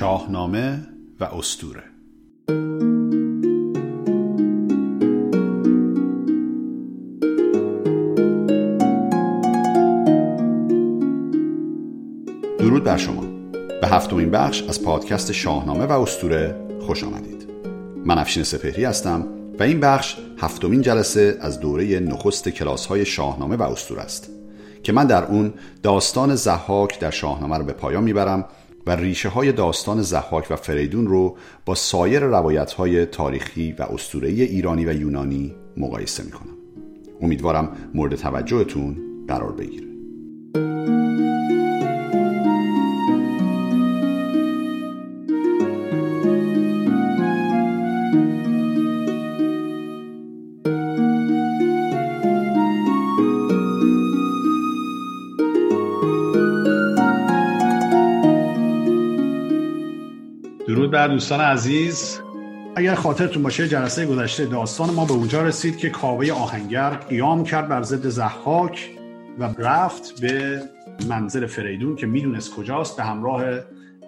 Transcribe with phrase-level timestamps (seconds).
[0.00, 0.86] شاهنامه
[1.20, 1.82] و استوره
[12.58, 13.22] درود بر شما.
[13.80, 17.48] به هفتمین بخش از پادکست شاهنامه و استوره خوش آمدید.
[18.04, 19.26] من افشین سپهری هستم
[19.58, 24.30] و این بخش هفتمین جلسه از دوره نخست کلاس های شاهنامه و استوره است
[24.82, 28.44] که من در اون داستان زحاک در شاهنامه رو به پایان می‌برم
[28.86, 34.42] و ریشه های داستان زحاک و فریدون رو با سایر روایت های تاریخی و اسطوره‌ای
[34.42, 36.56] ایرانی و یونانی مقایسه می‌کنم.
[37.20, 38.96] امیدوارم مورد توجهتون
[39.28, 39.89] قرار بگیره.
[61.10, 62.20] دوستان عزیز
[62.76, 67.68] اگر خاطرتون باشه جلسه گذشته داستان ما به اونجا رسید که کاوه آهنگر قیام کرد
[67.68, 68.90] بر ضد زحاک
[69.38, 70.62] و رفت به
[71.08, 73.42] منزل فریدون که می‌دونست کجاست به همراه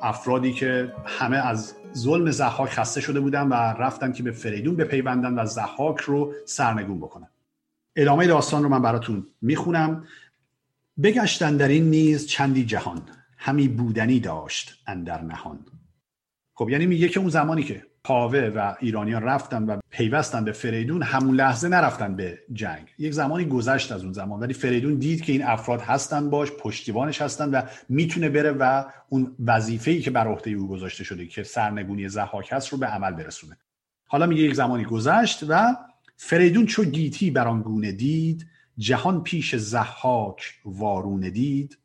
[0.02, 5.38] افرادی که همه از ظلم زحاک خسته شده بودن و رفتن که به فریدون بپیوندن
[5.38, 7.28] و زحاک رو سرنگون بکنن.
[7.96, 10.04] ادامه داستان رو من براتون می‌خونم.
[11.02, 13.02] بگشتن در این نیز چندی جهان
[13.36, 15.58] همی بودنی داشت اندر نهان.
[16.62, 21.02] خب یعنی میگه که اون زمانی که کاوه و ایرانیان رفتن و پیوستن به فریدون
[21.02, 22.88] همون لحظه نرفتن به جنگ.
[22.98, 27.22] یک زمانی گذشت از اون زمان ولی فریدون دید که این افراد هستن باش پشتیبانش
[27.22, 32.08] هستن و می‌تونه بره و اون وظیفه‌ای که بر عهده او گذاشته شده که سرنگونی
[32.08, 33.56] زحاک هست رو به عمل برسونه.
[34.06, 35.76] حالا میگه یک زمانی گذشت و
[36.16, 38.46] فریدون چو گیتی بر آن گونه دید
[38.78, 41.78] جهان پیش زحاک وارونه دید.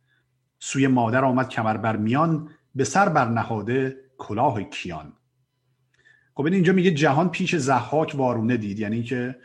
[0.59, 5.13] سوی مادر آمد کمر بر میان به سر بر نهاده کلاه کیان.
[6.33, 8.79] خب اینجا میگه جهان پیش زحاک وارونه دید.
[8.79, 9.35] یعنی که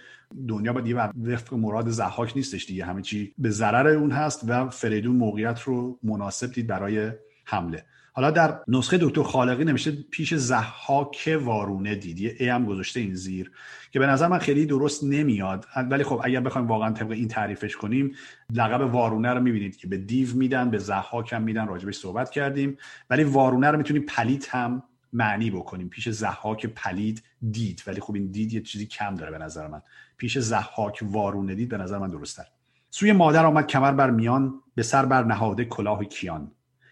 [0.48, 2.84] دنیا باید یه وفق مراد زحاک نیستش دیگه.
[2.84, 7.12] همه چی به ضرر اون هست و فریدون موقعیت رو مناسب دید برای
[7.44, 7.84] حمله.
[8.12, 12.20] حالا در نسخه دکتر خالقی نوشته پیش زحاک وارونه دید.
[12.20, 13.50] یه ای هم گذاشته این زیر.
[13.92, 15.66] که به نظر من خیلی درست نمیاد.
[15.90, 18.14] ولی خب اگر بخوایم واقعا طبق این تعریفش کنیم
[18.50, 22.78] لقب وارونه رو می‌بینید که به دیو میدن به زحاک هم میدن راجبش صحبت کردیم.
[23.10, 24.82] ولی وارونه رو می‌تونیم پلیت هم
[25.12, 25.88] معنی بکنیم.
[25.88, 27.82] پیش زحاک پلید دید.
[27.86, 29.82] ولی خب این دید یه چیزی کم داره به نظر من.
[30.16, 32.44] پیش زحاک وارونه دید به نظر من درستتر.
[32.90, 36.50] سوی مادر آمد کمر بر میان به سر بر نهاده کلاه کیان.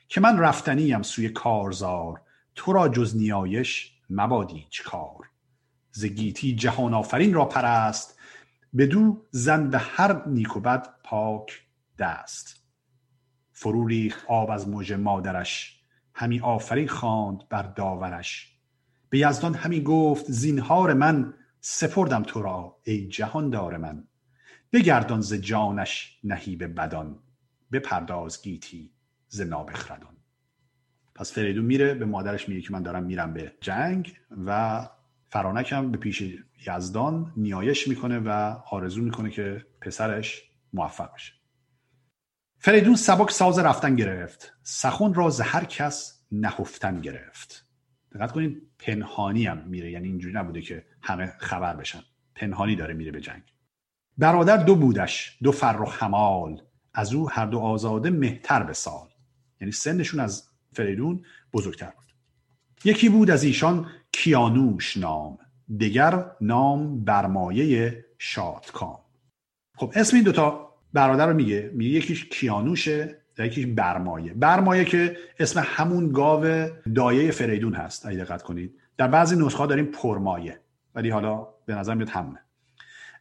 [0.09, 2.21] که من رفتنیم سوی کارزار
[2.55, 5.19] تو را جز نیایش مبادی کار
[5.92, 8.18] ز گیتی جهان آفرین را پرست
[8.76, 11.62] بدو زن به هر نیک و بد پاک
[11.98, 12.64] دست.
[13.52, 15.80] فرو ریخت آب از موج مادرش
[16.14, 18.56] همی آفرین خواند بر داورش.
[19.10, 24.04] به یزدان همی گفت زینهار من سپردم تو را ای جهان دار من.
[24.72, 27.18] بگردان ز جانش نهیب بدان
[27.72, 28.92] بپرداز گیتی
[29.28, 30.16] ز نابخردان.
[31.14, 34.88] پس فریدون میره به مادرش میگه که من دارم میرم به جنگ و
[35.32, 36.22] فرانکم به پیش
[36.66, 38.28] یزدان نیایش می‌کنه و
[38.70, 40.42] آرزو می‌کنه که پسرش
[40.72, 41.32] موفق بشه.
[42.58, 44.52] فریدون سبک ساز رفتن گرفت.
[44.62, 47.66] سخن را ز هر کس نهفتن گرفت.
[48.14, 49.90] دقت کنید پنهانی هم میره.
[49.90, 52.02] یعنی اینجوری نبوده که همه خبر بشن.
[52.34, 53.42] پنهانی داره میره به جنگ.
[54.19, 56.62] برادر دو بودش دو فرخ همال
[56.94, 59.08] از او هر دو آزاده مهتر به سال.
[59.60, 62.09] یعنی سنشون از فریدون بزرگتر بود.
[62.84, 65.38] یکی بود از ایشان کیانوش نام
[65.80, 68.98] دگر نام برمایه شادکام.
[69.76, 75.16] خب اسم این دوتا برادر رو میگه میگه یکیش کیانوشه و یکیش برمایه برمایه که
[75.38, 78.74] اسم همون گاو دایه فریدون هست اگه دقت کنید.
[78.96, 80.60] در بعضی نسخه داریم پرمایه
[80.94, 82.40] ولی حالا به نظر میاد همونه.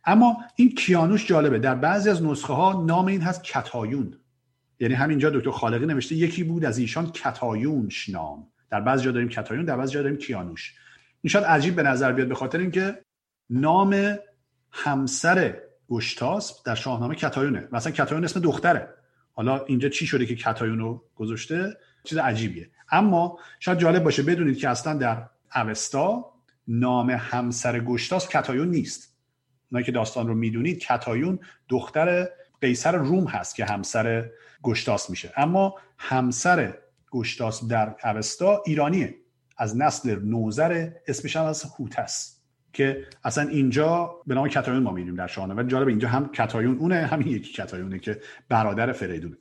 [0.06, 4.14] اما این کیانوش جالبه در بعضی از نسخه ها نام این هست کتایون.
[4.80, 8.48] یعنی همینجا دکتر خالقی نوشته یکی بود از ایشان کتایونش نام.
[8.72, 10.74] در بعضی جا داریم کتایون در بعضی جا داریم کیانوش.
[11.22, 13.02] این شاید عجیب به نظر بیاد به خاطر اینکه
[13.50, 14.18] نام
[14.72, 15.58] همسر
[15.90, 18.94] گشتاس در شاهنامه کتایونه مثلا کتایون اسم دختره.
[19.34, 22.70] حالا اینجا چی شده که کتایون رو گذاشته؟ چیز عجیبیه.
[22.92, 25.26] اما شاید جالب باشه بدونید که اصلا در
[25.56, 26.34] اوستا
[26.68, 29.18] نام همسر گشتاس کتایون نیست.
[29.72, 31.40] اونایی که داستان رو می‌دونید کتایون
[31.70, 32.28] دختر
[32.62, 34.30] قیصر روم هست که همسر
[34.64, 35.34] گشتاس میشه.
[35.38, 36.78] اما همسر
[37.12, 39.16] گشتاس در اوستا ایرانیه.
[39.58, 42.40] از نسل نوزر اسمش هم از هوتس
[42.74, 46.78] که اصلا اینجا به نام کتایون ما می‌دونیم در شاهنامه ولی جالب اینجا هم کتایون
[46.78, 49.38] اونه همین یکی کتایونه که برادر فریدونه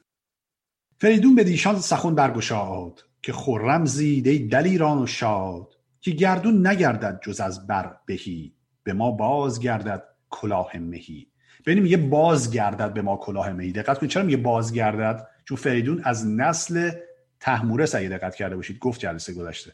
[1.01, 7.21] فریدون به دیشان سخن برگشاد که خرم زید ای دلیران و شاد که گردون نگردد
[7.23, 11.27] جز از بر بهی به ما باز گردد کلاه مهی.
[11.67, 13.73] ببینیم یه باز گردد به ما کلاه مهی.
[13.73, 16.91] دقت کنید چرا میگه باز گردد چون فریدون از نسل
[17.41, 18.79] تحموره اگه دقت کرده باشید.
[18.79, 19.73] گفت جلسه گذشته.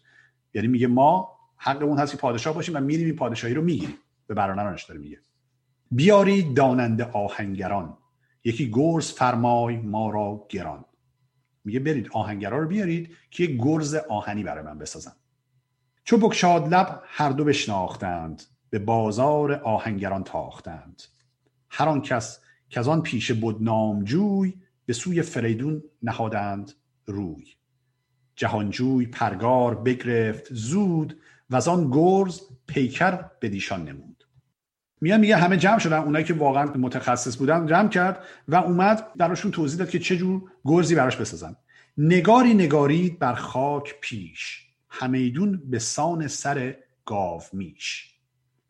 [0.54, 3.96] یعنی میگه ما حقمون هست که پادشاه باشیم و میریم این پادشاهی رو می‌گیریم.
[4.26, 5.18] به برادرانش داره میگه.
[5.90, 7.98] بیاری داننده آهنگران.
[8.44, 10.84] یکی گرز فرمای ما را گران.
[11.64, 15.12] میگه برید آهنگرا رو بیارید که یک گرز آهنی برای من بسازن.
[16.04, 21.02] چو بکشاد لب هر دو بشناختند به بازار آهنگران تاختند.
[21.70, 24.54] هر آن کس که از آن پیش بود نامجوی
[24.86, 26.72] به سوی فریدون نهادند.
[27.06, 27.44] روی.
[28.36, 31.20] جهانجوی پرگار بگرفت زود
[31.50, 34.24] و از آن گرز پیکر به دیشان نمود.
[35.00, 39.50] میان میگه همه جمع شدن اونایی که واقعا متخصص بودن جمع کرد و اومد براشون
[39.50, 41.56] توضیح داد که چه جور گرزی براش بسازن.
[41.98, 48.14] نگاری نگارید بر خاک پیش همیدون به سان سر گاو میش.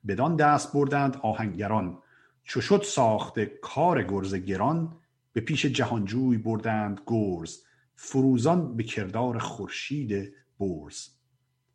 [0.08, 1.98] بدان دست بردند آهنگران
[2.44, 4.96] چو شد ساخته کار گرز گران
[5.32, 7.58] به پیش جهانجوی بردند گرز.
[7.94, 11.08] فروزان به کردار خورشید برز.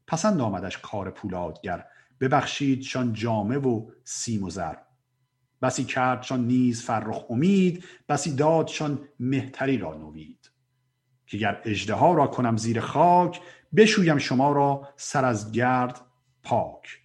[0.08, 1.86] پسند آمدش کار پولادگر.
[2.20, 4.76] ببخشید شان جامه و سیم و زر.
[5.62, 10.52] بسی کردشان نیز فرخ امید بسی دادشان مهتری را نوید.
[11.28, 13.42] که گر اژدها را کنم زیر خاک
[13.76, 16.02] بشویم شما را سر از گرد
[16.44, 17.02] پاک.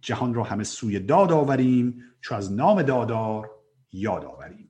[0.00, 3.50] جهان را همه سوی داد آوریم چو از نام دادار
[3.92, 4.69] یاد آوریم.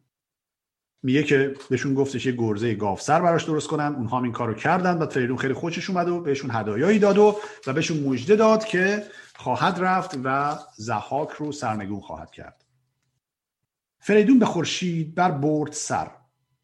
[1.02, 3.94] میگه که بهشون گفتش یه گرزه گافسر براش درست کنن.
[3.94, 7.36] اونها هم این کارو کردن و فریدون خیلی خوشش اومد و بهشون هدایایی داد و
[7.66, 9.04] و بهشون مژده داد که
[9.36, 12.64] خواهد رفت و زحاک رو سرنگون خواهد کرد.
[13.98, 16.10] فریدون به خورشید بر برد سر.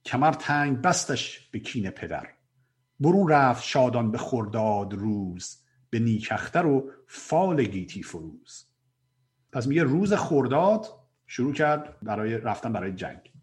[0.05, 2.29] کمر تنگ بستش به کین پدر.
[3.01, 5.59] برون رفت شادان به خرداد روز.
[5.91, 8.67] به نیکختر و فال گیتی فروز.
[9.53, 10.87] پس میگه روز خرداد
[11.27, 13.36] شروع کرد برای رفتن برای جنگ.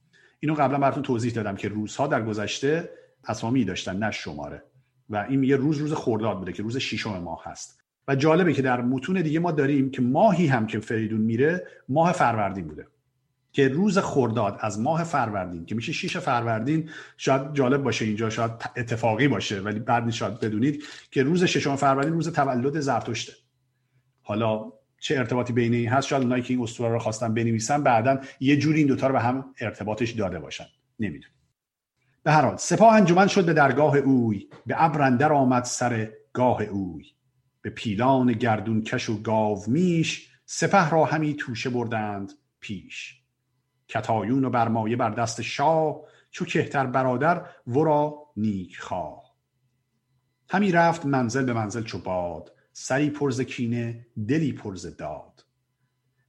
[0.44, 2.90] اینو قبلا براتون توضیح دادم که روزها در گذشته
[3.28, 4.64] اسامی داشتن نه شماره.
[5.10, 7.84] و این میگه روز روز خرداد بوده که روز ششم ماه هست.
[8.08, 12.12] و جالبه که در متون دیگه ما داریم که ماهی هم که فریدون میره ماه
[12.12, 12.88] فروردین بوده.
[13.52, 18.52] که روز خرداد از ماه فروردین که میشه شیش فروردین شاید جالب باشه اینجا شاید
[18.78, 23.34] اتفاقی باشه ولی بعد شاید بدونید که روز ششم فروردین روز تولد زرتشته.
[24.22, 24.72] حالا
[25.04, 28.58] چه ارتباطی بین این هست؟ شاید اونایی که این اسطوره رو خواستن بنویسن بعدا یه
[28.58, 30.66] جوری این دوتا رو به هم ارتباطش داده باشن.
[31.00, 31.34] نمی‌دونم.
[32.24, 34.48] به هر حال سپاه انجمن شد به درگاه اوی.
[34.66, 37.06] به ابرندر آمد سر گاه اوی.
[37.62, 43.22] به پیلان گردون کش و گاو میش سپه را همی توشه بردند پیش.
[43.88, 46.02] کتایون و برمایه بر دست شاه
[46.32, 49.24] چو کهتر برادر ورا نیک خواه
[50.50, 52.52] همی رفت منزل به منزل چو باد.
[52.74, 55.46] سری پرز کینه دلی پرز داد.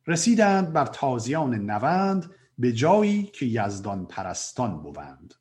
[0.06, 5.35] رسیدند بر تازیان نوند به جایی که یزدان پرستان بوند.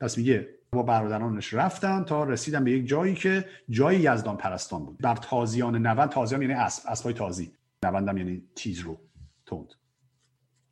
[0.00, 4.98] پس میگه با برادرانش رفتن تا رسیدن به یک جایی که جای یزدان پرستان بود.
[4.98, 7.52] بر تازیان نوند تازیان یعنی اسب اسبای تازی.
[7.84, 9.00] نوندم یعنی تیز رو
[9.46, 9.74] تند.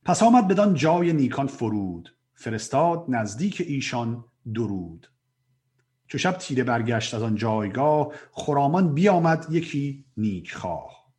[0.04, 2.16] پس آمد بدان جای نیکان فرود.
[2.34, 4.24] فرستاد نزدیک ایشان
[4.54, 5.09] درود.
[6.10, 11.12] چو شب تیره برگشت از آن جایگاه خرامان بیامد یکی نیکخواه.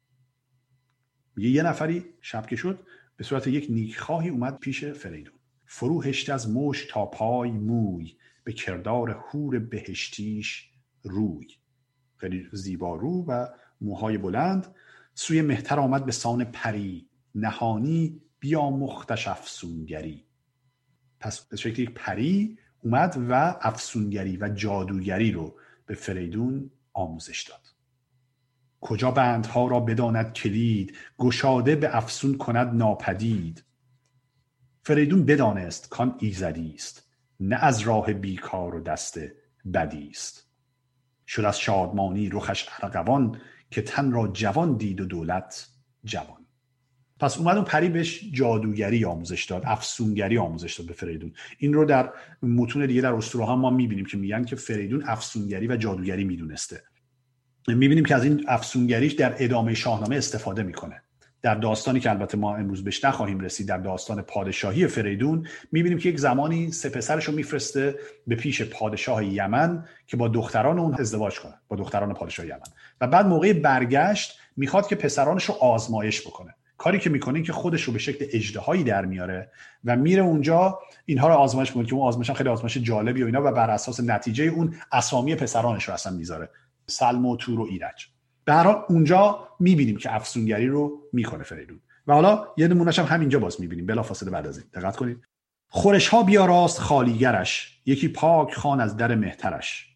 [1.35, 2.79] میگه یه نفری شب که شد
[3.15, 5.33] به صورت یک نیکخواهی اومد پیش فریدون.
[5.65, 10.71] فرو هشته از مش تا پای موی به کردار هور بهشتیش
[11.03, 11.47] روی.
[12.17, 13.47] خیلی زیبا رو و
[13.81, 14.75] موهای بلند.
[15.13, 17.07] سوی مهتر آمد به سان پری.
[17.35, 20.25] نهانی بیا مختش افسونگری
[21.19, 27.61] پس به شکل یک پری اومد و افسونگری و جادوگری رو به فریدون آموزش داد.
[28.81, 33.63] کجا بندها را بداند کلید گشاده به افسون کند ناپدید؟
[34.83, 37.07] فریدون بدانست کان ایزدی است
[37.39, 39.19] نه از راه بیکار و دست
[39.73, 40.47] بدی است.
[41.27, 45.69] شد از شادمانی رخش ارغوان که تن را جوان دید و دولت
[46.03, 46.40] جوان.
[47.21, 51.33] پس اومد اون پری بهش جادوگری آموزش داد افسونگری آموزش داد به فریدون.
[51.57, 52.09] این رو در
[52.43, 56.83] متون دیگه در اسطوره ما می‌بینیم که میگن که فریدون افسونگری و جادوگری می‌دونسته.
[57.67, 61.01] می‌بینیم که از این افسونگریش در ادامه شاهنامه استفاده می‌کنه.
[61.41, 66.09] در داستانی که البته ما امروز بهش نخواهیم رسید در داستان پادشاهی فریدون می‌بینیم که
[66.09, 67.95] یک زمانی سه پسرش رو میفرسته
[68.27, 72.59] به پیش پادشاه یمن که با دختران اون ازدواج کنه با دختران پادشاه یمن.
[73.01, 76.55] و بعد موقع برگشت می‌خواد که پسرانش رو آزمایش بکنه.
[76.81, 79.51] کاری که می‌کنه که خودش رو به شکل اجدهایی در میاره
[79.85, 83.41] و میره اونجا اینها رو آزمایش می‌کنه که اون آزمایش خیلی آزمایش جالبی و اینا
[83.41, 86.49] و بر اساس نتیجه اون اسامی پسرانش رو اصلا می‌ذاره.
[86.87, 88.07] سلم و تور و ایرج.
[88.45, 91.79] به اونجا می‌بینیم که افسونگری رو می‌کنه فریدون.
[92.07, 94.67] و حالا یه نمونهش هم همینجا باز می‌بینیم بلافاصله بعد از این.
[94.73, 95.17] دقت کنید.
[95.67, 97.81] خورش ها بیا راست خالیگرش.
[97.85, 99.87] یکی پاک خان از در مهترش.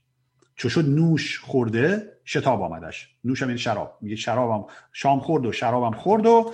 [0.55, 3.15] چو شد نوش خورده شتاب آمدش.
[3.23, 3.97] نوش هم این شراب.
[4.01, 6.53] میگه شرابم شام خورد و شرابم خورد و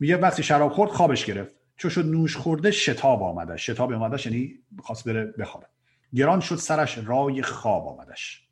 [0.00, 1.54] میگه وقتی شراب خورد خوابش گرفت.
[1.76, 3.70] چو شد نوش خورده شتاب آمدش.
[3.70, 5.66] شتاب آمدش یعنی خواست بره بخوابه.
[6.14, 8.48] گران شد سرش رای خواب آمدش.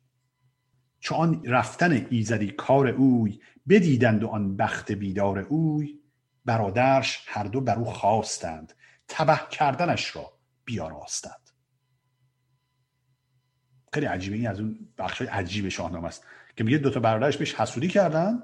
[0.99, 5.99] چو آن رفتن ایزدی کار اوی بدیدند و آن بخت بیدار اوی.
[6.45, 8.73] برادرش هر دو بر او خواستند.
[9.07, 10.33] تبه کردنش را
[10.65, 11.49] بیاراستند.
[13.93, 14.35] خیلی عجیبه.
[14.35, 16.25] این از اون بخش عجیب شاهنامه است.
[16.57, 18.43] که میگه دوتا برادرش بهش حسودی کردن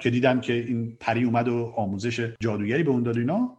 [0.00, 3.56] که دیدن که این پری اومد و آموزش جادوگری به اون داد اینا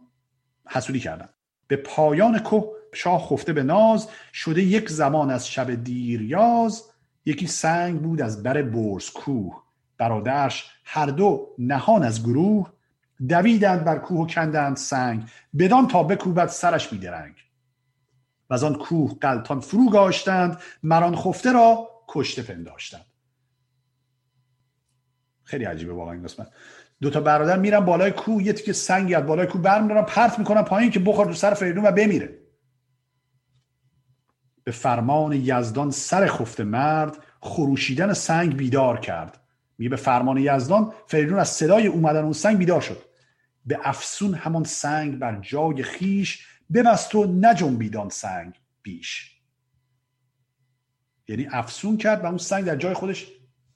[0.66, 1.28] حسودی کردن.
[1.68, 6.84] به پایان کوه شاه خفته به ناز شده یک زمان از شب دیریاز
[7.24, 9.62] یکی سنگ بود از بر برز کوه.
[9.98, 12.72] برادرش هر دو نهان از گروه
[13.28, 15.24] دویدند بر کوه و کندند سنگ.
[15.58, 17.34] بدان تا بکوبد سرش بیدرنگ
[18.50, 23.13] و از آن کوه قلتان فرو گاشتند مران خفته را کشته پنداشتند.
[25.44, 26.48] خیلی عجیبه واقعا این قسمت.
[27.00, 30.62] دو تا برادر میرن بالای کوه یه تیکه سنگی از بالای کوه برمیدارن پرت می‌کنن
[30.62, 32.38] پایین که بخور رو سر فریدون و بمیره.
[34.64, 39.40] به فرمان یزدان سر خفته مرد خروشیدن سنگ بیدار کرد.
[39.78, 43.02] میگه به فرمان یزدان فریدون از صدای اومدن اون سنگ بیدار شد.
[43.66, 49.40] به افسون همان سنگ بر جای خیش ببست و نجنبیدان سنگ بیش.
[51.28, 53.26] یعنی افسون کرد و اون سنگ در جای خودش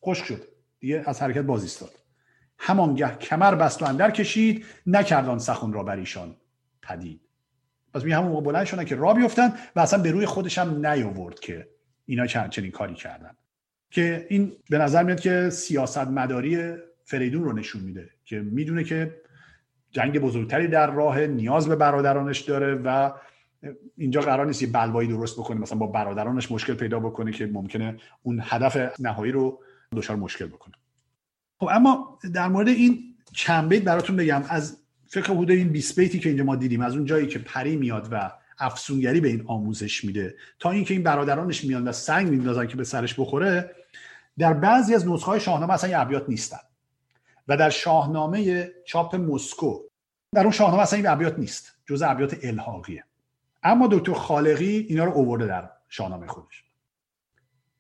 [0.05, 0.48] خشک شد.
[0.81, 1.91] دیگه از حرکت باز ایستاد.
[2.59, 6.37] همانگه کمر بست و اندر کشید نکردان سخن را بر ایشان
[6.83, 7.21] پدید.
[7.95, 11.41] پس می همون بلند شدن که را بیفتن و اصلا به روی خودش هم نیاورد
[11.41, 11.69] که
[12.07, 13.37] اینا چنین کاری کردن.
[13.91, 19.21] که این به نظر میاد که سیاست مداری فریدون رو نشون میده که می‌دونه که
[19.91, 23.13] جنگ بزرگتری در راه نیاز به برادرانش داره و
[23.97, 27.97] اینجا قرار نیست یه بلوایی درست بکنه مثلا با برادرانش مشکل پیدا بکنه که ممکنه
[28.23, 29.61] اون هدف نهایی رو
[29.97, 30.75] دچار مشکل بکنه.
[31.61, 34.43] خب اما در مورد این چند بیت براتون بگم.
[34.49, 34.77] از
[35.07, 38.09] فکر حدود این 20 بیتی که اینجا ما دیدیم از اون جایی که پری میاد
[38.13, 42.77] و افسونگری به این آموزش میده تا اینکه این برادرانش میان و سنگ میندازن که
[42.77, 43.71] به سرش بخوره
[44.39, 46.59] در بعضی از نسخه های شاهنامه اصلا یه ابیات نیستن.
[47.49, 49.79] و در شاهنامه چاپ مسکو
[50.35, 53.05] در اون شاهنامه اصلا این ابیات نیست جزء ابیات الحاقیه.
[53.63, 56.65] اما دکتر خالقی اینا رو اوورده در شاهنامه خودش.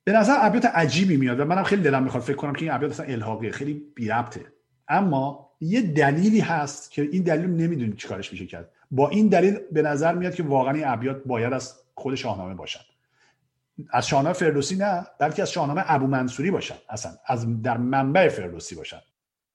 [0.09, 2.93] به نظر ابیات عجیبی میاد و منم خیلی دلم می‌خواد فکر کنم که این ابیات
[2.93, 4.11] اصلا الحاقیه خیلی بی
[4.89, 8.71] اما یه دلیلی هست که این دلیل نمی‌دونیم چیکارش میشه کرد.
[8.91, 12.81] با این دلیل به نظر میاد که واقعا این ابیات باید از خود شاهنامه باشن
[13.91, 17.13] از شاهنامه فردوسی نه بلکه از شاهنامه ابو منصوری باشن اصلا.
[17.27, 19.01] از در منبع فردوسی باشن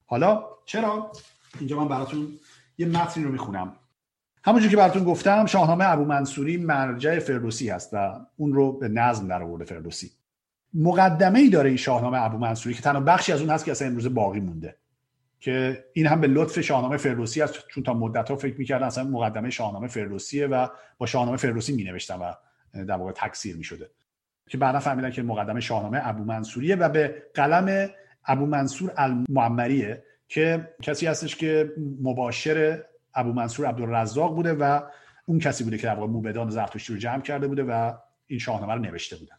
[0.05, 1.11] حالا چرا؟
[1.59, 2.27] اینجا من براتون
[2.77, 3.75] یه متنی رو می‌خونم.
[4.43, 9.27] همونجور که براتون گفتم شاهنامه ابو منصوری مرجع فردوسی هست و اون رو به نظم
[9.27, 10.11] در آورده فردوسی.
[10.73, 13.87] مقدمه ای داره این شاهنامه ابو منصوری که تنها بخشی از اون هست که اصلا
[13.87, 14.77] امروز باقی مونده.
[15.39, 19.03] که این هم به لطف شاهنامه فردوسی است چون تا مدت ها فکر می‌کردن اصلا
[19.03, 22.35] مقدمه شاهنامه فردوسیه و با شاهنامه فردوسی می و
[22.83, 23.89] در واقع تکثیر می شده
[24.49, 27.89] که بعدا فهمیدن که مقدمه شاهنامه ابو منصوریه و به قلم
[28.25, 34.81] ابو منصور المعمریه که کسی هستش که مباشر ابو منصور عبدالرزاق بوده و
[35.25, 37.93] اون کسی بوده که در واقع موبدان زرتشتی رو جمع کرده بوده و
[38.27, 39.35] این شاهنامه رو نوشته بودن.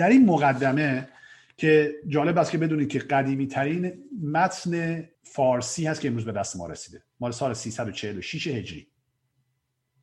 [0.00, 1.08] در این مقدمه
[1.56, 3.92] که جالب است که بدونید که قدیمی ترین
[4.22, 7.02] متن فارسی هست که امروز به دست ما رسیده.
[7.20, 8.86] مال سال 346 هجری.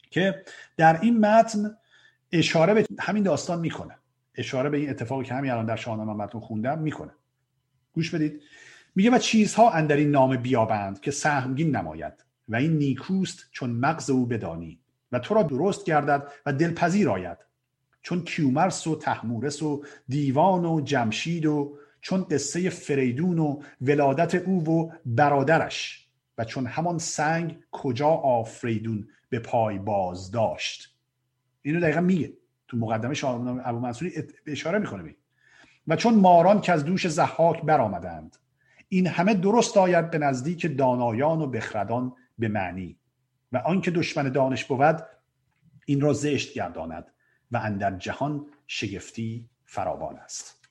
[0.10, 0.44] که
[0.78, 1.78] در این متن
[2.32, 3.96] اشاره به همین داستان می‌کنه.
[4.36, 7.12] اشاره به این اتفاقی که همین الان در شاهنامه متن خوندم می‌کنه.
[7.94, 8.42] گوش بدید.
[8.96, 12.14] میگه و چیزها اندر این نام بیابند که سهمگین نماید
[12.50, 14.80] و این نیکوست چون مغز او بدانی
[15.12, 17.47] و تو را درست گردد و دلپذیر آید.
[18.02, 24.70] چون کیومرس و تحمورس و دیوان و جمشید و چون قصه فریدون و ولادت او
[24.70, 30.96] و برادرش و چون همان سنگ کجا آفریدون به پای باز داشت.
[31.62, 32.34] اینو دقیقا میگه.
[32.68, 34.12] تو مقدمه شاهنامه ابو منصوری
[34.48, 35.18] اشاره می‌کنه بید.
[35.88, 38.38] و چون ماران که از دوش زحاک برآمدند
[38.90, 42.98] این همه درست آید به نزدیک دانایان و بخردان به معنی.
[43.52, 45.06] و آنکه دشمن دانش بود
[45.86, 47.12] این را زشت گرداند.
[47.52, 50.70] و اندر جهان شگفتی فراوان است.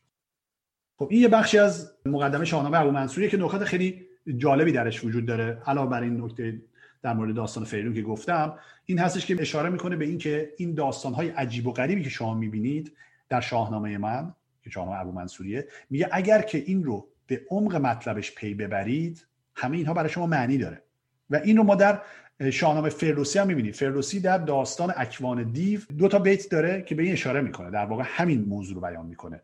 [0.98, 4.06] خب این یه بخشی از مقدمه شاهنامه ابو منصوریه که نکات خیلی
[4.36, 5.62] جالبی درش وجود داره.
[5.66, 6.62] علاوه بر این نکته
[7.02, 11.14] در مورد داستان فریدون که گفتم این هستش که اشاره می‌کنه به اینکه این داستان
[11.14, 12.96] های عجیب و غریبی که شما می‌بینید
[13.28, 18.34] در شاهنامه من که شاهنامه ابو منصوریه میگه اگر که این رو به عمق مطلبش
[18.34, 20.82] پی ببرید همه اینها برای شما معنی داره.
[21.30, 22.02] و این رو ما در
[22.50, 27.02] شاهنامه فردوسی هم می‌بینید فردوسی در داستان اکوان دیو دو تا بیت داره که به
[27.02, 27.70] این اشاره می‌کنه.
[27.70, 29.42] در واقع همین موضوع رو بیان می‌کنه.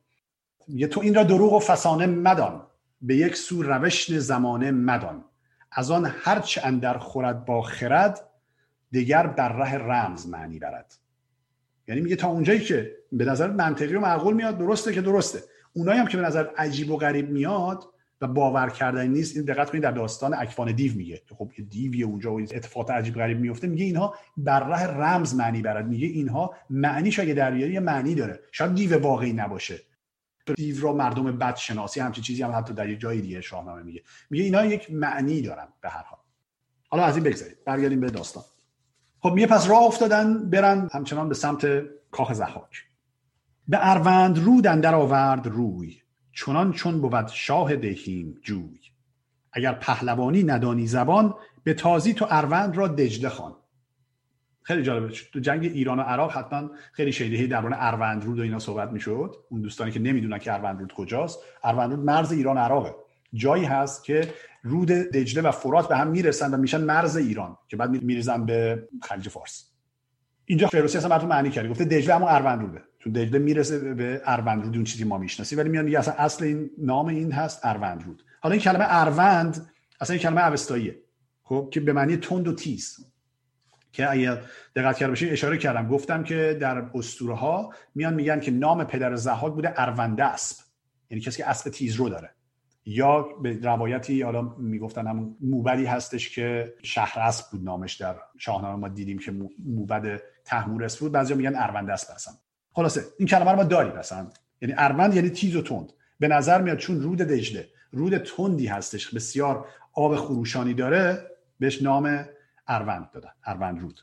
[0.69, 2.63] میگه تو این را دروغ و فسانه مدان.
[3.03, 5.25] به یک سو روش زمانه مدان.
[5.73, 8.21] از آن هرچه اندر خورد با خرد
[8.91, 10.95] دیگر بر ره رمز معنی برد.
[11.89, 15.43] یعنی میگه تا اونجایی که به نظر منطقی و معقول میاد درسته که درسته.
[15.73, 17.85] اونایی هم که به نظر عجیب و غریب میاد
[18.23, 21.23] و باور کردنی نیست این دقت کنید در داستان اکوان دیو میگه.
[21.39, 25.63] خب یه دیوی اونجا و اتفاقات عجیب غریب میفته میگه اینها بر ره رمز معنی
[25.63, 28.41] برد میگه اینها معنیش اگه در یه معنی داره.
[28.53, 29.81] شاید دیو واقعی نباشه.
[30.57, 34.03] دیو را مردم بد شناسی همچین چیزی هم حتی در یه جای دیگه شاهنامه میگه.
[34.31, 36.19] میگه اینا یک معنی دارن به هر حال.
[36.89, 38.45] حالا از این بگذارید برگردیم به داستان.
[39.21, 41.67] خب میگه پس راه افتادن برن همچنان به سمت
[42.11, 42.85] کاخ زحاک.
[43.69, 46.02] به اروند رود اندر آورد روی.
[46.33, 48.81] چنان چون بود شاه دهیم جوی.
[49.53, 51.35] اگر پهلوانی ندانی زبان
[51.65, 53.55] به تازی تو اروند را دجله خوان.
[54.63, 58.59] خیلی جالبه تو جنگ ایران و عراق حتما خیلی شیدهی درباره اروند رود و اینا
[58.59, 59.35] صحبت می‌شد.
[59.49, 62.95] اون دوستانی که نمی‌دونن که اروند رود کجاست اروند رود مرز ایران و عراقه.
[63.35, 67.77] جایی هست که رود دجله و فرات به هم می‌رسن و میشن مرز ایران که
[67.77, 69.69] بعد میریزن به خلیج فارس.
[70.45, 74.63] اینجا فردوسی اصلا براتون معنی کرد گفته دجله همون اروند چون دجله می‌رسه به اروند
[74.63, 75.59] رود اون چیزی ما می‌شناسیم.
[75.59, 80.15] ولی میان اصلا اصل این نام این هست اروند رود حالا این کلمه اروند اصلا
[80.15, 80.97] این کلمه اوستاییه.
[81.43, 83.07] خب که به معنی تند و تیز.
[83.93, 84.39] که اگه
[84.77, 85.89] دقت کرده باشید اشاره کردم.
[85.89, 90.57] گفتم که در اسطوره ها میان میگن که نام پدر زحاک بوده ارونده اسب
[91.11, 92.31] یعنی کسی که اسب تیز رو داره.
[92.85, 98.81] یا به روایتی حالا می‌گفتن همون موبدی هستش که شهر اسب بود نامش در شاهنامه
[98.81, 99.33] ما دیدیم که
[99.65, 101.13] موبد تحمورس بود.
[101.13, 102.33] بعضیا میگن ارونده اسب هستن.
[102.73, 104.27] خلاصه این کلمه رو ما داریم مثلا
[104.61, 105.93] یعنی اروند یعنی تیز و تند.
[106.21, 111.31] به نظر میاد چون رود دجله رود تندی هستش بسیار آب خروشانی داره
[111.61, 112.25] بهش نام
[112.67, 114.01] اروند دادن اروند رود.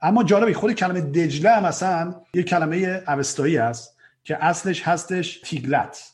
[0.00, 6.12] اما جالبی خود کلمه دجله هم مثلا یه کلمه اوستایی است که اصلش هستش تیگلت.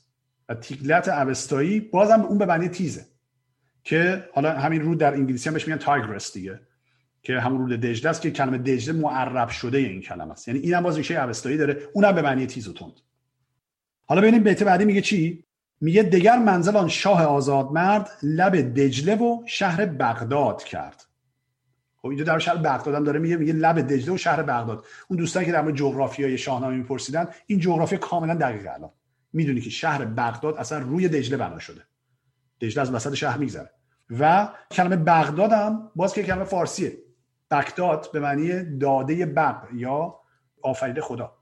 [0.48, 3.06] و تیگلت اوستایی بازم اون به معنی تیزه.
[3.84, 6.60] که حالا همین رود در انگلیسی هم بهش میگن تایگرس دیگه.
[7.24, 10.48] که همون رود دجله است که کلمه دجله معرب شده این کلمه است.
[10.48, 11.78] یعنی اینم باز ریشه اوستایی داره.
[11.92, 13.00] اونم به معنی تیز و تند.
[14.06, 15.44] حالا ببینیم بیت بعدی میگه چی؟
[15.80, 21.04] میگه دگر منزل آن شاه آزاد مرد لب دجله و شهر بغداد کرد.
[21.96, 24.84] خب اینجا در شهر بغداد هم داره میگه میگه لب دجله و شهر بغداد.
[25.08, 28.90] اون دوستانی که در مورد جغرافیای شاهنامه میپرسیدن این جغرافی کاملا دقیقه الان.
[29.32, 31.82] می‌دونی که شهر بغداد اصلا روی دجله بنا شده.
[32.60, 33.70] دجله از وسط شهر میگذره.
[34.10, 37.03] و کلمه بغداد هم باز که کلمه فارسیه.
[37.54, 40.20] بغداد به معنی داده بغ یا
[40.62, 41.32] آفریده خدا.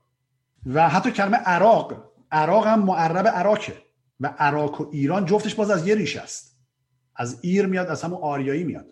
[0.66, 3.72] و حتی کلمه عراق عراق هم معرب عراقه
[4.20, 6.59] و عراق و ایران جفتش باز از یه ریشه است.
[7.16, 8.87] از ایر میاد از همون آریایی میاد.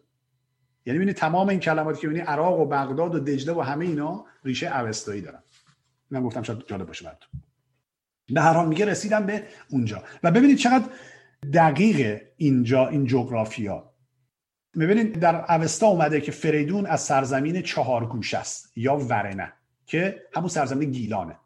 [0.87, 4.25] یعنی ببینید تمام این کلماتی که ببینید عراق و بغداد و دجله و همه اینا
[4.45, 5.43] ریشه اوستایی دارن.
[6.11, 7.43] من گفتم شاید جالب باشه براتون.
[8.29, 10.03] به هر حال میگه رسیدم به اونجا.
[10.23, 10.85] و ببینید چقدر
[11.53, 13.90] دقیق اینجا این جغرافیا.
[14.79, 19.53] ببینید در اوستا اومده که فریدون از سرزمین چهارگوش است یا ورنه
[19.87, 21.37] که همون سرزمین گیلانه.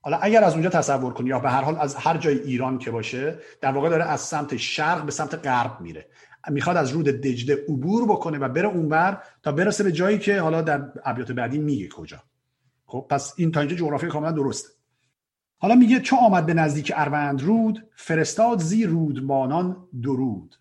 [0.00, 2.90] حالا اگر از اونجا تصور کنی یا به هر حال از هر جای ایران که
[2.90, 6.08] باشه در واقع داره از سمت شرق به سمت غرب میره.
[6.50, 10.62] می‌خواد از رود دجله عبور بکنه و بره اونور تا برسه به جایی که حالا
[10.62, 12.22] در ابیات بعدی میگه کجا.
[12.86, 14.68] خب پس این تا اینجا جغرافی کاملا درسته.
[15.58, 20.54] حالا میگه چه آمد به نزدیک اروند رود؟ فرستاد زی رودبانان درود.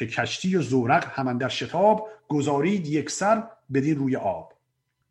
[0.00, 4.52] که کشتی و زورق همان در شتاب گذارید یک سر بدین روی آب.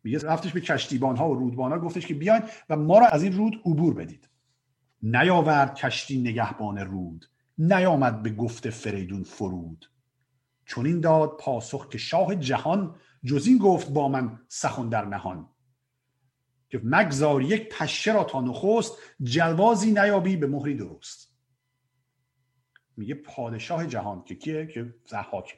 [0.04, 3.22] میگه رفتش به کشتیبان ها و رودبان ها گفتش که بیاین و ما را از
[3.22, 4.28] این رود عبور بدید.
[5.02, 7.26] نیاورد کشتی نگهبان رود
[7.58, 9.90] نیامد به گفت فریدون فرود.
[10.64, 15.48] چون این داد پاسخ که شاه جهان جز این گفت با من سخن در نهان.
[16.68, 21.29] که مگذار یک پشه را تا نخست جلوازی نیابی به مهری درست.
[23.00, 25.54] میگه پادشاه جهان که کیه؟ که زحاکه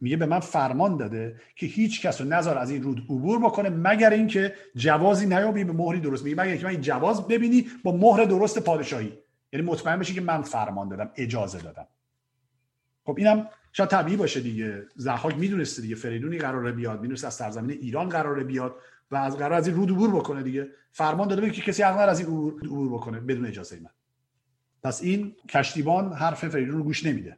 [0.00, 3.68] میگه به من فرمان داده که هیچ کس رو نظر از این رود عبور بکنه
[3.68, 6.24] مگر اینکه جوازی نیابی به مهری درست.
[6.24, 9.12] میگه مگر اینکه من این جواز ببینی با مهر درست پادشاهی.
[9.52, 11.86] یعنی مطمئن بشی که من فرمان دادم اجازه دادم.
[13.04, 14.82] خب اینم شاید طبیعی باشه دیگه.
[14.96, 15.94] زحاک می‌دونسته دیگه.
[15.94, 18.76] فریدونی قراره بیاد می‌دونسته از سرزمین ایران قراره بیاد
[19.10, 20.68] و از قرار از این رود عبور بکنه دیگه.
[20.92, 22.28] فرمان داده که کسی حق از این
[22.62, 23.90] عبور بکنه بدون اجازه من.
[24.82, 27.36] پس این کشتیبان حرف فریدون رو گوش نمیده.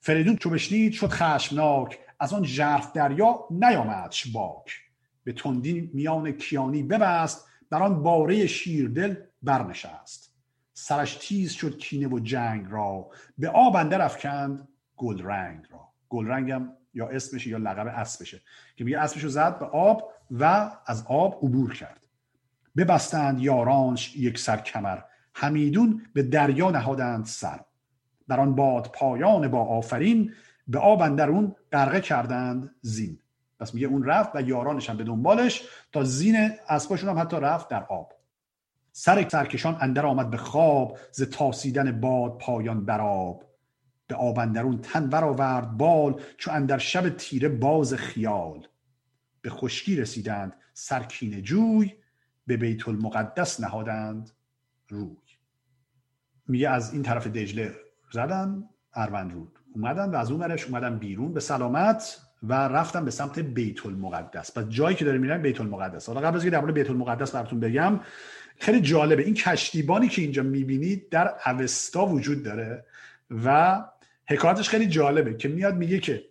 [0.00, 1.98] فریدون چو بشنید شد خشمناک.
[2.20, 4.80] از آن ژرف دریا نیامدش باک.
[5.24, 10.34] به تندی میان کیانی ببست بر آن باره شیردل برنشست.
[10.72, 13.10] سرش تیز شد کینه و جنگ را.
[13.38, 15.88] به آب اندر افکند گل رنگ را.
[16.08, 18.40] گل رنگم یا اسمشه یا لقب اسبشه
[18.76, 22.00] که میگه اسبشو زد به آب و از آب عبور کرد.
[22.76, 24.98] ببستند یارانش یک سر کمر.
[25.34, 27.60] همیدون به دریا نهادند سر.
[28.28, 30.32] بر آن باد پایان با آفرین
[30.68, 33.18] به آب اندرون غرقه کردند زین.
[33.60, 37.68] پس میگه اون رفت و یارانش هم به دنبالش تا زین اسباشون هم حتی رفت
[37.68, 38.12] در آب.
[38.92, 43.44] سر سرکشان اندر آمد به خواب ز تاسیدن باد پایان براب
[44.06, 48.66] به آب اندرون تن برآورد بال چو اندر شب تیره باز خیال.
[49.42, 51.94] به خشکی رسیدند سرکین جوی
[52.46, 54.30] به بیت المقدس نهادند
[54.88, 55.23] روی.
[56.48, 57.74] میگه از این طرف دجله
[58.12, 59.58] زدن اروند رود.
[59.74, 64.58] اومدن و از اون ورش اومدن بیرون به سلامت و رفتن به سمت بیت المقدس.
[64.58, 66.06] پس جایی که داره میرن بیت المقدس.
[66.08, 68.00] حالا قبل از اینکه در بیت المقدس براتون بگم
[68.58, 69.22] خیلی جالبه.
[69.22, 72.84] این کشتیبانی که اینجا می‌بینید در اوستا وجود داره
[73.44, 73.82] و
[74.28, 76.24] حکایتش خیلی جالبه که میاد میگه که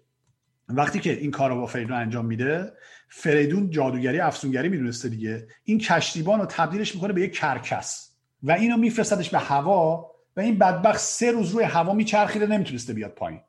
[0.69, 2.73] وقتی که این کار رو با فریدون انجام میده
[3.10, 5.47] فریدون جادوگری افسونگری می‌دونسته دیگه.
[5.63, 8.12] این کشتیبان تبدیلش می‌کنه به یک کرکس.
[8.43, 13.12] و اینو میفرستدش به هوا و این بدبخت سه روز روی هوا میچرخیده نمی‌تونسته بیاد
[13.12, 13.41] پایین.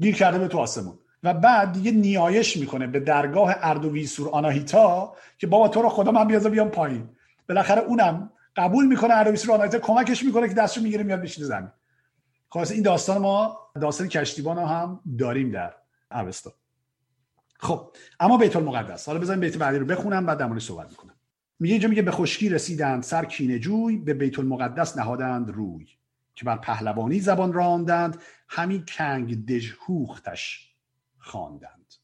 [0.00, 0.98] گیر کرده به تو آسمون.
[1.22, 6.26] و بعد دیگه نیایش می‌کنه به درگاه اردویسور آناهیتا که بابا تو رو خدا من
[6.26, 7.08] بیازه بیام پایین.
[7.48, 11.70] بالاخره اونم قبول می‌کنه اردویسور آناهیتا کمکش می‌کنه که دستشو می‌گیره میاد بشینه زمین.
[12.48, 15.74] خلاص این داستان ما داستان کشتیبان هم داریم در
[16.10, 16.52] اوستا.
[17.58, 19.06] خب اما بیت المقدس.
[19.06, 21.14] حالا بزنیم بیت بعدی رو بخونم بعد در صحبت می‌کنم.
[21.62, 25.86] میگه اینجا میگه به خشکی رسیدند سر کینه جوی به بیت المقدس نهادند روی
[26.34, 30.74] که بر پهلوانی زبان راندند همی کنگ دژهوختش
[31.18, 31.94] خواندند.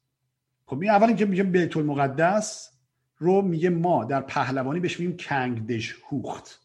[0.66, 2.70] خب این اول اینکه میگه بیت المقدس
[3.16, 6.60] رو میگه ما در پهلوانی بهش میگیم کنگ دژهوخت.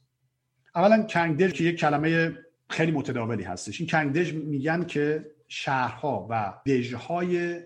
[0.75, 2.37] اولا کنگ دژ که یک کلمه
[2.69, 3.79] خیلی متداولی هستش.
[3.79, 7.59] این کنگ دژ میگن که شهرها و دژهای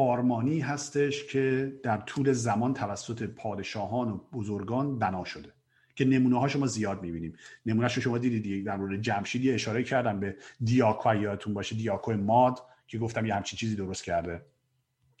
[0.00, 5.52] آرمانی هستش که در طول زمان توسط پادشاهان و بزرگان بنا شده.
[5.94, 7.34] که نمونه ها شما زیاد می‌بینیم.
[7.66, 12.98] نمونه شما دیدید در مورد جمشید اشاره کردم به دیاکو یادتون باشه دیاکو ماد که
[12.98, 14.42] گفتم یه همچین چیزی درست کرده.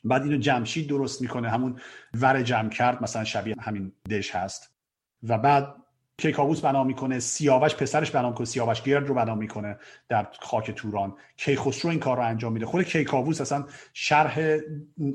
[0.04, 1.78] بعد اینو جمشید درست می‌کنه همون
[2.14, 4.74] ور جمع کرد مثلا شبیه همین دش هست.
[5.22, 5.74] و بعد
[6.20, 9.76] کیکاووس بنا می‌کنه سیاوش پسرش بنا می‌کنه سیاوش گرد رو بنا می‌کنه
[10.08, 11.14] در خاک توران.
[11.36, 12.66] کیخسرو این کار رو انجام میده.
[12.66, 14.58] خود کیکاووس اصلا شرح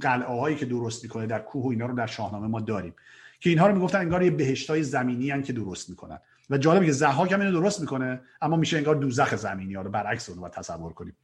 [0.01, 2.93] قلعه هایی که درست می‌کنه در کوه و اینا رو در شاهنامه ما داریم
[3.39, 6.19] که اینها رو می‌گفتن انگار یه بهشتای زمینی هن که درست می‌کنن.
[6.49, 9.89] و جالبه که زحاک هم اینو درست می‌کنه اما میشه انگار دوزخ زمینی ها رو
[9.89, 11.15] برعکس اون رو تصور کنیم.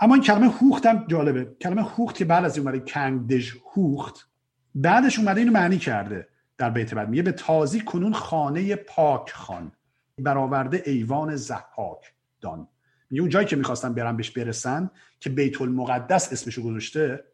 [0.00, 1.56] اما این کلمه هوخت هم جالبه.
[1.60, 4.28] کلمه هوخت که بعد از اومده کنگ دژ هوخت
[4.74, 6.28] بعدش اومده اینو معنی کرده.
[6.58, 9.72] در بیت بعد میگه به تازی کنون خانه پاک خان
[10.18, 12.68] برآورده ایوان زحاک دان.
[13.10, 14.90] میگه اون جایی که می‌خواستن برن بهش برسن
[15.20, 17.24] که بیت المقدس اسمشو گذاشته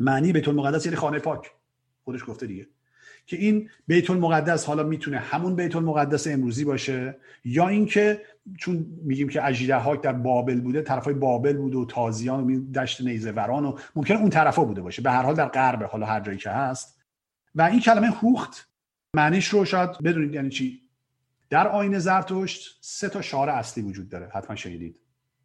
[0.00, 1.50] معنی بیت المقدس یعنی خانه پاک.
[2.04, 2.66] خودش گفته دیگه.
[3.26, 8.22] که این بیت المقدس حالا می‌تونه همون بیت المقدس امروزی باشه یا اینکه
[8.58, 13.00] چون میگیم که اجیره هاک در بابل بوده طرفای بابل بوده و تازیان و دشت
[13.00, 15.02] نیزه وران و ممکنه اون طرفا بوده باشه.
[15.02, 16.93] به هر حال در غرب حالا هر جایی که هست
[17.54, 18.68] و این کلمه هوخت
[19.14, 20.82] معنیش رو شاید بدونید یعنی چی.
[21.50, 25.00] در آین زرتشت سه تا شعار اصلی وجود داره حتما شنیدید.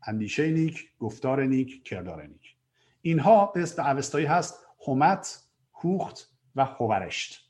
[0.08, 2.56] اندیشه نیک گفتار نیک کردار نیک.
[3.02, 5.43] اینها به اسم اوستایی هست همت
[5.74, 7.50] هوخت و هورشت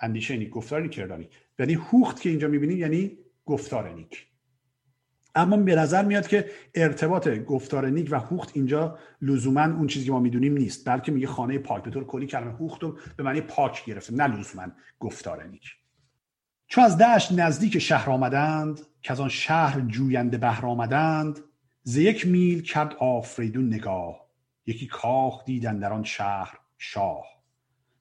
[0.00, 1.30] اندیشه نیک گفتار نیک کردار نیک.
[1.58, 4.26] یعنی هوخت که اینجا می‌بینید یعنی گفتار نیک.
[5.34, 10.12] اما به نظر میاد که ارتباط گفتار نیک و هوخت اینجا لزوما اون چیزی که
[10.12, 13.40] ما می‌دونیم نیست بلکه میگه خانه پاک به طور کلی کلمه هوخت رو به معنی
[13.40, 14.66] پاک گرفته نه لزوما
[15.00, 15.76] گفتار نیک.
[16.66, 21.38] چون از دشت نزدیک شهر آمدند که از آن شهر جوینده بهر آمدند
[21.82, 24.28] ز یک میل کرد آفریدون نگاه
[24.66, 27.24] یکی کاخ دیدن در آن شهر شاه.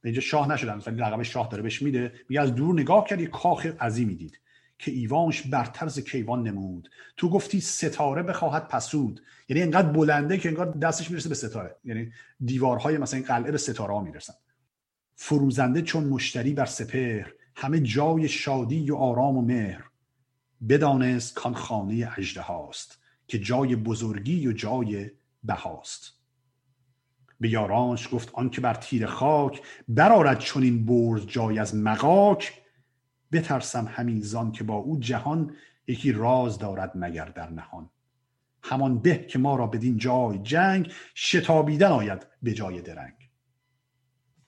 [0.02, 3.22] به اینجا شاه نشدن ولی لقب شاه داره بهش میده میگه از دور نگاه کرد
[3.22, 4.40] یک کاخ عظیمی دید.
[4.80, 6.90] که ایوانش برتر کیوان نمود.
[7.18, 9.22] تو گفتی ستاره بخواهد پسود.
[9.50, 11.76] یعنی انقدر بلنده که انگار دستش می‌رسه به ستاره.
[11.84, 12.12] یعنی
[12.46, 14.34] دیوارهای مثلا قلعه به ستاره ها می‌رسن.
[15.16, 19.84] فروزنده چون مشتری بر سپهر همه جای شادی و آرام و مهر.
[20.70, 25.10] بدانست کان خانه اجده هاست که جای بزرگی و جای
[25.44, 26.14] بهاست.
[27.40, 32.62] به یارانش گفت آن که بر تیر خاک برارد چون این برز جای از مقاک
[33.32, 35.56] بترسم همین زان که با او جهان
[35.88, 37.90] یکی راز دارد مگر در نهان.
[38.64, 43.14] همان به که ما را بدین جای جنگ شتابیدن آید به جای درنگ.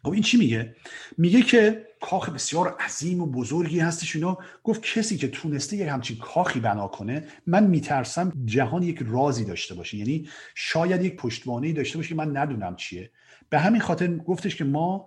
[0.04, 0.76] خب این چی میگه؟
[1.18, 4.38] میگه که کاخ بسیار عظیم و بزرگی هستش اینا.
[4.64, 9.76] گفت کسی که تونسته یک همچین کاخی بنا کنه من میترسم جهان یک رازی داشته
[9.76, 9.98] باشه.
[9.98, 13.12] یعنی شاید یک پشتوانه داشته باشه که من ندونم چیه.
[13.50, 15.06] به همین خاطر گفتش که ما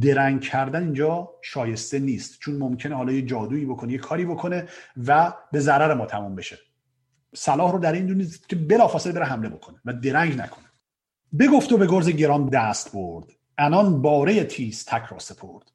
[0.00, 2.38] درنگ کردن اینجا شایسته نیست.
[2.40, 4.68] چون ممکنه حالا یه جادویی بکنه یه کاری بکنه
[5.06, 6.58] و به ضرر ما تموم بشه.
[7.34, 10.64] صلاح رو در این دونید که بلافاصله بره حمله بکنه و درنگ نکنه.
[11.38, 13.26] بگفت و به گرز گران دست برد.
[13.58, 15.72] انان باره تیز تک را سپرد.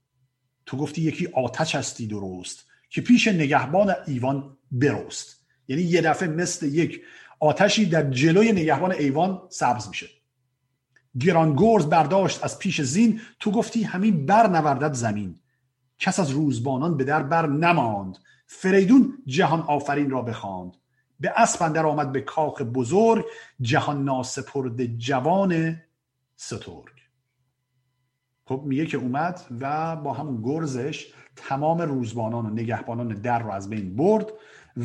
[0.66, 6.66] تو گفتی یکی آتش هستی درست که پیش نگهبان ایوان برست یعنی یه دفعه مثل
[6.66, 7.02] یک
[7.40, 10.08] آتشی در جلوی نگهبان ایوان سبز میشه.
[11.20, 15.36] گران گرز برداشت از پیش زین تو گفتی همین بر نوردد زمین.
[16.00, 18.18] کس از روزبانان به در بر نماند.
[18.48, 20.78] فریدون جهان آفرین را بخواند.
[21.20, 23.26] به اسپندر آمد به کاخ بزرگ
[23.62, 25.82] جهان ناسپرد جوان
[26.36, 26.94] سترگ.
[28.46, 33.70] خب میگه که اومد و با همون گرزش تمام روزبانان و نگهبانان در رو از
[33.70, 34.28] بین برد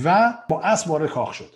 [0.04, 1.54] و با اسب وارد کاخ شد.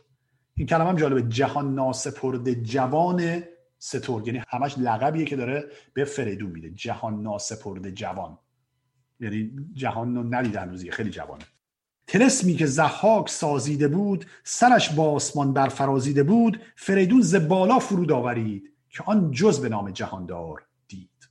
[0.55, 1.23] این کلمه هم جالبه.
[1.23, 3.43] جهان ناسپرد جوان
[3.85, 4.27] سترگ.
[4.27, 6.71] یعنی همش لقبیه که داره به فریدون میده.
[6.71, 8.39] جهان ناسپرد جوان.
[9.21, 11.45] یعنی جهان رو ندیدن روزی خیلی جوانه.
[12.07, 18.73] تلسمی که زحاک سازیده بود سرش با آسمان برفرازیده بود فریدون ز بالا فرود آورید
[18.91, 21.29] که آن جز به نام جهاندار دید.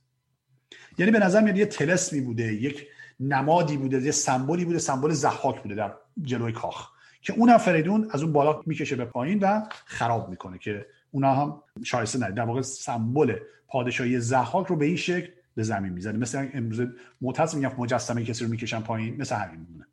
[0.98, 2.86] یعنی به نظر میاد یه تلسمی بوده یک
[3.20, 6.88] نمادی بوده یه سمبولی بوده سمبل زحاک بوده در جلوی کاخ.
[7.22, 11.62] که اونم فریدون از اون بالا می‌کشه به پایین و خراب می‌کنه که اونا هم
[11.84, 13.36] شایسته ندید در واقع سمبل
[13.68, 16.18] پادشاهی زحاک رو به این شکل به زمین می‌زنه.
[16.18, 16.80] مثل امروز
[17.20, 19.86] معتز میگن مجسمه کسی رو می‌کشن پایین مثل همین میمونه.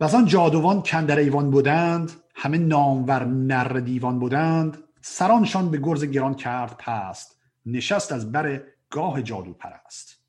[0.00, 6.76] و جادوان کندر ایوان بودند همه نامور نر دیوان بودند سرانشان به گرز گران کرد
[6.78, 10.20] پست نشست از بر گاه جادو پرست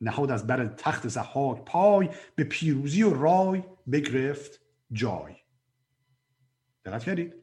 [0.00, 4.60] نهاد از بر تخت زحاک پای به پیروزی و رای بگرفت
[4.92, 5.34] جای.
[6.84, 7.34] دقت کردید؟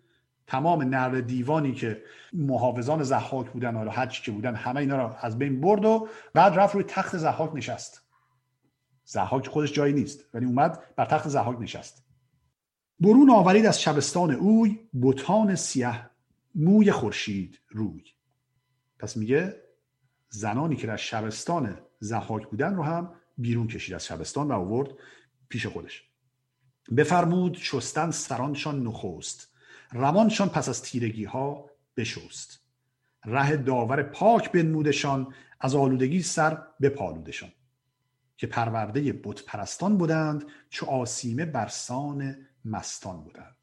[0.47, 2.03] تمام نر دیوانی که
[2.33, 6.53] محافظان زحاک بودن حالا هر که بودن همه اینا رو از بین برد و بعد
[6.53, 8.01] رفت روی تخت زحاک نشست.
[9.03, 12.05] زحاک خودش جایی نیست ولی اومد بر تخت زحاک نشست.
[12.99, 16.09] برون آورید از شبستان اوی بوتان سیاه
[16.55, 18.03] موی خورشید روی.
[18.99, 19.55] پس میگه
[20.29, 24.89] زنانی که در شبستان زحاک بودن رو هم بیرون کشید از شبستان و آورد
[25.49, 26.03] پیش خودش.
[26.97, 29.54] بفرمود شستن سرانشان نخست.
[29.91, 32.59] روانشان پس از تیرگی ها بشست.
[33.25, 37.51] ره داور پاک بنمودشان از آلودگی سر بپالودشان.
[38.37, 43.55] که پرورده بت پرستان بودند چو آسیمه برسان مستان بودند.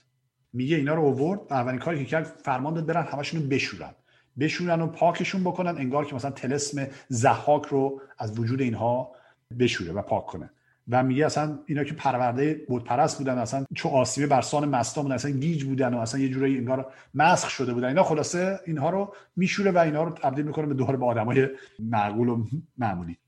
[0.53, 3.95] میگه اینا رو اوورد اولین کاری که کرد فرمان داد برن همشون رو بشورن.
[4.41, 9.13] بشورن و پاکشون بکنن انگار که مثلا تلسم زحاک رو از وجود اینها
[9.59, 10.51] بشوره و پاک کنه.
[10.89, 15.15] و میگه اصلا اینا که پرورده بود پرست بودن اصلا چو آسیبه برسان مستان بودن
[15.15, 17.89] اصلا گیج بودن و اصلا یه جورایی انگار مسخ شده بودن.
[17.89, 22.29] اینا خلاصه اینها رو میشوره و اینها رو تبدیل می‌کنه به دوباره به آدمای معقول
[22.29, 22.45] و
[22.79, 23.19] معمولی.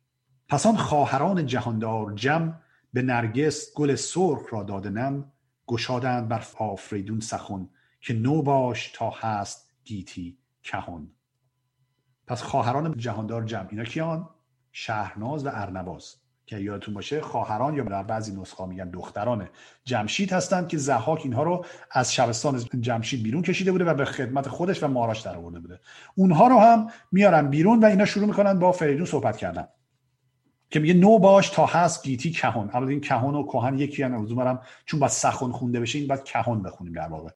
[0.49, 2.61] پس آن خواهران جهاندار جم
[2.93, 5.33] به نرگس گل سرخ را دادنم
[5.67, 7.69] گشادند بر آفریدون سخن
[8.01, 11.11] که نو باش تا هست گیتی کهون
[12.27, 14.29] پس خواهران جهاندار جمع اینا کیان؟
[14.73, 16.24] شهرناز و ارنواز.
[16.47, 19.49] که یادتون باشه خواهران یا در بعضی نسخه میگن دختران
[19.85, 24.49] جمشید هستند که زحاک اینها رو از شبستان جمشید بیرون کشیده بوده و به خدمت
[24.49, 25.81] خودش و ماراش در آورده بوده.
[26.15, 29.69] اونها رو هم میارن بیرون و اینا شروع می‌کنن با فریدون صحبت کردن.
[30.71, 34.27] که میگه نو باش تا هست گیتی کهون البته این کهون و کهن یکی هم
[34.85, 37.31] چون باید سخن خونده بشه این باید کهون بخونیم در واقع.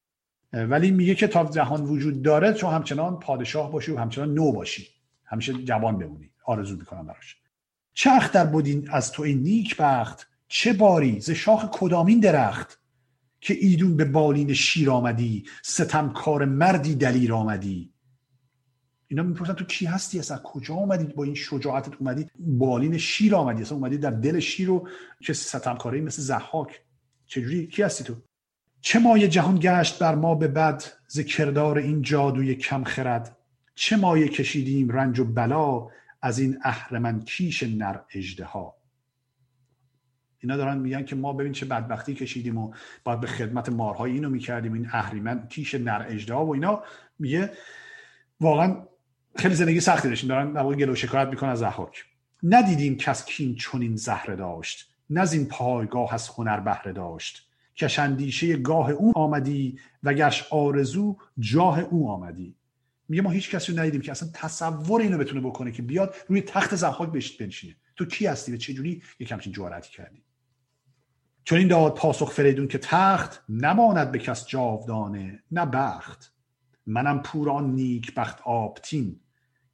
[0.53, 4.87] ولی میگه که تا جهان وجود داره چون همچنان پادشاه باشی و همچنان نو باشی.
[5.25, 6.31] همیشه جوان بمونی.
[6.45, 7.37] آرزو می‌کنم براش.
[7.99, 12.81] چه اختر بودین از تو این نیک بخت؟ چه باری ز شاخ کدامین درخت
[13.41, 17.93] که ایدون به بالین شیر آمدی ستمکار مردی دلیر آمدی؟
[19.09, 23.63] اینا می‌پرسن تو کی هستی؟ اصلا کجا آمدی؟ با این شجاعتت اومدی؟ بالین شیر آمدی
[23.63, 24.89] اصلا اومدی در دل شیر و
[25.21, 26.81] چه ستمکاری مثل زحاک
[27.27, 28.15] چجوری؟ کی هستی تو؟
[28.81, 33.37] چه مایه جهان گشت بر ما به بد ز کردار این جادوی کم خرد؟
[33.75, 35.89] چه مایه کشیدیم رنج و بلا؟
[36.23, 38.75] از این اهرمن کیش نر اجده ها
[40.41, 42.73] اینا دارن میگن که ما ببین چه بدبختی کشیدیم و
[43.05, 46.83] باید به خدمت مارهای اینو می‌کردیم این اهریمن کیش نر اجده ها و اینا.
[47.19, 47.53] میگه
[48.41, 48.77] واقعا
[49.37, 50.29] خیلی زندگی سختی داشتیم.
[50.29, 52.05] دارن در گلو شکایت می‌کنن از زحاک
[52.43, 57.49] ندیدیم کس کین چنین زهره داشت نزین پایگاه از هنر بهره داشت.
[57.77, 62.55] کشندیشه گاه او آمدی و گرش آرزو جاه او آمدی.
[63.09, 66.41] میگه ما هیچ کسی رو ندیدیم که اصلا تصور اینو بتونه بکنه که بیاد روی
[66.41, 67.77] تخت زحاک بنشینه.
[67.97, 70.25] تو کی هستی و چجوری یک همچین جوارتی کردی؟
[71.45, 76.35] چون این داد پاسخ فریدون که تخت نماند به کس جاودانه نه بخت.
[76.87, 79.21] منم پوران نیک بخت آبتین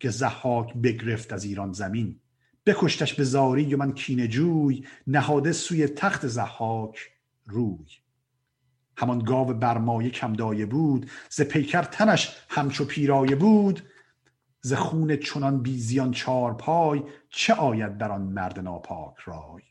[0.00, 2.20] که زحاک بگرفت از ایران زمین.
[2.66, 6.98] بکشتش به زاری و من کینه جوی نهاده سوی تخت زحاک
[7.46, 8.03] روی.
[8.96, 13.82] همان گاو برمایه کم دایه بود ز پیکر تنش همچو پیرایه بود.
[14.60, 19.62] ز خون چنان بیزیان چار پای چه آید در آن مرد ناپاک رای؟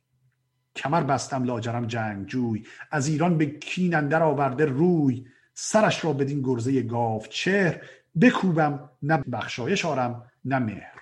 [0.75, 5.25] کمر بستم لاجرم جنگ جوی از ایران به کین اندر آورده روی.
[5.53, 7.81] سرش را بدین گرزه گاو چهر
[8.21, 10.99] بکوبم نه بخشایش آرم نه مهر.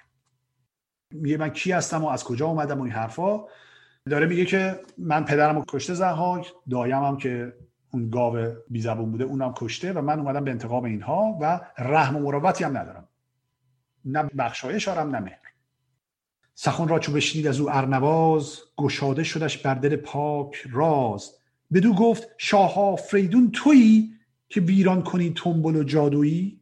[1.12, 3.46] میگه من کی هستم و از کجا اومدم و این حرفا؟
[4.10, 7.54] داره میگه که من پدرم رو کشته زهاک دایم هم که
[7.92, 12.20] اون گاو بیزبون بوده اونم کشته و من اومدم به انتقام اینها و رحم و
[12.20, 13.08] مراوتی هم ندارم.
[14.06, 15.40] نه بخشایش آرم نه مهر.
[16.54, 21.32] سخن را چو بشنید از او ارنواز گشاده شدش بر دل پاک راز.
[21.74, 24.14] بدو گفت شاه فریدون تویی
[24.50, 26.62] که بیران کنی تنبل و جادویی؟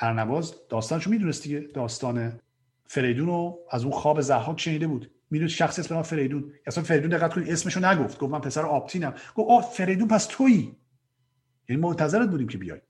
[0.00, 2.40] ارنواز داستانشو می‌دونست دیگه داستان
[2.86, 5.10] فریدون رو از اون خواب زحاک شنیده بود.
[5.30, 6.52] می‌دونست شخص اسم فریدون.
[6.66, 8.18] اصلا فریدون دقت کنید اسمشو نگفت.
[8.18, 10.76] گفت من پسر آپتینم گفت آ فریدون پس تویی.
[11.68, 12.80] یعنی منتظرت بودیم که بیای.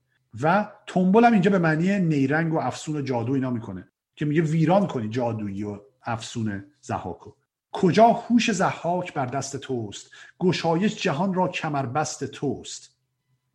[0.43, 3.89] و تنبل هم اینجا به معنی نیرنگ و افسون و جادو اینا می‌کنه.
[4.17, 7.33] که میگه ویران کنی جادویی و افسون زحاکو
[7.73, 12.97] کجا هوش زحاک بر دست توست؟ گشایش جهان را کمر بست توست.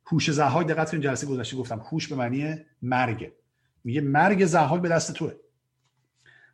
[0.06, 3.32] هوش زحاک دقت کنید جلسه گذشته گفتم هوش به معنی مرگ.
[3.84, 5.32] میگه مرگ زحاک به دست توه.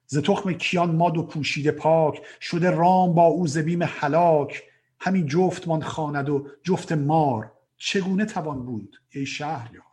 [0.07, 4.63] ز تخم کیان ماد و پوشیده پاک شده رام با او زبیم حلاک
[4.99, 7.51] همین جفت مان خواند و جفت مار.
[7.77, 9.83] چگونه توان بود ای شهریار؟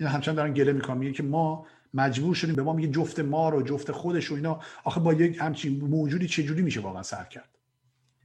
[0.00, 3.54] این همچنان دارن گله می‌کنن میگه که ما مجبور شدیم به ما میگه جفت مار
[3.54, 4.60] و جفت خودش و اینا.
[4.84, 7.58] آخه با یک همچین موجودی چجوری میشه واقعا سر کرد؟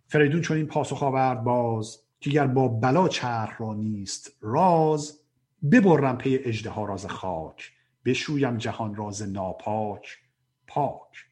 [0.07, 5.19] فریدون چون این پاسخ آورد باز که گر با بلا چرخ را نیست راز
[5.71, 7.71] ببرم پی اجده ها راز خاک
[8.05, 10.17] بشویم جهان راز ناپاک.
[10.67, 11.25] پاک.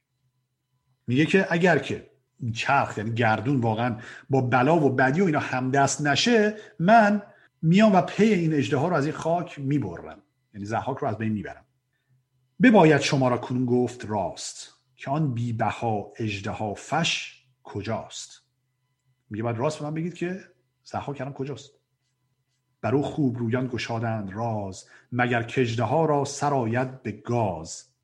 [1.08, 2.10] میگه که اگر که
[2.54, 3.98] چرخ یعنی گردون واقعا
[4.30, 7.22] با بلا و بدی و اینا همدست نشه من
[7.62, 10.22] میام و پی این اجده ها رو از این خاک می‌برم.
[10.54, 11.66] یعنی زحاک رو از بین می‌برم.
[12.62, 18.42] بباید شما را کنون گفت راست که آن بی بها اجده ها فش کجاست.
[19.30, 20.40] میگه باید راست به من بگید که
[20.84, 21.72] زحاک الان کجاست.
[22.82, 27.95] بر او خوب رویان گشادند راز مگر کجده ها را سرایت به گاز.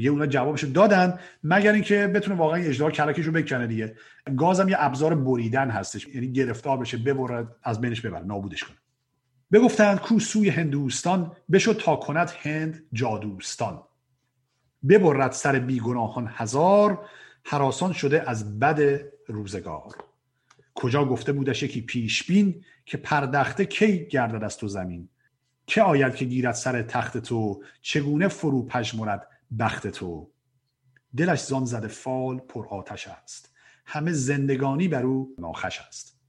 [0.00, 3.96] میگه اونا جوابشو دادن مگر اینکه بتونه واقعا اجدها کلکش رو بکنه دیگه.
[4.36, 8.76] گازم یه ابزار بریدن هستش یعنی گرفتار بشه ببرد از بینش ببره نابودش کنه.
[9.52, 13.82] بگفتند کو سوی هندوستان بشو تا کند هند جادوستان.
[14.88, 17.06] ببرد سر بیگناهان هزار
[17.44, 19.94] حراسان شده از بد روزگار.
[20.74, 25.08] کجا گفته بودش یکی پیش بین که پردخته کی گردد از تو زمین؟
[25.66, 30.30] که آید که گیرد سر تخت تو؟ چگونه فرو پژمرد بخت تو.
[31.16, 33.50] دلش زان زده فال پر آتش است.
[33.86, 36.20] همه زندگانی بر او ناخش است.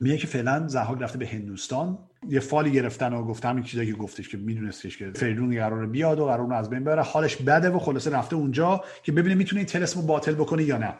[0.00, 1.98] میگه که فعلا زحاک رفته به هندوستان.
[2.28, 6.18] یه فالی گرفتن و گفته همین چیزایی که گفتش که میدونستش که فریدون قراره بیاد
[6.18, 9.66] و قرار از بین بره حالش بده و خلاصه رفته اونجا که ببینه می‌تونه این
[9.66, 10.94] تلسم رو باطل بکنه یا نه.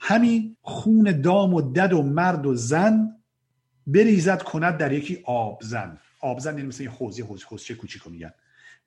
[0.00, 3.16] همین خون دام و دد و مرد و زن
[3.86, 5.98] بریزد کند در یکی آبزن.
[6.20, 8.32] آبزن یعنی مثل این حوزی حوزچه کوچیکو میگن.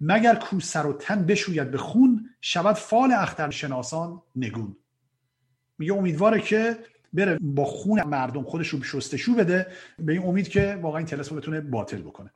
[0.02, 4.76] مگر کو سر و تن بشوید به خون شود فال اختر شناسان نگون.
[5.78, 6.78] میگه امیدواره که
[7.14, 9.68] بره با خون مردم خودش رو شستشو بده
[10.00, 12.32] به این امید که واقعا این تلسم بتونه باطل بکنه.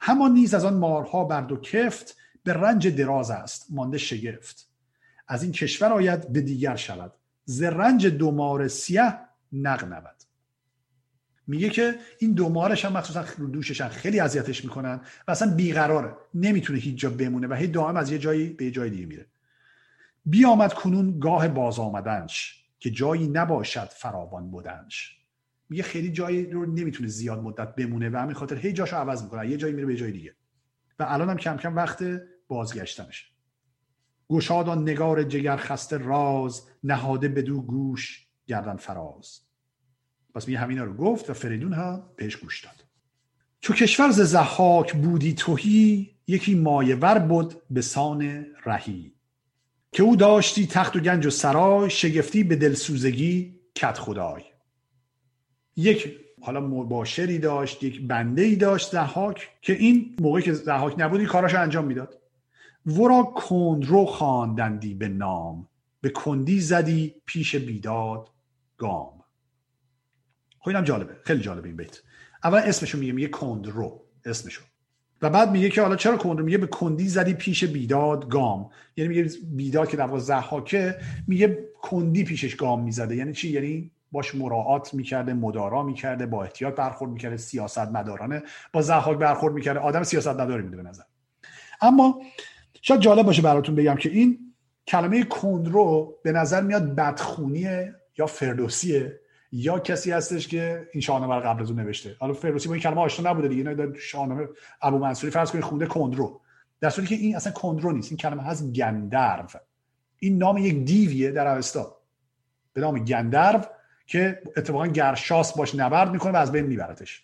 [0.00, 4.68] همان نیز از آن مارها برد و کفت به رنج دراز است مانده شگفت.
[5.28, 7.12] از این کشور آید به دیگر شود.
[7.44, 9.18] ز رنج دو مار سیه
[9.52, 10.23] نغنود
[11.46, 15.54] میگه که این دو مارش هم مخصوصا رو دوشش هم خیلی اذیتش می‌کنن و اصلا
[15.54, 16.14] بیقراره.
[16.34, 19.26] نمی‌تونه هیچ جا بمونه و هی دائم از یه جایی به یه جای دیگه میره.
[20.26, 25.18] بیامد کنون گاه باز آمدنش که جایی نباشد فراوان بودنش.
[25.68, 29.50] میگه خیلی جایی رو نمی‌تونه زیاد مدت بمونه و همین خاطر هی جاشو عوض می‌کنه.
[29.50, 30.34] یه جایی میره به جای دیگه.
[30.98, 32.04] و الان هم کم کم وقت
[32.48, 33.30] بازگشتنش.
[34.28, 39.40] گشادان نگار جگر خسته راز نهاده بدو گوش گردن فراز.
[40.34, 42.84] پس میگه همینا رو گفت و فریدون هم بهش گوش داد.
[43.60, 49.12] چو کشور ز زحاک بودی توهی یکی مایور بود به سان رهی.
[49.92, 54.42] که او داشتی تخت و گنج و سرای شگفتی به دلسوزگی کت خدای.
[55.76, 61.26] یک حالا مباشری داشت یک بنده ای داشت زحاک که این موقعی که زحاک نبودی
[61.26, 62.18] کاراش انجام می‌داد.
[62.86, 65.68] ورا کندرو خواندندی به نام
[66.00, 68.30] به کندی زدی پیش بیداد
[68.78, 69.23] گام.
[70.64, 71.16] خب اینم جالبه.
[71.24, 72.00] خیلی جالبه این بیت.
[72.44, 74.62] اول اسمشو میگه میگه کندرو اسمشو.
[75.22, 78.70] و بعد میگه که حالا چرا کندرو میگه به کندی زدی پیش بیداد گام.
[78.96, 80.96] یعنی میگه بیداد که در واقع زحاکه
[81.26, 83.16] میگه کندی پیشش گام می‌زده.
[83.16, 88.42] یعنی چی؟ یعنی باش مراعات می‌کرده مدارا می‌کرده با احتیاط برخورد می‌کرده سیاست مدارانه
[88.72, 89.80] با زحاک برخورد می‌کرده.
[89.80, 91.02] آدم سیاست مداری میده به نظر.
[91.80, 92.22] اما
[92.82, 94.38] شاید جالب باشه براتون بگم که این
[94.86, 99.20] کلمه کندرو به نظر میاد بدخونیه یا فردوسیه.
[99.56, 102.16] یا کسی هستش که این شاهنامه رو قبل از اون نوشته.
[102.20, 104.48] حالا فردوسی با این کلمه آشنا نبوده دیگه اینا شاهنامه
[104.82, 106.40] ابو منصوری فرض کنید خونده کندرو.
[106.80, 109.46] در صورتی که این اصلا کندرو نیست این کلمه هست گندرو.
[110.18, 111.96] این نام یک دیویه در اوستا.
[112.72, 113.60] به نام گندرو
[114.06, 117.22] که اتفاقا گرشاس باش نبرد می‌کنه و از بین میبرتش.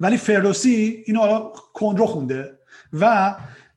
[0.00, 2.58] ولی فردوسی اینو حالا کندرو خونده
[2.92, 3.34] و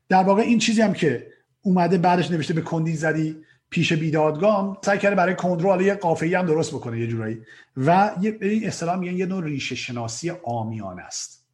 [0.09, 1.27] در واقع این چیزی هم که
[1.61, 3.37] اومده بعدش نوشته به کندی زدی
[3.71, 7.41] پیش بیدادگام سعی کرده برای کندرو یه قافیه هم درست بکنه یه جورایی.
[7.77, 11.45] و یه این اصطلاح میگن یه نوع ریشه شناسی آمیان است.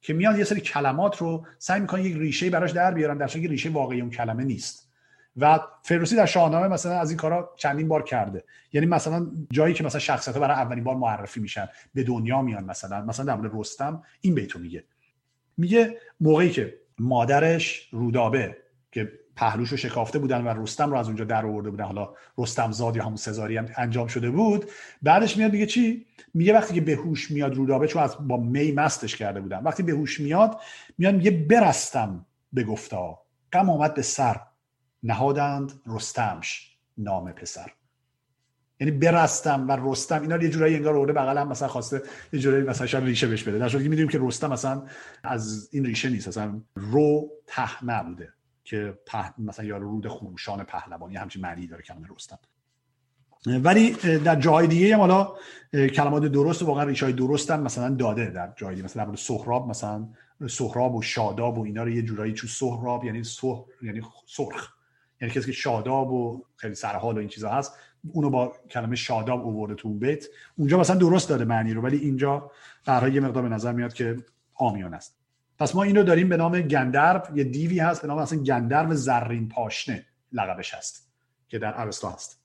[0.00, 3.38] که میان یه سری کلمات رو سعی می‌کنن یک ریشه براش در بیارن در که
[3.38, 4.90] ریشه واقعی اون کلمه نیست.
[5.36, 8.44] و فردوسی در شاهنامه مثلا از این کارا چندین بار کرده.
[8.72, 13.04] یعنی مثلا جایی که مثلا شخصیت برای اولین بار معرفی میشن به دنیا میان مثلا.
[13.04, 14.84] مثلا در رستم این بیتو میگه.
[15.56, 18.56] میگه موقعی که مادرش رودابه
[18.92, 21.84] که پهلوش رو شکافته بودن و رستم رو از اونجا در آورده بودن.
[21.84, 24.64] حالا رستم زاد یا همون سزاری هم انجام شده بود.
[25.02, 28.72] بعدش میاد میگه چی؟ میگه وقتی که به هوش میاد رودابه چون از با می
[28.72, 29.58] مستش کرده بودن.
[29.58, 30.60] وقتی به هوش میاد
[30.98, 33.18] میاد میگه برستم به گفتا.
[33.52, 34.40] غم آمد به سر.
[35.02, 37.70] نهادند رستمش نام پسر.
[38.80, 42.62] یعنی برستم و رستم اینا یه جورایی انگار اورده بغل هم مثلا خواسته یه جورایی
[42.62, 43.58] مثلا شاید ریشه بهش بده.
[43.58, 44.82] در که می‌دونیم که رستم مثلا
[45.24, 48.28] از این ریشه نیست مثلا رو ته بوده.
[48.70, 49.40] که په...
[49.40, 52.38] مثلا یا رود خروشان پهلوانی همچین معنی داره کلمه رستم
[53.46, 53.90] ولی
[54.24, 55.32] در جای دیگه هم حالا
[55.72, 60.08] کلمات درست واقعا ریشه های درست هم مثلا داده در جای دیگه مثلا سهراب مثلا
[60.48, 64.72] سهراب و شاداب و اینا رو یه جورایی چون سهراب یعنی سه یعنی سرخ.
[65.20, 67.72] یعنی کسی که شاداب و خیلی سرحال و این چیزا هست
[68.12, 70.26] اونو با کلمه شاداب اوورده تو بیت.
[70.58, 72.50] اونجا مثلا درست داده معنی رو ولی اینجا
[72.84, 74.16] برای یه مقدار به نظر میاد که
[74.54, 75.19] آمیان است.
[75.60, 79.48] پس ما اینو داریم به نام گندرب یه دیوی هست به نام اصلا گندرب زرین
[79.48, 81.12] پاشنه لقبش هست
[81.48, 82.40] که در اوستا هست.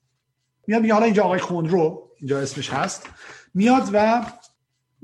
[0.67, 3.09] میاد میگه حالا اینجا آقای خونرو اینجا اسمش هست.
[3.53, 4.25] میاد و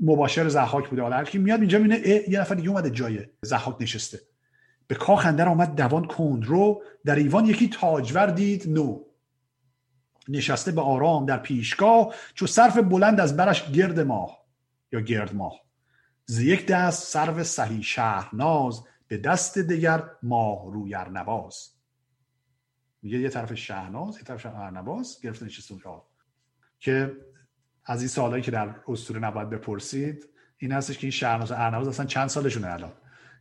[0.00, 1.02] مباشر زحاک بوده.
[1.02, 4.20] حالا که میاد اینجا می‌بینه یه نفر دیگه اومده جای زحاک نشسته.
[4.86, 9.00] به کاخ اندر آمد دوان کندرو در ایوان یکی تاجور دید نو.
[10.28, 14.44] نشسته به آرام در پیشگاه چو صرف بلند از برش گرد ماه
[14.92, 15.71] یا گرد ماه.
[16.26, 21.70] ز یک دست سرو سهی شهرناز به دست دیگر ماه روی ارنباز
[23.02, 25.74] میگه یه طرف شهناز یه طرف ارنباز گرفته نشسته
[26.80, 27.16] که
[27.84, 31.88] از این سوالایی که در اسطوره نباید بپرسید این هستش که این شهرناز و ارنباز
[31.88, 32.92] اصلا چند سالشونه الان؟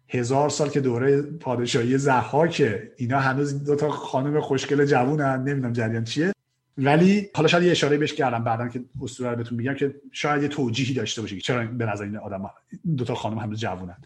[0.08, 2.94] هزار سال که دوره پادشاهی زحاکه.
[2.98, 6.34] اینا هنوز دو تا خانم خوشگل جوونن نمی‌دونم جریان چیه.
[6.78, 10.42] ولی حالا شاید یه اشاره بهش کردم بعدا که اسطوره رو بهتون میگم که شاید
[10.42, 12.52] یه توجیهی داشته باشه که چرا به نظر این آدم
[12.98, 14.02] دو تا خانم هنوز جوونن.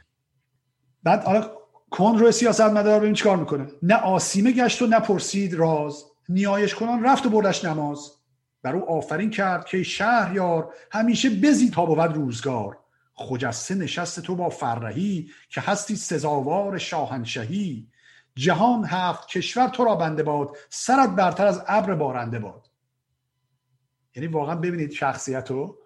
[1.04, 1.52] بعد حالا
[1.90, 3.68] کن رو سیاست مدار ببین چیکار می‌کنه.
[3.84, 6.04] نه آسیمه گشت و نه پرسید راز.
[6.30, 8.12] نیایش کنان رفت و بردش نماز.
[8.64, 12.78] بر او آفرین کرد که شهریار همیشه بزی تا بود روزگار.
[13.14, 17.88] خجسته نشست تو با فرهی که هستی سزاوار شاهنشهی.
[18.38, 22.68] جهان هفت کشور تو را بنده باد سرت برتر از ابر بارنده باد.
[24.16, 25.78] یعنی واقعا ببینید شخصیت رو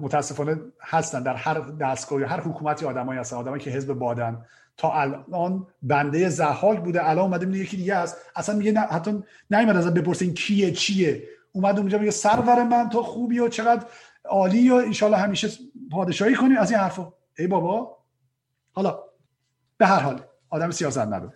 [0.00, 4.44] متاسفانه هستن در هر دستگاه یا هر حکومتی آدمایی هستن آدمایی که حزب بادن.
[4.76, 8.16] تا الان بنده زحاک بوده الان اومده میگه یکی دیگه هست.
[8.36, 11.28] اصلا میگه نه حتی نمیاد ازت بپرسه این کیه چیه.
[11.52, 13.86] اومد اونجا میگه سرور من تو خوبی و چقدر
[14.24, 15.48] عالی و انشالله همیشه
[15.92, 16.56] پادشاهی کنی.
[16.56, 17.12] از این حرفا.
[17.38, 17.96] ای بابا.
[18.72, 18.98] حالا
[19.78, 21.32] به هر حال آدم سیاست نداره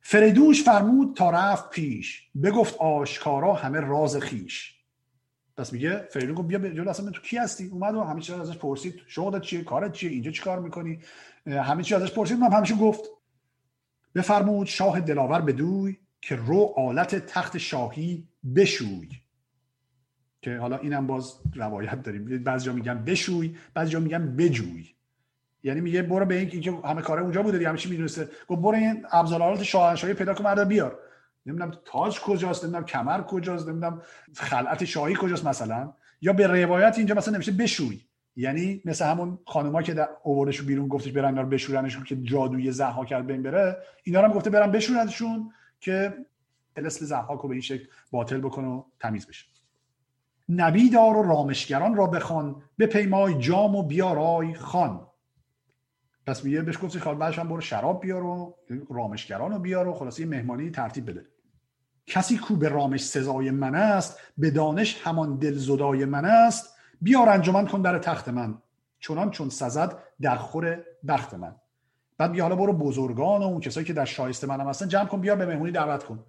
[0.00, 2.30] فریدوش فرمود تا رفت پیش.
[2.42, 4.80] بگفت آشکارا همه راز خیش
[5.56, 8.56] پس میگه فریدون گفت بیا جلو اصلا تو کی هستی؟ اومد و همه چیز ازش
[8.56, 8.94] پرسید.
[9.06, 10.98] شغلت چیه؟ کارت چیه؟ اینجا چی کار می‌کنی؟
[11.46, 13.04] همه چیز ازش پرسید من همیشه گفت.
[14.14, 19.08] بفرمود شاه دلاور بدوی که رو آلت تخت شاهی بشوی.
[20.42, 22.42] که حالا اینم باز روایت داریم.
[22.44, 24.94] بعضی جا میگن بشوی بعضی جا میگن بجوی.
[25.62, 28.28] یعنی میگه برو به این که همه کاره اونجا بوده دیگه همه چی می‌دونسته.
[28.48, 30.98] گفت برو این ابزارات شاهنشاهی پیدا کن مردا بیار.
[31.46, 34.02] نمی‌دونم تاج کجاست نمی‌دونم کمر کجاست نمی‌دونم
[34.34, 35.92] خلعت شاهی کجاست مثلا.
[36.20, 38.00] یا به روایت اینجا مثلا نمیشه بشوی.
[38.36, 43.04] یعنی مثل همون خانوما که در اووردش بیرون گفتش برن اینا بشورنشون که جادوی زها
[43.04, 46.14] کرد بین بره اینا هم گفته برن بشورنشون که
[46.76, 49.46] الاسل زحاک رو به این شکل باطل بکنه و تمیز بشه.
[50.48, 55.06] نبیدار و رامشگران را بخوان به پیمای جام و بیارای خان.
[56.30, 58.56] پس میگه بهش گفتش خواهد بعدش هم برو شراب بیار و
[58.90, 61.26] رامشگران رو بیار و خلاصی مهمانی ترتیب بده.
[62.06, 66.74] کسی کو به رامش سزای من است به دانش همان دل زدای من است.
[67.00, 68.58] بیار انجمن کن در تخت من.
[69.00, 71.54] چنان چون سزد در خور بخت من.
[72.18, 75.20] بعد بیا حالا برو بزرگان و اون کسایی که در شایسته منم هستن جمع کن
[75.20, 76.24] بیار به مهمونی دعوت کن.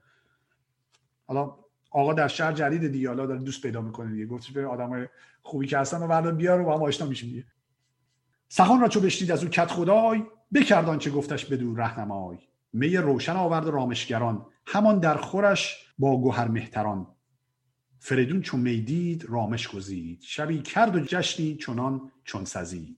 [1.27, 1.55] حالا
[1.91, 4.25] آقا در شهر جدید دیگه حالا داره دوست پیدا می‌کنه دیگه.
[4.25, 5.07] گفتش به آدم
[5.41, 7.45] خوبی که هستن و بعد بیار و با هم آشنا میشیم دیگه.
[8.53, 10.23] سخان را چو بشنید از او کت خدای
[10.53, 12.37] بکردان چه گفتش بدو رهنمای.
[12.73, 17.07] می روشن آورد رامشگران همان در خورش با گوهر مهتران.
[17.99, 20.21] فریدون چون می‌دید رامش گزید.
[20.21, 22.97] شبی کرد و جشنی چنان چون سزید.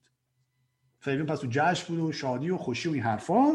[1.00, 3.52] فریدون پس تو جشن بود و شادی و خوشی و این حرفا.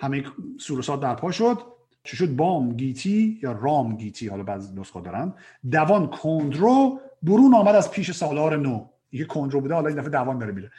[0.00, 0.24] همه
[0.60, 1.58] سورسات در پا شد.
[2.04, 5.34] چه شد؟ بام گیتی یا رام گیتی؟ حالا بعض نسخه دارن.
[5.70, 8.86] دوان کندرو برون آمد از پیش سالار نو.
[9.12, 10.70] یه کندرو بوده حالا این دفعه دوان داره میره.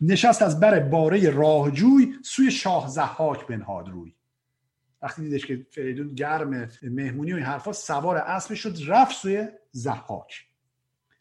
[0.00, 4.14] نشست از بر باره راهجوی سوی شاه زحاک بنهاد روی.
[5.02, 10.48] وقتی دیدش که فریدون گرم مهمونی و این حرفا سوار اسب شد رفت سوی زحاک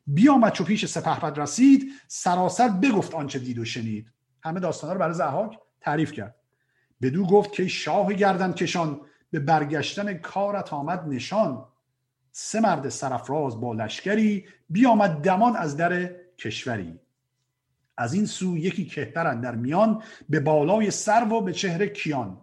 [0.07, 4.11] بیامد چو پیش سپهبد رسید سراسر بگفت آنچه دید و شنید.
[4.43, 6.35] همه داستانا رو برای زحاک تعریف کرد.
[7.01, 9.01] بدو گفت که شاه گردن کشان
[9.31, 11.65] به برگشتن کارت آمد نشان.
[12.31, 16.99] سه مرد سرفراز با لشکری بیامد دمان از در کشوری.
[17.97, 22.41] از این سو یکی کهتر در میان به بالای سر و به چهره کیان.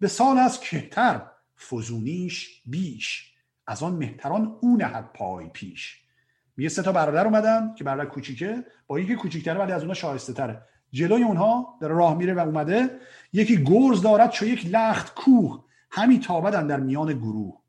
[0.00, 1.22] به سال از کهتر
[1.70, 3.32] فزونیش بیش.
[3.66, 6.02] از آن مهتران او نهد پای پیش.
[6.56, 8.64] میگه سه تا برادر اومدن که برادر کوچیکه.
[8.86, 13.00] با یکی کوچیکتره ولی از اونها شایسته تره جلوی اونها در راه میره و اومده.
[13.32, 15.64] یکی گرز دارد چو یک لخت کوه.
[15.90, 17.60] همی تابدن در میان گروه.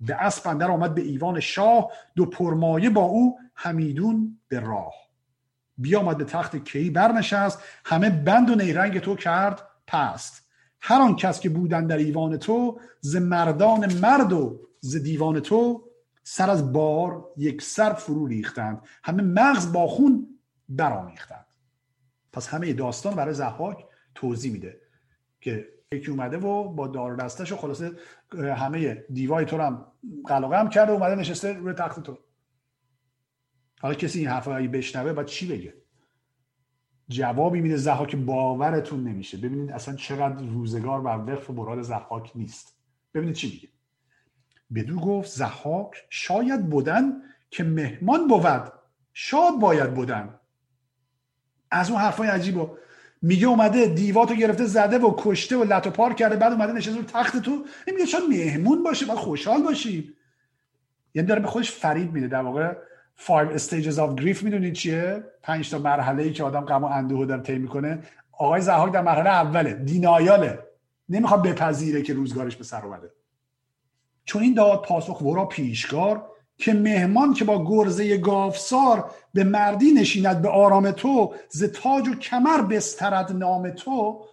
[0.00, 1.90] به اسب اندر آمد به ایوان شاه.
[2.16, 5.07] دو پرمایه با او همیدون به راه.
[5.78, 10.48] بیامد به تخت کی برنشست همه بند و نیرنگ تو کرد پست.
[10.80, 15.84] هر آن کس که بودن در ایوان تو ز مردان مرد و ز دیوان تو
[16.22, 18.80] سر از بار یک سر فرو ریختند.
[19.04, 20.26] همه مغز با خون
[20.68, 21.46] برامیختند
[22.32, 24.80] پس همه داستان برای زحاک توضیح میده
[25.40, 27.90] که یکی اومده و با دار دستش و خلاصه
[28.34, 29.86] همه دیوای تو رو هم
[30.26, 32.18] قلقم کرده اومده نشسته روی تخت تو.
[33.80, 35.74] حالا کسی این حرفا بشنوه باید چی بگه؟
[37.08, 39.36] جوابی میده زحاک باورتون نمیشه.
[39.36, 42.76] ببینید اصلا چقدر روزگار و وقف و مراد زحاک نیست.
[43.14, 43.68] ببینید چی میگه.
[44.74, 47.12] بدو گفت زحاک شاید بودن
[47.50, 48.72] که مهمان بود.
[49.12, 50.40] شاد باید بودن
[51.70, 52.70] از اون حرفای عجیب
[53.22, 56.98] میگه اومده دیواتو گرفته زده و کشته و لط و پار کرده بعد اومده نشسته
[56.98, 60.14] رو تخت تو میگه شاید مهمون باشه باید خوشحال باشی
[61.14, 62.28] یعنی داره به خودش فریب میده.
[62.28, 62.76] در واقع
[63.18, 67.26] five stages of grief می‌دونید چیه؟ پنج تا مرحله ای که آدم غم و اندوه
[67.26, 68.02] داره طی می‌کنه.
[68.32, 70.58] آقای زهاک در مرحله اوله دینایاله.
[71.08, 73.10] نمی‌خواد بپذیره که روزگارش به سر اومده.
[74.24, 80.42] چون این داد پاسخ ورا پیشگار که مهمان که با گرزه گافسار به مردی نشیند
[80.42, 84.24] به آرام تو ز تاج و کمر بسترد نام تو.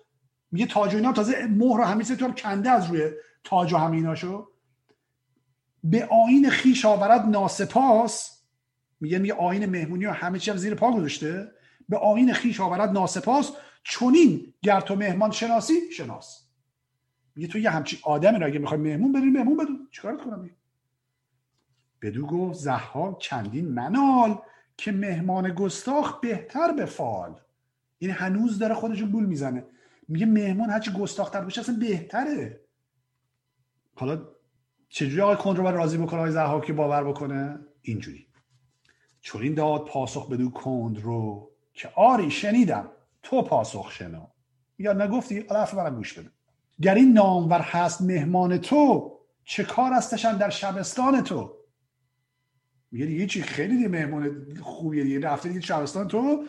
[0.52, 3.10] میگه تاج و اینا تازه مهر همیشه تو کنده از روی
[3.44, 4.48] تاج و همیناشو
[5.84, 8.35] به آین خیش آورد ناسپاس.
[9.00, 11.52] میگه میگه آین مهمونی و همه چی هم زیر پا گذاشته.
[11.90, 13.52] به آین خیش آورد ناسپاس.
[13.84, 16.48] چونین گر تو مهمان شناسی شناس.
[17.36, 19.88] میگه تو یه همچین آدمی رو اگه می‌خوای مهمون بدون مهمون بدون.
[19.92, 20.50] چیکارت کنم؟
[22.02, 24.38] بدو گفت زها چندین منال
[24.78, 27.36] که مهمان گستاخ بهتر به فال.
[27.98, 29.64] این هنوز داره خودشون گول می‌زنه.
[30.08, 32.62] میگه مهمان هرچی گستاختر باشه اصلا بهتره.
[33.96, 34.28] حالا
[34.90, 38.28] چجوری آقای کن رو راضی بکنه آقای زحاک باور بکنه؟ اینجوری.
[39.26, 42.90] چون داد پاسخ بدو کند رو که آری شنیدم
[43.24, 44.28] تو پاسخ شنو.
[44.80, 46.30] یا نگفتی؟ حرف منم گوش بده.
[46.82, 49.12] گر این نامور هست مهمان تو
[49.46, 51.58] چه کار هستشن در شبستان تو؟
[52.92, 55.20] میگه دیگه چی؟ خیلی دیگه مهمون خوبیه دیگه.
[55.20, 56.46] رفته دیگه شبستان تو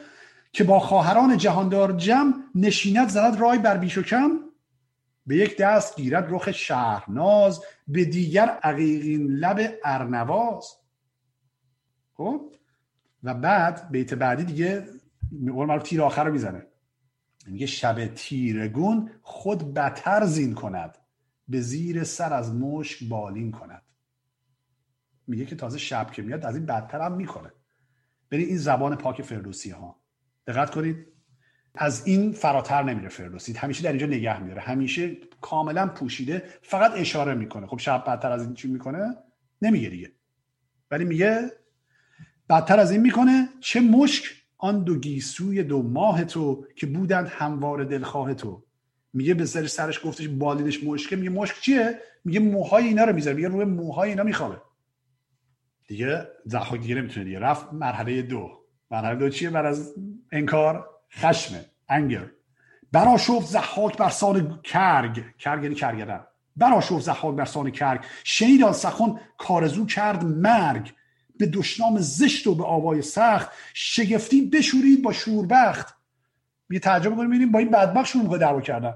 [0.53, 4.41] که با خواهران جهاندار جمع نشینت زند رای بر بیش و کم؟
[5.27, 10.77] به یک دست گیرد رخ شهرناز به دیگر عقیقین لب ارنواز.
[12.15, 12.56] خب؟
[13.23, 14.87] و بعد بیت بعدی دیگه
[15.31, 16.67] میگه تیر آخر رو می‌زنه.
[17.47, 20.99] میگه شب تیرگون خود بتر زین کند
[21.49, 23.83] به زیر سر از مشک بالین کند.
[25.27, 27.53] میگه که تازه شب که میاد از این بدتر هم می‌کنه.
[28.31, 30.01] ببین این زبان پاک فردوسی ها.
[30.47, 31.07] دقت کنید.
[31.75, 33.53] از این فراتر نمیره فردوسی.
[33.53, 34.61] همیشه در اینجا نگه میداره.
[34.61, 37.67] همیشه کاملا پوشیده فقط اشاره می‌کنه.
[37.67, 39.17] خب شب بدتر از این چی می‌کنه؟
[39.63, 40.13] نمیگه دیگه.
[40.91, 41.51] ولی میگه
[42.49, 44.25] بدتر از این می‌کنه چه مشک
[44.59, 48.63] آن دو گیسوی دو ماه تو که بودند هموار دلخواه تو.
[49.13, 53.37] میگه به سر سرش گفتش بالینش مشکه میگه مشک چیه؟ میگه موهای اینا رو می‌ذاره
[53.37, 54.57] میگه روی موهای اینا میخوابه.
[55.89, 57.39] دیگه زحاک دیگه نمی‌تونه دیگه.
[57.39, 58.51] رفت مرحله دو.
[58.91, 59.95] مرحله دو چیه؟ بر از
[60.33, 62.31] انکار خشمه انگر.
[62.93, 65.25] برا شفت زحاک بر سان کرگ.
[65.39, 66.21] کرگ یعنی کرگدن.
[66.57, 68.05] برا شفت زحاک بر سان کرگ.
[68.25, 70.93] شنید آن سخن کارزو کرد مرگ.
[71.39, 75.97] به دشنام زشت و به آوای سخت شگفتی بشورید با شوربخت.
[76.71, 78.95] یه تعجب کنیم ببینیم با این بدبخت شروع می‌کنه دعوا کردن.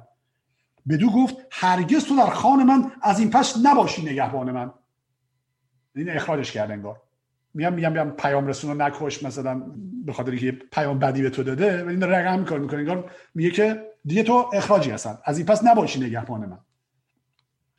[0.88, 4.72] بدو گفت هرگز تو در خان من از این پس نباشی نگهبان من.
[5.96, 7.00] این اخراجش کرد انگار.
[7.54, 9.62] میگم میگم میگم پیام رسون رو نکش مثلا
[10.04, 12.78] به خاطر که پیام بدی به تو داده و این رقم می‌کنه می‌کنه.
[12.78, 15.18] انگار میگه که دیگه تو اخراجی هستن.
[15.24, 16.58] از این پس نباشی نگهبان من.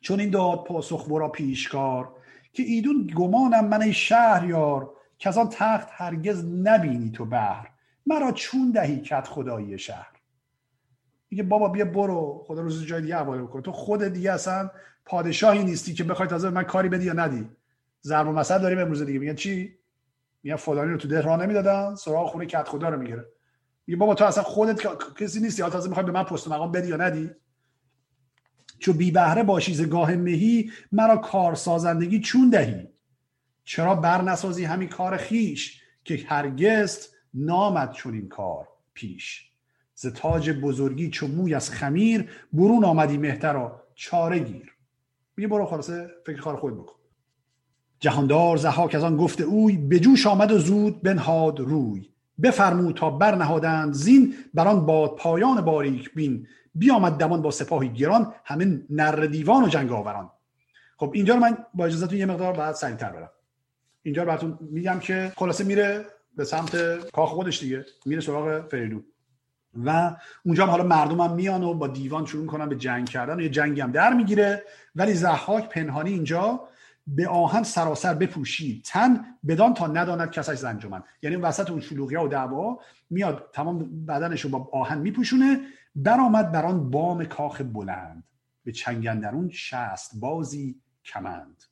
[0.00, 2.16] چون این داد پاسخ برا پیشکار
[2.52, 7.70] که ایدون گمانم من ای شهریار که از آن تخت هرگز نبینی تو بهر
[8.06, 10.12] مرا چون دهی کت خدایی شهر.
[11.30, 13.62] میگه بابا بیا برو خدا روز جای دیگه حواله بکن.
[13.62, 14.70] تو خود دیگه اصلا
[15.06, 17.48] پادشاهی نیستی که بخوای تازه من کاری بدی یا ندی.
[18.02, 19.18] ضرب مثل داریم امروز دیگه.
[19.18, 19.78] میگن چی؟
[20.42, 23.26] میگن فلانی رو تو ده راه نمی‌دادن سراغ خونه کت خدا رو می‌گیره.
[23.86, 25.62] میگه بابا تو اصلا خودت کسی نیستی.
[25.62, 27.30] حالا تازه می‌خوای به من پست مقام بدی یا ندی؟
[28.82, 32.88] چو بی بهره باشی گاه مهی مرا کار سازندگی چون دهی؟
[33.64, 39.50] چرا بر نسازی همین کار خیش که هرگز نامد چون این کار پیش؟
[39.94, 44.72] ز تاج بزرگی چو موی از خمیر برون آمدی مهترا چاره گیر.
[45.36, 46.96] میگه برو خلاصه فکر کار خود بکن.
[48.00, 52.11] جهاندار زهاک از آن گفت اوی به جوش آمد و زود بنهاد روی.
[52.42, 53.92] بفرمود تا برنهادند.
[53.92, 56.46] زین بر آن باد پایان باریک بین.
[56.74, 60.30] بیامد دمان با سپاهی گران همه نر دیوان و جنگ آوران.
[60.96, 63.30] خب اینجا رو من با اجازهتون یه مقدار بعد سریعتر برم.
[64.02, 66.06] اینجا رو براتون میگم که خلاصه میره
[66.36, 66.76] به سمت
[67.10, 67.84] کاخ خودش دیگه.
[68.06, 69.04] میره سراغ فریدون.
[69.84, 73.36] و اونجا هم حالا مردم هم میان و با دیوان شروع کنن به جنگ کردن.
[73.36, 74.62] و یه جنگی هم در می‌گیره.
[74.96, 76.60] ولی زحاک پنهانی اینجا.
[77.06, 78.84] به آهن سراسر بپوشید.
[78.84, 81.02] تن بدان تا نداند کسش زنجمن.
[81.22, 82.78] یعنی وسط اون شلوغی و دعوا
[83.10, 85.60] میاد تمام بدنش رو با آهن میپوشونه
[85.96, 88.24] برآمد بر آن بام کاخ بلند.
[88.64, 91.64] به چنگندرون شست بازی کمند.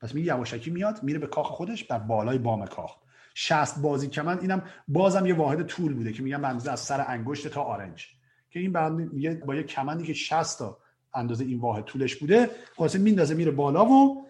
[0.00, 2.96] پس میگه یواشکی میاد میره به کاخ خودش بر بالای بام کاخ.
[3.34, 4.40] شست بازی کمند.
[4.40, 8.06] اینم بازم یه واحد طول بوده که میگم بنده از سر انگشت تا آرنج.
[8.50, 10.78] که این میگه با یه کمندی که 60 تا
[11.14, 14.26] اندازه این واحد طولش بوده خلاصه میندازه میره بالا و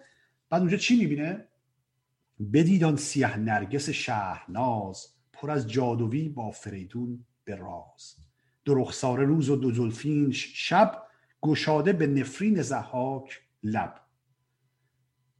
[0.51, 1.45] بعد اونجا چی می‌بینه؟
[2.53, 8.15] بدید آن سیه نرگس شهرناز پر از جادوی با فریدون به راز
[8.65, 11.03] دو رخسار روز و دو زلفین شب
[11.41, 14.01] گشاده به نفرین زحاک لب.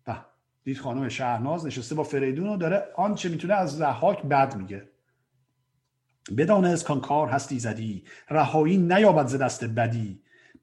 [0.08, 0.26] و
[0.64, 4.90] دید خانم شهرناز نشسته با فریدون و داره آنچه می‌تونه از زحاک بد میگه.
[6.38, 10.22] بدانست کان کار هستی زدی رهایی نیابد ز دست بدی.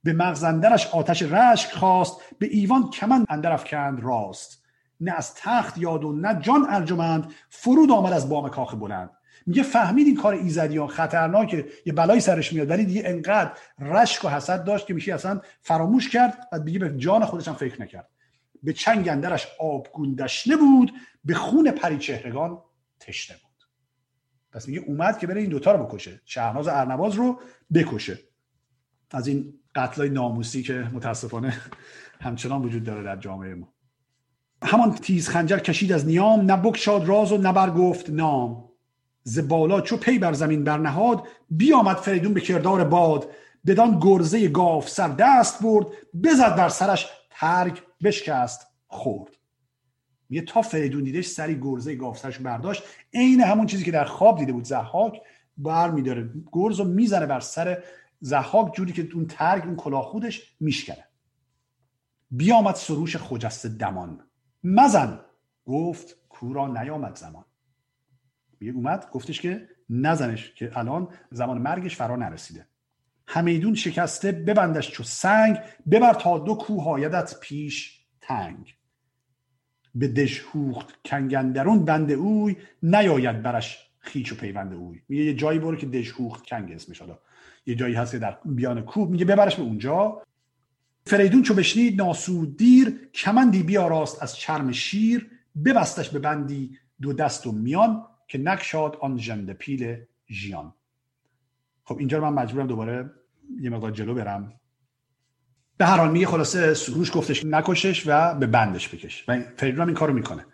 [0.09, 4.65] به مغزندرش آتش رشک خواست به ایوان کمن اندر افکند راست.
[5.01, 9.11] نه از تخت یاد و نه جان ارجمند فرود آمد از بام کاخ بلند.
[9.47, 12.71] میگه فهمید این کار ایزدیان خطرناکه یه بلایی سرش میاد.
[12.71, 16.97] ولی دیگه انقدر رشک و حسد داشت که میشه اصلا فراموش کرد و دیگه به
[16.97, 18.09] جان خودش هم فکر نکرد.
[18.63, 20.93] به چنگ اندرش آبگون دشنه بود
[21.25, 22.59] به خون پری چهرگان
[23.01, 23.69] تشنه بود.
[24.53, 26.21] پس میگه اومد که بره این دوتا رو بکشه.
[26.25, 27.41] شهرناز و ارنواز رو
[27.75, 28.19] بکشه.
[29.11, 31.55] از این قتلای ناموسی که متاسفانه
[32.21, 33.69] همچنان وجود داره در جامعه ما.
[34.63, 38.65] همان تیز خنجر کشید از نیام نه شاد راز و نه گفت نام.
[39.23, 39.41] ز
[39.85, 43.31] چو پی بر زمین برنهاد بیامد فریدون به کردار باد.
[43.67, 45.87] بدان گرزه گاف سر دست برد
[46.25, 49.31] بزد بر سرش ترگ بشکست خورد.
[50.31, 52.83] یه تا فریدون دیدش سری گرزه گاف سرش برداشت.
[53.15, 55.21] عین همون چیزی که در خواب دیده بود زحاک
[55.57, 57.83] بر میداره گرز رو می‌زنه بر سر
[58.21, 61.05] زحاک جوری که اون ترگ اون کلاه خودش میشکنه.
[62.31, 64.21] بیامد سروش خجست دمان.
[64.65, 65.21] مزن.
[65.67, 67.45] گفت کورا نیامد زمان.
[68.61, 72.67] میگه اومد؟ گفتش که نزنش که الان زمان مرگش فرا نرسیده.
[73.27, 75.59] همیدون شکسته ببندش چو سنگ
[75.91, 77.09] ببر تا دو کوه
[77.41, 78.75] پیش تنگ.
[79.95, 85.03] به دژهوخت کنگندرون بند اوی نیاید برش خیچ و پیوند اوی.
[85.09, 87.19] میگه یه جایی برو که دژهوخت کنگ اسمش حالا.
[87.69, 90.23] یه جایی هست در بیان کوه میگه ببرش به اونجا.
[91.07, 95.31] فریدون چو بشنید ناسود دیر کمندی بیاراست از چرم شیر
[95.65, 99.97] ببستش به بندی دو دست و میان که نکشاد آن ژنده پیل
[100.31, 100.75] ژیان.
[101.85, 103.11] خب اینجا من مجبورم دوباره
[103.61, 104.53] یه مقدار جلو برم.
[105.77, 109.25] به هر حال میگه خلاصه سروش گفتش نکشش و به بندش بکش.
[109.29, 110.47] و فریدون هم این کارو می‌کنه.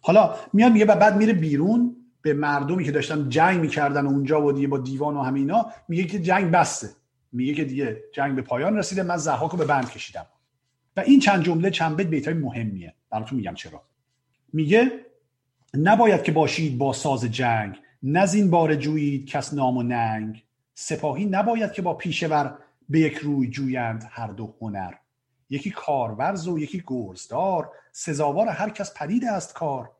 [0.00, 1.96] حالا میاد میگه و بعد میره بیرون.
[2.22, 6.18] به مردمی که داشتن جنگ می‌کردن اونجا و دیگه با دیوان و همینا میگه که
[6.18, 6.88] جنگ بسته.
[7.32, 9.02] میگه که دیگه جنگ به پایان رسیده.
[9.02, 10.26] من زحاک رو به بند کشیدم.
[10.96, 12.94] و این چند جمله چند بیت بیتای مهمیه.
[13.10, 13.82] براتون میگم چرا.
[14.52, 14.90] میگه
[15.74, 17.76] نباید که باشید با ساز جنگ.
[18.02, 20.44] نزین بار جویید کس نام و ننگ.
[20.74, 22.58] سپاهی نباید که با پیشور
[22.88, 24.92] به یک روی جویند هر دو هنر.
[25.50, 27.70] یکی کارورز و یکی گرزدار.
[27.92, 29.90] سزاوار هر کس پدید است کار.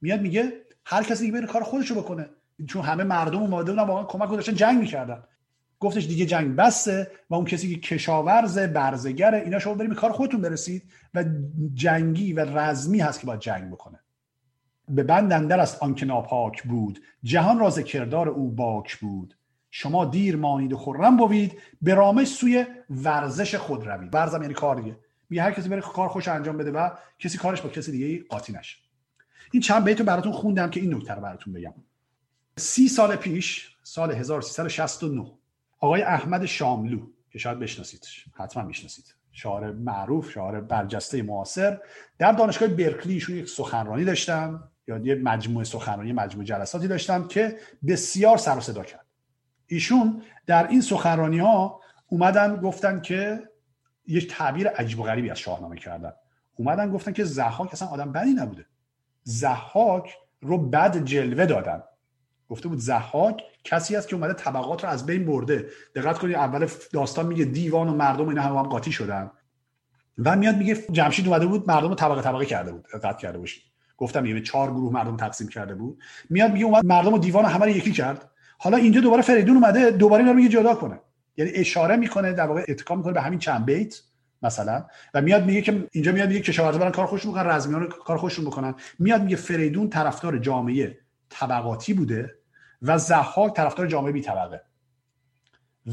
[0.00, 0.52] میاد میگه
[0.84, 2.28] هر کسی بره کار خودشو بکنه.
[2.68, 5.22] چون همه مردم اومده بودن واقعا کمک داشتن جنگ می‌کردن.
[5.80, 10.40] گفتش دیگه جنگ بسته و اون کسی که کشاورز برزگره اینا شما بریم کار خودتون
[10.40, 10.82] برسید
[11.14, 11.24] و
[11.74, 14.00] جنگی و رزمی هست که باید جنگ بکنه.
[14.88, 17.00] به بند اندر است آنکه ناپاک بود.
[17.22, 19.36] جهان راز کردار او باک بود.
[19.70, 21.58] شما دیر مانید و خرم بوید.
[21.82, 24.14] به رامش سوی ورزش خود روید.
[24.14, 24.96] ورزم یعنی کار دیگه.
[25.30, 28.52] میگه هر کسی بره کار خوش انجام بده و کسی کارش با کسی دیگه قاطی
[28.52, 28.83] نشه.
[29.54, 31.74] این چند بیت رو براتون خوندم که این نکته رو براتون بگم.
[32.56, 35.32] سی سال پیش سال 1369
[35.80, 39.14] آقای احمد شاملو که شاید بشناسیدش حتما می‌شناسید.
[39.32, 41.80] شاعر معروف شاعر برجسته معاصر.
[42.18, 47.58] در دانشگاه برکلی ایشون یک سخنرانی داشتم یا یه مجموعه سخنرانی مجموعه جلساتی داشتم که
[47.86, 49.06] بسیار سر و صدا کرد.
[49.66, 53.48] ایشون در این سخنرانی ها اومدن گفتن که
[54.06, 56.12] یک تعبیر عجیب و غریبی از شاهنامه کردن.
[56.54, 58.66] اومدن گفتن که زحاک اصلا آدم بدی نبوده.
[59.24, 61.82] زحاک رو بد جلوه دادن.
[62.48, 65.66] گفته بود زحاک کسی است که اومده طبقات رو از بین برده.
[65.94, 69.30] دقت کنید اول داستان میگه دیوان و مردم اینا هم, هم قاطی شدن.
[70.18, 72.86] و میاد میگه جمشید اومده بود مردم رو طبقه طبقه کرده بود.
[72.86, 73.62] قطع کرده باشید.
[73.96, 75.98] گفتم یه چهار گروه مردم تقسیم کرده بود.
[76.30, 78.30] میاد میگه اومد مردم و دیوان همه رو یکی کرد.
[78.58, 81.00] حالا اینجا دوباره فریدون اومده دوباره اینا رو میگه جدا کنه.
[81.36, 84.00] یعنی اشاره می‌کنه در واقع اتکا می‌کنه به همین چند بیت.
[84.44, 84.86] مثلا.
[85.14, 88.44] و میاد میگه که اینجا میاد میگه کشاورزا برن کار خوش می‌کنن رزمیان کار خوششون
[88.44, 88.74] بکنن.
[88.98, 92.34] میاد میگه فریدون طرفدار جامعه طبقاتی بوده
[92.82, 94.62] و زحاک طرفدار جامعه بی طبقه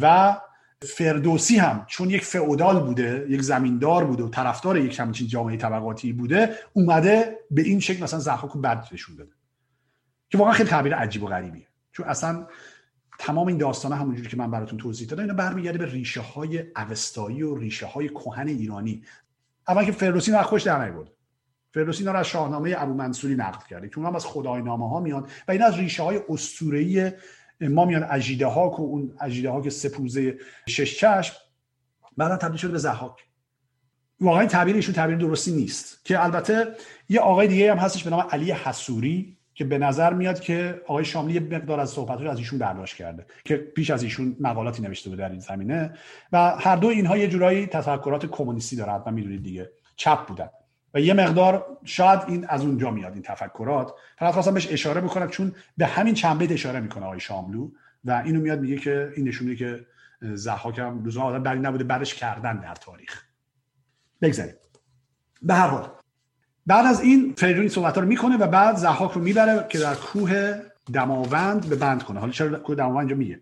[0.02, 0.38] و
[0.84, 6.14] فردوسی هم چون یک فئودال بوده یک زمیندار بوده و طرفدار یک همچین جامعه طبقاتی
[6.14, 9.32] بوده اومده به این شکل مثلا زحاک بد نشون داده.
[10.30, 11.68] که واقعا خیلی تعبیر عجیب و غریبیه.
[11.92, 12.48] چون اصلا
[13.22, 17.44] تمام این داستانه همونجوری که من براتون توضیح دادم اینا برمیگرده به ریشه های اوستایی
[17.44, 19.04] و ریشه های کهن ایرانی.
[19.68, 21.10] اول که فردوسی رو خوش در نیورد.
[21.74, 25.28] فردوسی رو از شاهنامه ابو منصوری نقل کرده که اونها از خدای نامه ها میان
[25.48, 27.12] و این از ریشه های اسطوره‌ای
[27.62, 31.36] ما میان اجیده ها و اون اجیده ها که سپوزه شش چشم
[32.18, 33.26] بعدا تبدیل شده به زحاک
[34.22, 36.06] واقعا تعبیر ایشون تعبیر درستی نیست.
[36.06, 36.76] که البته
[37.10, 39.38] یه آقای دیگه هم هستش به نام علی حسوری.
[39.54, 43.26] که به نظر میاد که آقای شاملی یه مقدار از صحبت از ایشون برداشت کرده
[43.46, 45.94] که پیش از ایشون مقالاتی نوشته بود در این زمینه
[46.32, 50.50] و هر دو اینها یه جورایی تفکرات کمونیستی داره حتما می‌دونید دیگه چپ بودن
[50.94, 53.94] و یه مقدار شاید این از اونجا میاد این تفکرات.
[54.18, 57.70] فقط خواستم بهش اشاره بکنم چون به همین چند بیت اشاره می‌کنه آقای شاملو
[58.06, 59.86] و اینو میاد میگه که این نشون که
[60.24, 63.24] ضحاک هم لزوما آدم بری نبوده بعدش کردن در تاریخ.
[64.22, 64.54] بگذاریم.
[65.42, 65.90] به هر حال
[66.68, 70.54] بعد از این فریدون صحبت رو می‌کنه و بعد زحاک رو می‌بره که در کوه
[70.94, 72.20] دماوند به بند کنه.
[72.20, 73.42] حالا چرا کوه دماوند اینجا میگه؟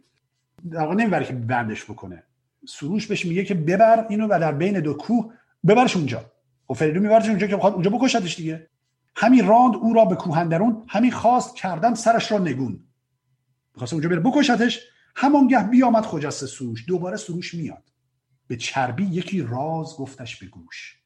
[0.71, 2.23] در واقع نمی‌بره که بندش بکنه.
[2.67, 5.33] سروش بهش میگه که ببر اینو و در بین دو کوه
[5.67, 6.25] ببرش اونجا.
[6.69, 8.67] و فریدون میبرش اونجا که بخواد اونجا بکشتش دیگه.
[9.15, 12.79] همین راند او را به کوهندرون همین خواست کردن سرش را نگون.
[13.73, 14.79] می‌خواست اونجا بره بکشتش
[15.15, 16.85] همانگه بیامد خجسته سروش.
[16.87, 17.83] دوباره سروش میاد.
[18.47, 20.98] به چربی یکی راز گفتش به گوش.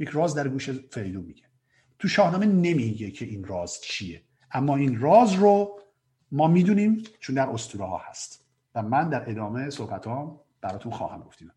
[0.00, 1.44] یک راز در گوش فریدون میگه.
[1.98, 4.22] تو شاهنامه نمیگه که این راز چیه.
[4.52, 5.80] اما این راز رو
[6.32, 8.44] ما می‌دونیم چون در اسطوره ها هست.
[8.74, 11.50] و من در ادامه صحبت ها براتون خواهم گفتیم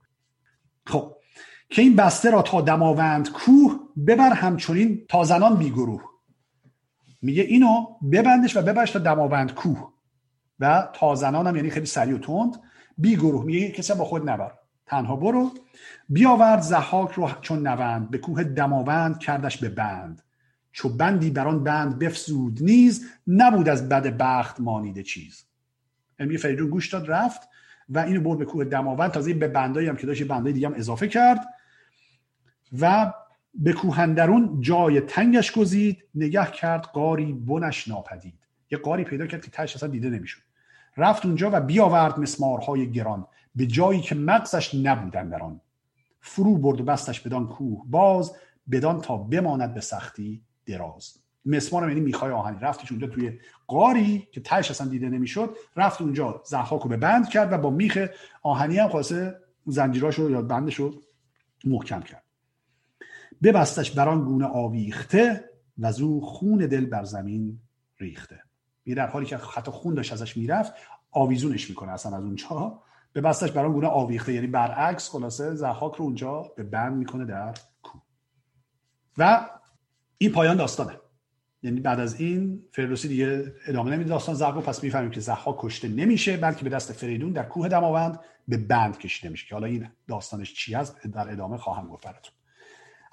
[0.86, 1.16] خب
[1.70, 6.04] که این بسته را تا دماوند کوه ببر همچنین تا زنان بیگروه
[7.22, 9.94] میگه اینو ببندش و ببرش تا دماوند کوه.
[10.60, 12.62] و تا زنان هم یعنی خیلی سریع و تند
[12.98, 14.52] بیگروه میگه کسی با خود نبر.
[14.94, 15.52] تنها برو.
[16.10, 20.22] بیاورد زحاک رو چون نوند به کوه دماوند کردش به بند.
[20.72, 25.46] چو بندی بر آن بند بفزود نیز نبود از بد بخت مانیده چیز.
[26.20, 27.42] یعنی فریدون گوش داد رفت
[27.90, 29.12] و اینو برد به کوه دماوند.
[29.12, 31.40] تازه به بندایی هم که داشت بندای دیگه هم اضافه کرد
[32.80, 33.14] و
[33.54, 36.04] به کوهندرون جای تنگش گزید.
[36.16, 38.40] نگه کرد قاری بنش ناپدید.
[38.72, 40.42] یه قاری پیدا کرد که تش اصلا دیده نمی‌شد.
[40.98, 43.26] رفت اونجا و بیاورد مسمارهای گران.
[43.56, 45.62] به جایی که مغزش نبودن در آن.
[46.22, 48.36] فرو برد و بستش بدان کوه باز
[48.72, 51.18] بدان تا بماند به سختی دراز.
[51.46, 56.42] مسمار یعنی میخای آهنی رفتش اونجا توی قاری که تهش اصلا دیده نمی‌شد رفت اونجا
[56.46, 58.08] زحاک رو به بند کرد و با میخ
[58.42, 59.36] آهنی هم خواسته
[59.66, 61.02] زنجیراشو یا بندشو
[61.66, 62.24] محکم کرد.
[63.44, 65.50] ببستش بران گونه آویخته
[65.80, 67.60] و زو خون دل بر زمین
[67.98, 68.40] ریخته.
[68.86, 70.74] می در حالی که حتی خون داشت ازش می‌رفت
[71.12, 72.82] آویزونش می‌کنه اصلا از اونجا.
[73.14, 74.34] به بستش برای گونه آویخته.
[74.34, 77.54] یعنی برعکس خلاصه زحاک رو اونجا به بند می‌کنه در
[77.84, 78.00] کو
[79.18, 79.50] و
[80.18, 81.00] این پایان داستانه.
[81.64, 85.88] یعنی بعد از این فردوسی دیگه ادامه نمیده داستان زحاک پس می‌فهمیم که زحاک کشته
[85.88, 89.90] نمیشه بلکه به دست فریدون در کوه دماوند به بند کشیده میشه که حالا این
[90.08, 92.34] داستانش چی هست در ادامه خواهم گفت براتون.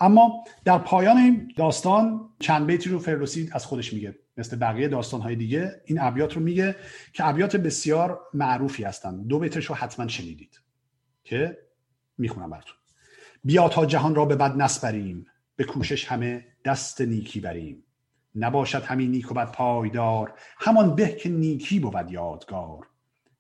[0.01, 5.21] اما در پایان این داستان چند بیتی رو فردوسی از خودش میگه مثل بقیه داستان
[5.21, 6.77] های دیگه این ابیات رو میگه
[7.13, 9.23] که ابیات بسیار معروفی هستن.
[9.23, 10.61] دو بیتش رو حتما شنیدید
[11.25, 11.59] که
[12.19, 12.77] می‌خونم براتون.
[13.45, 15.27] بیا تا جهان را به بد نسپریم
[15.57, 17.85] به کوشش همه دست نیکی بریم.
[18.35, 22.87] نباشد همین نیک و بد پایدار همان به که نیکی بود یادگار.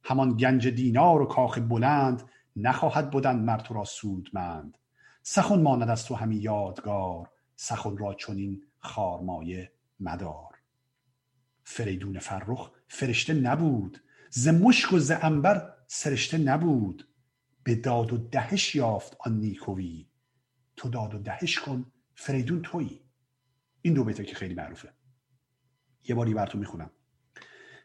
[0.04, 2.22] همان گنج دینار و کاخ بلند
[2.56, 4.78] نخواهد بودن مرد تو را سودمند.
[5.22, 10.54] سخن ماند از تو همی یادگار سخن را چنین خارمایه مدار.
[11.64, 17.06] فریدون فرخ فرشته نبود ز مشک و ز انبر سرشته نبود.
[17.64, 20.06] به داد و دهش یافت آن نیکوی.
[20.76, 23.00] تو داد و دهش کن فریدون تویی
[23.82, 24.92] این دو بیته که خیلی معروفه.
[26.08, 26.90] یه باری براتون می‌خونم.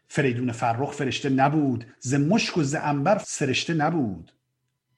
[0.08, 4.32] فریدون فرخ فرشته نبود ز مشک و ز انبر سرشته نبود.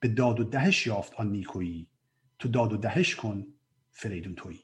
[0.01, 1.89] به داد و دهش یافت آن نیکویی
[2.39, 3.47] تو داد و دهش کن
[3.91, 4.61] فریدون تویی.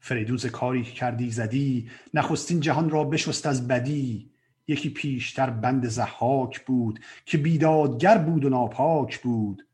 [0.00, 4.30] فریدون ز کاری کردی زدی نخستین جهان را بشست از بدی.
[4.66, 9.66] یکی پیشتر بند زحاک بود که بیدادگر بود و ناپاک بود.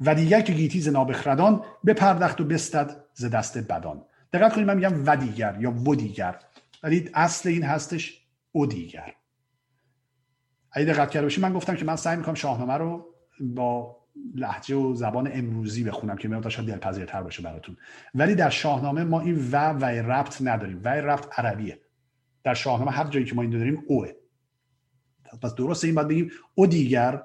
[0.00, 4.04] و دیگر که گیتی ز نابخردان بپردخت و بستد ز دست بدان.
[4.32, 6.38] دقت کنید من میگم و دیگر یا و دیگر.
[6.82, 9.14] ولی اصل این هستش او دیگر.
[10.72, 13.97] اگه دقت کرده باشید من گفتم که من سعی می‌کنم شاهنامه رو با
[14.34, 17.76] لحجه و زبان امروزی بخونم که میاد شاید دلپذیرتر باشه براتون.
[18.14, 20.80] ولی در شاهنامه ما این و و ربط نداریم.
[20.84, 21.80] و ربط عربیه.
[22.44, 24.08] در شاهنامه هر جایی که ما این داریم اوه.
[25.42, 27.22] پس درسته این باید بگیم او دیگر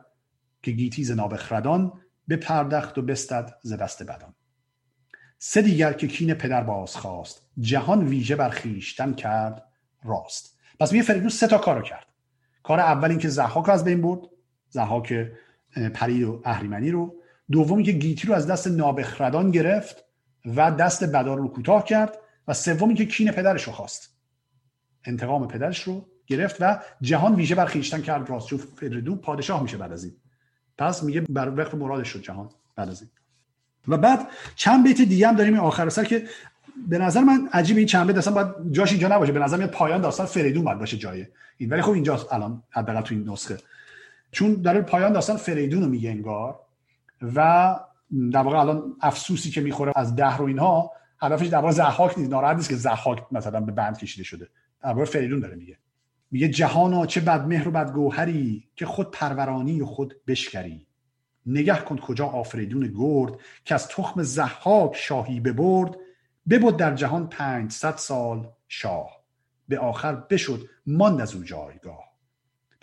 [0.61, 1.93] که گیتی ز نابخردان
[2.27, 4.35] به پردخت و بستد ز دست بدان.
[5.39, 9.63] سه دیگر که کین پدر باز خواست جهان ویژه بر خیشتن کرد
[10.03, 10.59] راست.
[10.79, 12.05] پس میگه فریدون سه تا کارو کرد.
[12.63, 14.19] کار اول اینکه زحاک از بین برد.
[14.69, 15.31] زحاک
[15.93, 17.15] پرید و اهریمنی رو.
[17.51, 20.05] دومی که گیتی رو از دست نابخردان گرفت
[20.45, 22.17] و دست بدار رو کوتاه کرد
[22.47, 24.17] و سومی که کین پدرش رو خواست.
[25.05, 28.29] انتقام پدرش رو گرفت و جهان ویژه بر خیشتن کرد.
[28.29, 30.13] راست چون فریدون پادشاه میشه بعد از این.
[30.77, 33.11] پس میگه بر وقت مرادش شد جهان بعد از این.
[33.87, 36.25] و بعد چند بیت دیگه هم داریم آخر سر که
[36.87, 39.31] به نظر من عجیب این چند بیت اصلا باید جاش اینجا نباشه.
[39.31, 41.25] به نظر میاد پایان داستان فریدون باید باشه جای
[41.57, 41.69] این.
[41.69, 43.57] ولی خب اینجاست الان حداقل تو این نسخه.
[44.33, 46.59] چون در پایان داستان فریدون رو میگه انگار
[47.35, 47.75] و
[48.31, 52.31] در واقع الان افسوسی که می‌خوره از ده رو اینها هدفش در واقع زحاک نیست
[52.31, 54.47] ناراحت نیست که زحاک مثلا به بند کشیده شده.
[54.83, 55.77] در فریدون داره میگه.
[56.31, 60.87] میگه جهانا چه بد مهر و بد گوهری که خود پرورانی و خود بشکری.
[61.45, 63.33] نگه کن کجا آفریدون گرد
[63.65, 65.95] که از تخم زحاک شاهی ببرد.
[66.49, 69.23] ببود در جهان پنجصد سال شاه.
[69.67, 72.12] به آخر بشد ماند از او جایگاه.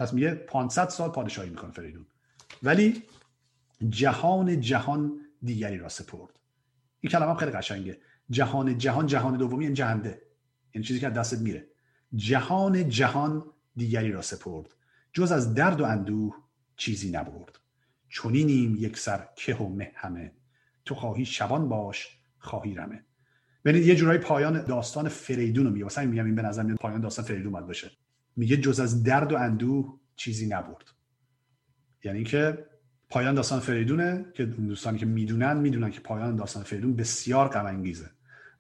[0.01, 2.07] پس میگه 500 سال پادشاهی می‌کنه فریدون.
[2.63, 3.03] ولی
[3.89, 6.39] جهان جهان دیگری را سپرد.
[7.01, 7.99] این کلمه خیلی قشنگه.
[8.31, 10.23] جهان جهان جهان دومی این جهنده.
[10.75, 11.67] یعنی چیزی که دستت میره.
[12.15, 13.45] جهان جهان
[13.77, 14.75] دیگری را سپرد.
[15.13, 16.37] جز از درد و اندوه
[16.77, 17.59] چیزی نبرد.
[18.09, 20.33] چونینیم یک سر که و مه همه.
[20.85, 23.05] تو خواهی شبان باش خواهی رمه.
[23.65, 25.85] ببینید یه جورایی پایان داستان فریدون رو میگه.
[25.85, 27.91] واسه میگم این به نظر میاد پایان داستان فریدون باید باشه.
[28.37, 30.85] میگه جز از درد و اندوه چیزی نبرد.
[32.05, 32.67] یعنی که
[33.11, 38.11] پایان داستان فریدونه که دوستانی که می‌دونن می‌دونن که پایان داستان فریدون بسیار غم انگیزه.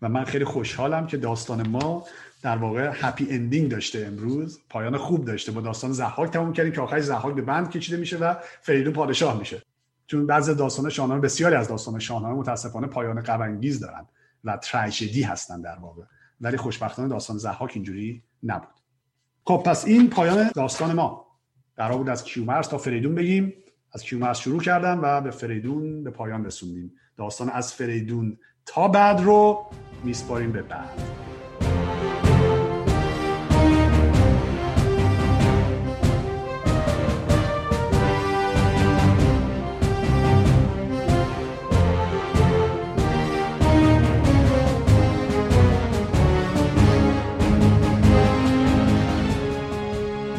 [0.02, 2.06] و من خیلی خوشحالم که داستان ما
[2.42, 4.60] در واقع happy ending داشته امروز.
[4.70, 5.52] پایان خوب داشته.
[5.52, 9.38] با داستان ضحاک تموم کردیم که آخرش ضحاک به بند کشیده میشه و فریدون پادشاه
[9.38, 9.62] میشه.
[10.06, 14.06] چون بعضی داستان شاهنامه بسیاری از داستان شاهنامه متاسفانه پایان غم انگیز دارن
[14.44, 16.02] و تراژدی هستن در واقع.
[16.40, 18.79] ولی خوشبختانه داستان ضحاک اینجوری نبود.
[19.44, 21.26] خب پس این پایان داستان ما.
[21.76, 23.52] قرار بود از کیومرث تا فریدون بگیم.
[23.92, 26.92] از کیومرث شروع کردم و به فریدون به پایان رسوندیم.
[27.16, 29.66] داستان از فریدون تا بعد رو
[30.04, 31.19] میسپاریم به بعد.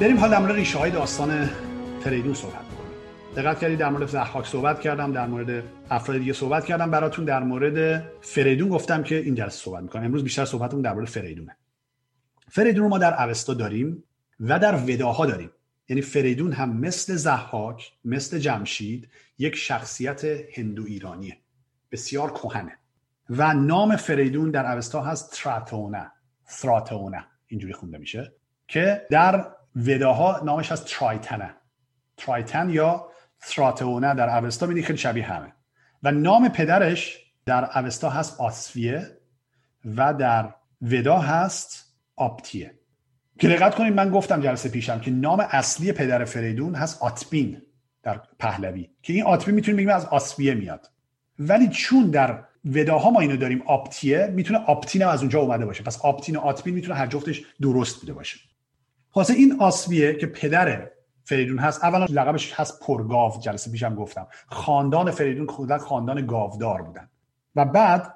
[0.01, 1.49] بریم حال در مورد ریشه های داستان
[2.03, 2.91] فریدون صحبت کنیم.
[3.35, 6.91] دقت کردید در مورد زحاک صحبت کردم در مورد افراد دیگه صحبت کردم.
[6.91, 10.03] براتون در مورد فریدون گفتم که این جلسه صحبت می‌کنم.
[10.03, 11.57] امروز بیشتر صحبتمون در مورد فریدونه.
[12.49, 14.03] فریدون رو ما در اوستا داریم
[14.39, 15.51] و در وداها داریم.
[15.89, 20.25] یعنی فریدون هم مثل زحاک مثل جمشید یک شخصیت
[20.57, 21.37] هندو ایرانیه.
[21.91, 22.77] بسیار کهنه.
[23.29, 26.11] و نام فریدون در اوستا هست تراتونه
[26.61, 28.33] تراتونه اینجوری خونده میشه.
[28.67, 29.45] که در
[29.75, 31.55] وداها نامش هست ترایتنه.
[32.17, 33.07] ترایتن یا
[33.41, 35.53] تراتونه در اوستا خیلی شبیه همه.
[36.03, 39.17] و نام پدرش در اوستا هست آسفیه
[39.85, 42.73] و در ودا هست آپتیه
[43.39, 47.61] که دقت کنید من گفتم جلسه پیشم که نام اصلی پدر فریدون هست آتبین
[48.03, 50.91] در پهلوی که این آتبین می‌تونیم بگیم از آسفیه میاد.
[51.39, 55.83] ولی چون در وداها ما اینو داریم آپتیه می‌تونه آپتین از اونجا اومده باشه.
[55.83, 58.39] پس آپتین و آتبین می‌تونه هر جفتش درست بوده باشه.
[59.11, 60.89] خاصه این آسفیه که پدر
[61.23, 64.27] فریدون هست اولا لقبش هست پرگاو جلسه پیشم گفتم.
[64.47, 67.09] خاندان فریدون خودک خاندان گاودار بودن.
[67.55, 68.13] و بعد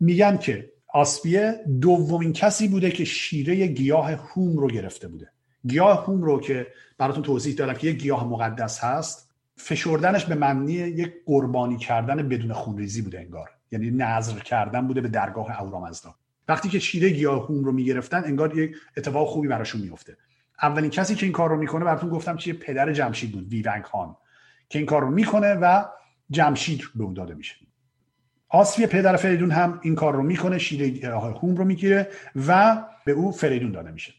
[0.00, 5.30] میگن که آسفیه دومین کسی بوده که شیره گیاه هوم رو گرفته بوده.
[5.66, 6.66] گیاه هوم رو که
[6.98, 12.52] براتون توضیح دادم که یک گیاه مقدس هست فشردنش به معنی یک قربانی کردن بدون
[12.52, 13.50] خونریزی بوده انگار.
[13.72, 16.14] یعنی نظر کردن بوده به درگاه اورامزدا.
[16.48, 20.16] وقتی که شیره گیاه هوم رو می‌گرفتن انگار یک اتفاق خوبی براشون میفته
[20.62, 24.16] اولین کسی که این کار رو می‌کنه براتون گفتم چیه پدر جمشید بود ویونگ خان
[24.68, 25.84] که این کار رو می‌کنه و
[26.30, 27.54] جمشید به اون داده میشه.
[28.48, 32.08] آسفی پدر فریدون هم این کار رو می‌کنه شیره هوم رو می‌گیره
[32.48, 34.12] و به او فریدون داده میشه.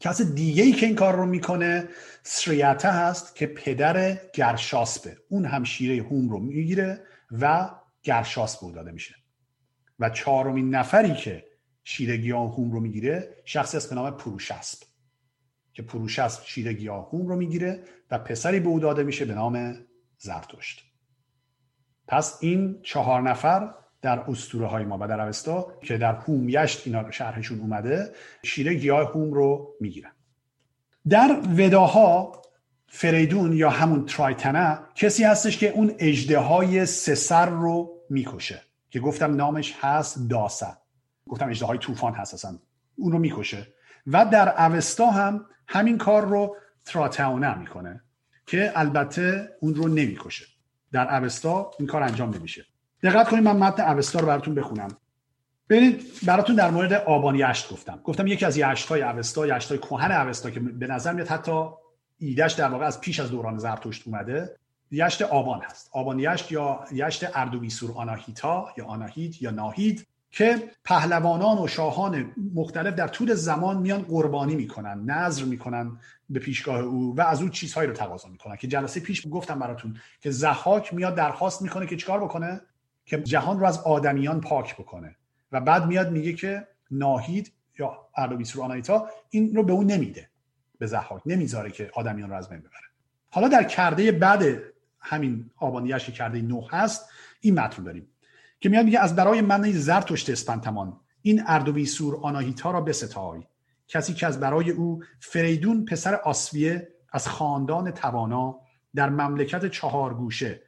[0.00, 1.88] کس دیگه ای که این کار رو می‌کنه
[2.22, 7.00] سریعته هست که پدر گرشاسبه اون هم شیره هوم رو می‌گیره
[7.40, 7.70] و
[8.02, 9.14] گرشاسب او داده میشه.
[9.98, 11.44] و چهارمین نفری که
[11.84, 14.85] شیره گیاه هوم رو می‌گیره شخصی است به نام پروشسب
[15.76, 19.74] که پروشسب شیره گیاه هوم رو می‌گیره و پسری به او داده میشه به نام
[20.18, 20.84] زرتشت.
[22.08, 27.10] پس این چهار نفر در اسطوره های ما و در اوستا که در هومیشت اینا
[27.10, 28.12] شرحشون اومده
[28.42, 30.10] شیره گیاه هوم رو می‌گیرن.
[31.08, 32.42] در وداها
[32.88, 39.34] فریدون یا همون ترایتنه کسی هستش که اون اجده های سسر رو می‌کشه که گفتم
[39.34, 40.76] نامش هست داسه.
[41.28, 42.58] گفتم اجده های طوفان هست اصلا.
[42.96, 43.66] اون رو می‌کشه.
[44.06, 48.00] و در اوستا هم همین کار رو تراتاونه می‌کنه
[48.46, 50.46] که البته اون رو نمی‌کشه.
[50.92, 52.66] در اوستا این کار انجام نمیشه.
[53.02, 54.88] دقت کنید من متن اوستا رو براتون بخونم.
[55.68, 58.00] ببینید براتون در مورد آبان یشت گفتم.
[58.04, 61.68] گفتم یکی از یشت های اوستا یشت های کهن اوستا که به نظر میاد حتی
[62.18, 64.56] ایدش در واقع از پیش از دوران زرتشت اومده
[64.90, 65.90] یشت آبان هست.
[65.92, 70.06] آبان یشت یا یشت اردویسور آناهیتا یا آناهید یا ناهید.
[70.36, 75.98] که پهلوانان و شاهان مختلف در طول زمان میان قربانی می‌کنن نظر می‌کنن
[76.30, 78.56] به پیشگاه او و از او چیزهایی رو تقاضا می‌کنن.
[78.56, 82.60] که جلسه پیش گفتم براتون که زحاک میاد درخواست می‌کنه که چیکار بکنه؟
[83.06, 85.16] که جهان رو از آدمیان پاک بکنه.
[85.52, 90.28] و بعد میاد میگه که ناهید یا اردویسور آنایتا این رو به اون نمیده
[90.78, 91.22] به زحاک.
[91.26, 92.86] نمی‌ذاره که آدمیان رو از بین ببره.
[93.30, 94.44] حالا در کرده بعد
[95.00, 97.10] همین آبانیش کرده نو هست
[97.40, 98.08] این متن داریم.
[98.66, 103.42] که میاد میگه از برای من زرتشت اسپنتمان این اردویسور آناهیتا را بستای.
[103.88, 108.60] کسی که از برای او فریدون پسر آسویه از خاندان توانا
[108.94, 110.62] در مملکت چهار گوشه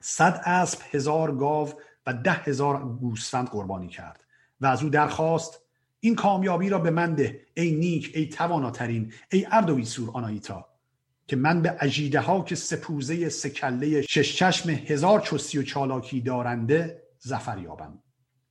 [0.00, 1.68] صد اسب هزار گاو
[2.06, 4.24] و ده هزار گوسفند قربانی کرد
[4.60, 5.60] و از او درخواست
[6.00, 10.66] این کامیابی را به من ده ای نیک ای تواناترین ای اردویسور آنایتا
[11.26, 16.99] که من به عجیده ها که سپوزه سکله شش چشم هزار چستی و چالاکی دارنده
[17.20, 17.98] زفر یابم.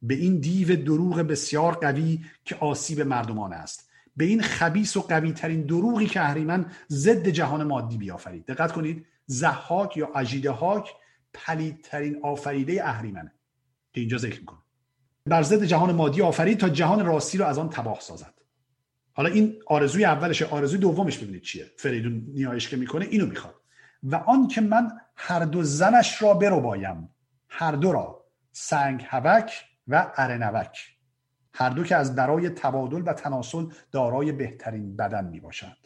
[0.02, 3.90] به این دیو دروغ بسیار قوی که آسیب مردمان است.
[4.18, 8.46] به این خبیس و قوی ترین دروغی که اهریمن ضد جهان مادی بیافرید.
[8.46, 10.90] دقت کنید زحاک یا عجیده هاک
[11.34, 13.34] پلیدترین آفریده اهریمنه
[13.94, 14.60] که اینجا ذکر می‌کنه
[15.26, 18.34] بر ضد جهان مادی آفرید تا جهان راستی رو از آن تباه سازد.
[19.14, 20.46] حالا این آرزوی اولشه.
[20.46, 21.72] آرزوی دومش ببینید چیه.
[21.78, 23.56] فریدون نیایش که می‌کنه اینو می‌خواد.
[24.04, 27.10] و آن که من هر دو زنش را برو بایم
[27.50, 28.19] هر دو را
[28.62, 30.98] سنگ هوک و ارنوک
[31.54, 35.78] هر دو که از برای تبادل و تناسل دارای بهترین بدن می باشند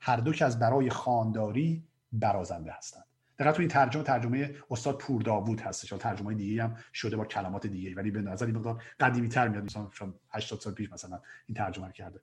[0.00, 3.04] هر دو که از برای خانداری برازنده هستند.
[3.38, 7.94] دقت این ترجمه ترجمه استاد پور داوود هستش ترجمه دیگه هم شده با کلمات دیگه
[7.94, 9.64] ولی به نظر این مقدار قدیمی تر میاد.
[9.64, 9.88] مثلا
[10.30, 12.20] 80 سال پیش مثلا این ترجمه کرده.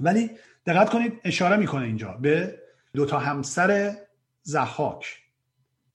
[0.00, 0.30] ولی
[0.66, 2.58] دقت کنید اشاره می‌کنه اینجا به
[2.94, 3.96] دو تا همسر
[4.42, 5.27] زحاک.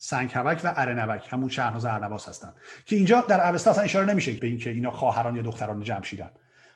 [0.06, 2.54] سنگهوک و ارنوک همون شهرناز ارنواس هستن.
[2.86, 6.30] که اینجا در اوستا اصلا اشاره نمیشه به اینکه اینا خواهران یا دختران جمشیدن.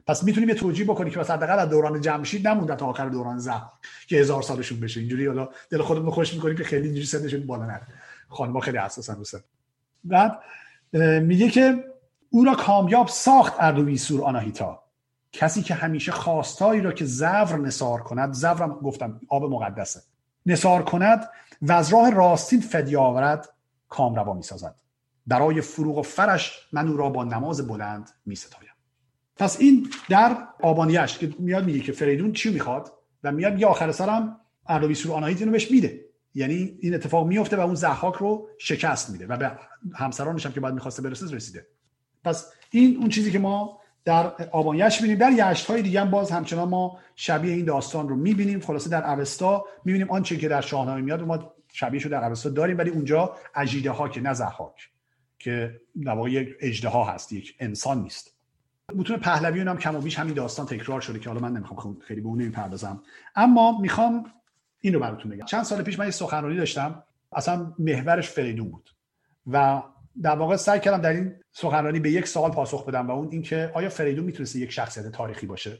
[0.07, 3.37] پس می‌تونیم یه توجیه بکنیم که مثلا حداقل از دوران جمشید نمونده تا آخر دوران
[3.37, 3.69] زهر
[4.07, 4.99] که هزار سالشون بشه.
[4.99, 7.87] اینجوری حالا دل خودمون خوش می‌کنیم که خیلی اینجوری سنشون بالا نره.
[8.29, 9.39] خانم‌ها خیلی حساسن رو
[10.03, 10.39] بعد
[11.21, 11.83] میگه که
[12.29, 14.83] او را کامیاب ساخت اردویسور آناهیتا.
[15.31, 20.01] کسی که همیشه خواستایی را که زور نصار کند زورم گفتم آب مقدسه.
[20.45, 21.29] نصار کند
[21.61, 23.49] و از راه راستین فدی آورد
[23.89, 24.75] کامروا می سازد
[25.27, 28.71] برای فروغ و فرش من او را با نماز بلند می ستایم
[29.35, 32.93] پس این در آبانیش که میاد میگه که فریدون چی می‌خواد؟
[33.23, 36.05] و میاد یه آخر سرم اردویسور آناهیت اینو بهش میده.
[36.33, 39.51] یعنی این اتفاق میفته و اون زحاک رو شکست میده و به
[39.93, 41.67] همسرانش هم که بعد می‌خواسته برسه رسیده.
[42.23, 45.17] پس این اون چیزی که ما در آبانیش می‌بینیم.
[45.17, 48.59] در یشت های دیگه هم باز همچنان ما شبیه این داستان رو می‌بینیم.
[48.59, 52.77] خلاصه در اوستا می‌بینیم آنچه که در شاهنامه میاد ما شبیه شو در اوستا داریم
[52.77, 54.35] ولی اونجا اجیده ها که نه
[55.39, 58.33] که در یک اجده هست یک انسان نیست.
[58.95, 62.21] متون پهلوی هم کم و بیش همین داستان تکرار شده که حالا من نمی‌خوام خیلی
[62.21, 63.01] به اون نمی‌پردازم.
[63.35, 64.25] اما می‌خوام
[64.81, 65.45] این رو براتون بگم.
[65.45, 67.03] چند سال پیش من یه سخنرانی داشتم.
[67.31, 68.89] اصلا محورش فریدون بود
[69.47, 69.81] و
[70.21, 73.71] در واقع سعی کردم در این سخنرانی به یک سوال پاسخ بدم و اون اینکه
[73.75, 75.77] آیا فریدون می‌تونسته یک شخصیت تاریخی باشه؟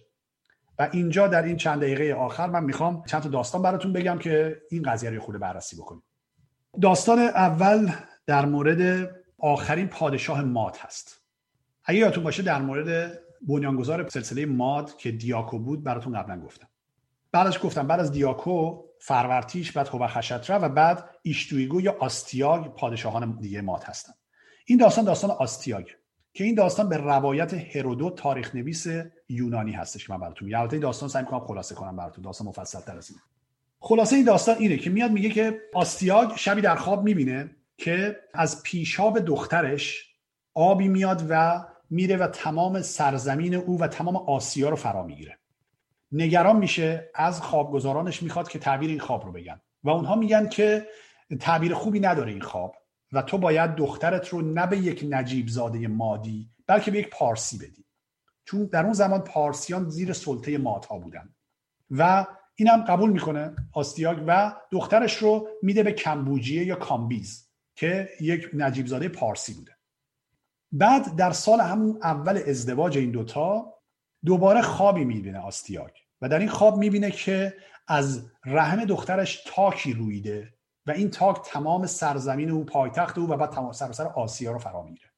[0.80, 4.62] و اینجا در این چند دقیقه آخر من می‌خوام چند تا داستان براتون بگم که
[4.70, 6.04] این قضیه رو خود بررسی بکنیم.
[6.82, 7.92] داستان اول
[8.26, 9.10] در مورد
[9.40, 11.22] آخرین پادشاه ماد هست.
[11.84, 16.68] اگه یادتون باشه در مورد بنیانگذار سلسله ماد که دیاکو بود براتون قبلا گفتم.
[17.32, 23.62] بعدش گفتم بعد از دیاکو فرورتیش بعد هوبخشتره و بعد ایشتویگو یا آستیاگ پادشاهان دیگه
[23.62, 24.14] ماد هستن.
[24.70, 25.88] این داستان داستان آستیاگ
[26.34, 28.88] که این داستان به روایت هرودوت تاریخ نویس
[29.30, 30.70] یونانی هستش که من براتون میگم.
[30.72, 33.20] این داستان سعی می‌کنم خلاصه کنم براتون داستان مفصل تر از این.
[33.80, 38.64] خلاصه این داستان اینه که میاد میگه که آستیاگ شبی در خواب می‌بینه که از
[38.64, 40.14] پیشاب دخترش
[40.54, 45.38] آبی میاد و میره و تمام سرزمین او و تمام آسیا رو فرا می‌گیره.
[46.12, 49.62] نگران میشه از خوابگزارانش می‌خواد که تعبیر این خواب رو بگن.
[49.84, 50.88] و اونها میگن که
[51.40, 52.76] تعبیر خوبی نداره این خواب.
[53.12, 57.58] و تو باید دخترت رو نه به یک نجیب زاده مادی بلکه به یک پارسی
[57.58, 57.86] بدی.
[58.46, 61.30] چون در اون زمان پارسیان زیر سلطه مادها بودن.
[61.92, 68.50] و اینم قبول می‌کنه آستیاگ و دخترش رو میده به کمبوجیه یا کامبیز که یک
[68.54, 69.72] نجیب زاده پارسی بوده.
[70.72, 73.74] بعد در سال همون اول ازدواج این دوتا
[74.26, 75.92] دوباره خوابی می‌بینه آستیاگ.
[76.22, 77.54] و در این خواب می‌بینه که
[77.88, 80.54] از رحم دخترش تاکی رویده
[80.88, 84.82] و این تاک تمام سرزمین او پایتخت او و بعد تمام سراسر آسیا رو فرا
[84.84, 85.10] می‌گیره.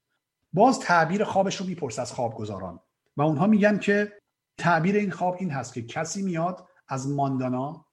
[0.54, 2.80] باز تعبیر خوابش رو می‌پرسه از خوابگزاران
[3.18, 4.14] و اونها میگن که
[4.58, 7.86] تعبیر این خواب این هست که کسی میاد از ماندانا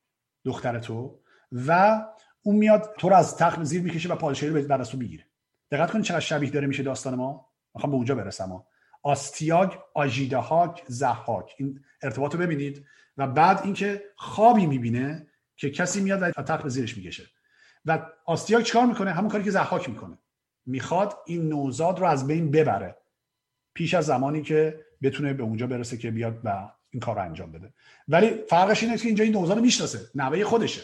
[0.45, 1.19] دختر تو
[1.53, 2.03] و
[2.43, 5.25] اون میاد تو رو از تخت زیر می‌کشه و پادشاهی رو از تو می‌گیره.
[5.71, 7.49] دقت کنید چقدر شبیه داره میشه داستان ما.
[7.75, 8.65] می‌خوام به اونجا برسم
[9.03, 11.55] آستیاگ آژیدهاک زحاک.
[11.59, 12.87] این ارتباط رو ببینید.
[13.17, 17.25] و بعد اینکه خوابی می‌بینه که کسی میاد و تخت زیرش می‌کشه.
[17.87, 20.19] و آستیاگ چیکار می‌کنه؟ همون کاری که زحاک می‌کنه.
[20.67, 22.97] می‌خواد این نوزاد رو از بین ببره
[23.75, 27.53] پیش از زمانی که بتونه به اونجا برسه که بیاد و این کار رو انجام
[27.53, 27.73] بده.
[28.09, 30.83] ولی فرقش اینه که اینجا این نوزاد می‌شناسه نوه خودشه.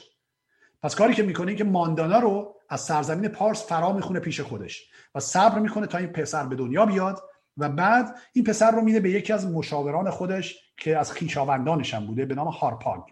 [0.82, 4.90] پس کاری که می‌کنه این که ماندانا رو از سرزمین پارس فرا می‌خونه پیش خودش
[5.14, 7.22] و صبر می‌کنه تا این پسر به دنیا بیاد
[7.56, 12.06] و بعد این پسر رو میده به یکی از مشاوران خودش که از خیشاوندانش هم
[12.06, 13.02] بوده به نام هارپاگ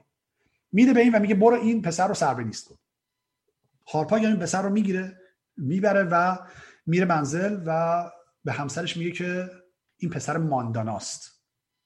[0.73, 2.77] میده به این و میگه برو این پسر رو سر نیست کن.
[3.93, 5.21] هارپاگ این پسر رو می‌گیره
[5.57, 6.37] می‌بره و
[6.87, 8.05] میره منزل و
[8.45, 9.51] به همسرش میگه که
[9.97, 11.45] این پسر مانداناست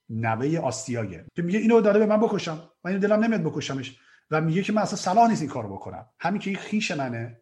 [0.09, 3.99] نوه آستیاگه که میگه اینو داده به من بکشم و اینو دلم نمیاد بکشمش
[4.31, 6.05] و میگه که من اصلا صلاح نیست این کارو بکنم.
[6.19, 7.41] همین که این خیش منه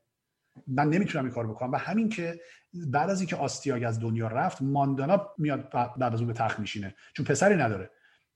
[0.68, 1.72] من نمی‌تونم این کار بکنم.
[1.72, 2.40] و همین که
[2.74, 6.96] بعد از اینکه آستیاگ از دنیا رفت ماندانا میاد بعد از اون به تخت میشینه.
[7.14, 7.90] چون پسری نداره.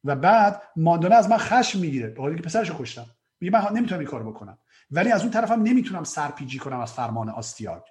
[0.04, 2.08] و بعد ماندانا از من خشم می‌گیره.
[2.08, 3.06] به که پسرشو کشتم.
[3.40, 4.58] میگه من نمی‌تونم این کار بکنم.
[4.92, 7.82] ولی از اون طرفم نمی‌تونم سرپیچی کنم از فرمان آستیاگ.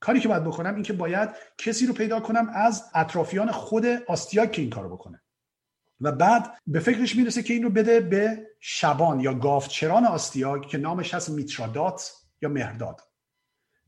[0.00, 4.52] کاری که باید بکنم این که باید کسی رو پیدا کنم از اطرافیان خود آستیاگ
[4.52, 5.22] که این کارو بکنه.
[6.00, 10.78] و بعد به فکرش می‌رسه که این رو بده به شبان یا گاوچران آستیاگ که
[10.78, 12.12] نامش هست میترادات
[12.42, 13.00] یا مهرداد.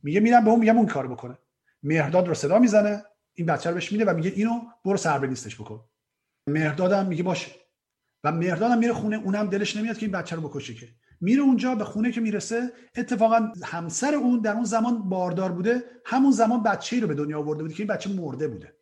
[0.02, 1.38] میگه میرم به اون میگم اون کار بکنه.
[1.82, 3.04] مهرداد رو صدا می‌زنه
[3.34, 5.84] این بچه رو بهش میده و میگه اینو برو سر به نیستش بکن.
[6.46, 7.50] مهردادم میگه باشه.
[8.24, 10.88] و مهردادم میره خونه اونم دلش نمیاد که این بچه رو بکشه که.
[11.20, 16.32] میره اونجا به خونه که می‌رسه اتفاقا همسر اون در اون زمان باردار بوده همون
[16.32, 18.74] زمان بچه رو به دنیا آورده بوده که این بچه مرده بوده.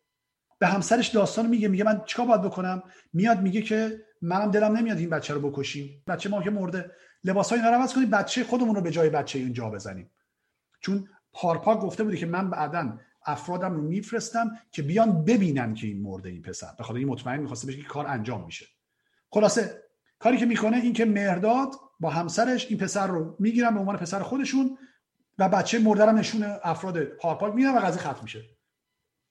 [0.59, 2.83] به همسرش داستان میگه میگه من چیکار باید بکنم؟
[3.13, 6.03] میاد میگه که منم دلم نمیاد این بچه رو بکشیم.
[6.07, 6.91] بچه ما که مرده.
[7.23, 10.11] لباسای اینا رو کنیم بچه خودمون رو به جای بچه اینجا بزنیم.
[10.81, 16.01] چون پارپا گفته بوده که من بعدا افرادم رو میفرستم که بیان ببینن که این
[16.01, 16.71] مرده این پسر.
[16.77, 18.65] به خاطر این مطمئن می‌خواسته بشه که کار انجام میشه.
[19.31, 19.83] خلاصه
[20.19, 24.19] کاری که می‌کنه این که مهرداد با همسرش این پسر رو می‌گیرن به عنوان پسر
[24.19, 24.77] خودشون
[25.37, 28.43] و بچه مرده رو نشون افراد پارپاک میدن و قضیه ختم میشه.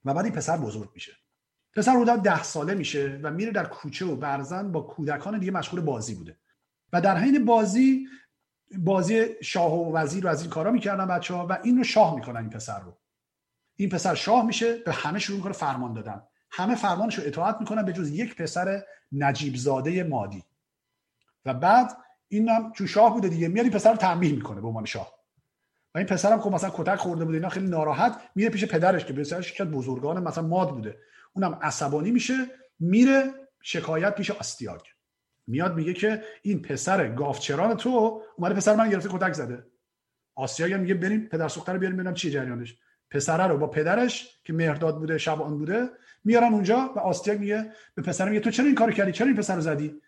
[0.04, 1.12] و بعد این پسر بزرگ میشه.
[1.76, 5.80] پسر حدودا ده ساله میشه و میره در کوچه و برزن با کودکان دیگه مشغول
[5.80, 6.36] بازی بوده.
[6.92, 8.06] و در حین بازی
[8.78, 12.14] بازی شاه و وزیر و از این کارا می‌کردن بچه ها و این رو شاه
[12.14, 12.98] می‌کنن این پسر رو.
[13.76, 16.22] این پسر شاه میشه به همه شروع می‌کنه فرمان دادن.
[16.50, 18.82] همه فرمانش رو اطاعت می‌کنن به جز یک پسر
[19.12, 20.44] نجیب زاده مادی.
[21.44, 21.96] و بعد
[22.28, 25.18] این هم چون شاه بوده دیگه میاد این پسر رو تنبیه می‌کنه به عنوان شاه.
[25.94, 29.12] و این پسرم خب مثلا کتک خورده بوده اینا خیلی ناراحت میره پیش پدرش که
[29.12, 30.98] پسرش که بزرگان مثلا ماد بوده.
[31.32, 32.34] اونم عصبانی میشه
[32.80, 33.22] میره
[33.62, 34.80] شکایت پیش آستیاگ
[35.46, 39.66] میاد میگه که این پسر گاوچران تو اومده پسر من گرفته کتک زده.
[40.34, 42.78] آسیاگ میگه بریم پدر سوخته رو بیاریم ببینم چی جریانش.
[43.10, 45.88] پسره رو با پدرش که مهرداد بوده شبان بوده
[46.24, 49.36] میارن اونجا و آستیاگ میگه به پسر میگه تو چرا این کارو کردی؟ چرا این
[49.36, 50.00] پسر رو زدی؟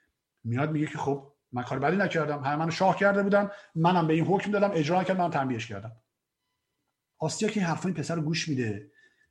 [0.45, 4.15] میاد میگه که خب من کار بدی نکردم همه منو شاه کرده بودن منم به
[4.15, 5.93] این حکم دادم اجرا کردم من تنبیهش کردم.
[7.19, 8.91] آستیاگ این حرفای پسر رو گوش میده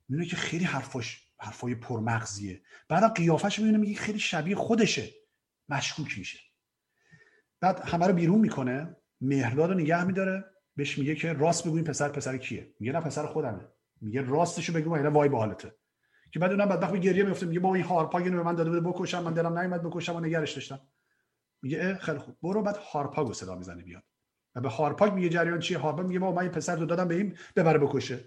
[0.10, 2.62] می‌بینه که خیلی حرفاش حرفای پرمغزیه.
[2.90, 5.10] بعد قیافش می‌بینه میگه خیلی شبیه خودشه.
[5.70, 6.40] مشکوک میشه.
[7.62, 10.46] بعد همه رو بیرون می‌کنه مهرداد رو نگه میداره
[10.76, 12.74] بهش میگه که راست بگو این پسر پسر کیه.
[12.80, 13.68] میگه نه پسر خودمه.
[14.02, 15.76] میگه راستشو بگو اینا وای حالته.
[16.32, 18.82] که بعد اونم بعد گریه میفته میگه با این هارپاگ اینو به من داده بوده
[18.82, 20.80] بکشم من دلم نیومد بکشم و نگرش داشتم.
[21.62, 22.38] میگه خیلی خوب.
[22.44, 24.04] برو بعد هارپاگو صدا می‌زنه بیاد.
[24.56, 27.16] و به هارپاگ میگه جریان چیه؟ هارپاگ میگه با من این پسر رو دادم به
[27.16, 28.20] این ببره بکشه.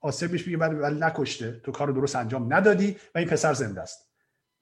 [0.00, 1.60] آسیب میگه بعد نکشته.
[1.64, 4.12] تو کارو درست انجام ندادی و این پسر زنده است.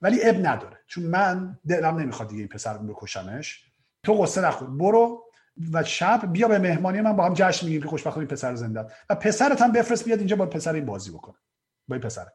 [0.01, 0.79] ولی اب نداره.
[0.87, 3.73] چون من دلم نمی‌خواد دیگه این پسر بکشمش.
[4.03, 4.71] تو قصه نخور.
[4.71, 5.23] برو
[5.73, 8.87] و شب بیا به مهمانی من با هم جشن میگیم که خوشبختانه این پسر زنده
[9.11, 11.37] و پسرت هم بفرست بیاد اینجا با پسر این بازی بکنه.
[11.89, 12.27] با این پسر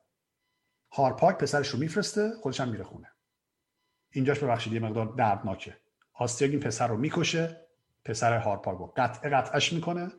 [0.91, 3.10] هارپاک پسرش رو میفرسته خودش هم میره خونه.
[4.11, 5.77] اینجاش ببخشید یه مقدار دردناکه.
[6.13, 7.67] آستیاگ این پسر رو می‌کشه
[8.05, 10.11] پسر هارپاک رو قطع قطعش می‌کنه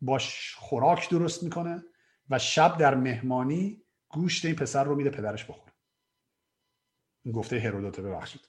[0.00, 1.84] باش خوراک درست می‌کنه
[2.30, 5.72] و شب در مهمانی گوشت این پسر رو میده پدرش بخوره.
[7.22, 8.48] این گفته هرودوت ببخشید.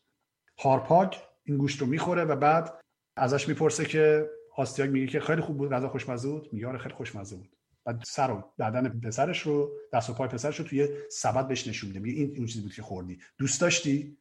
[0.57, 2.79] هارپاک این گوشت رو می‌خوره و بعد
[3.15, 6.95] ازش می‌پرسه که آستیاگ میگه که خیلی خوب بود غذا خوشمزه بود میگه آره خیلی
[6.95, 11.47] خوشمزه بود بعد سر و بدن پسرش رو دست و پای پسرش رو توی سبد
[11.47, 11.99] بهش نشون میده.
[11.99, 13.19] میگه این اون چیزی بود که خوردی.
[13.37, 14.17] دوست داشتی؟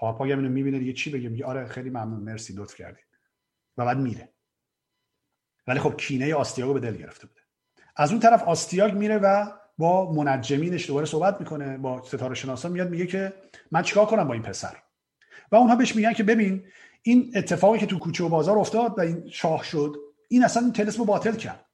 [0.00, 3.00] هارپاگ اینو می‌بینه دیگه چی بگه؟ میگه آره خیلی ممنون مرسی لطف کردی.
[3.76, 4.28] و بعد میره.
[5.66, 7.40] ولی خب کینه آستیاگو به دل گرفته بوده.
[7.96, 9.46] از اون طرف آستیاگ میره و
[9.78, 13.32] با منجمینش دوباره صحبت می‌کنه با ستاره شناسان میاد میگه که
[13.70, 14.76] من چیکار کنم با این پسر؟
[15.52, 16.64] و اونها بهش میگن که ببین
[17.02, 19.96] این اتفاقی که تو کوچه و بازار افتاد و این شاه شد
[20.28, 21.66] این اصلا این تلسم رو باطل کرد.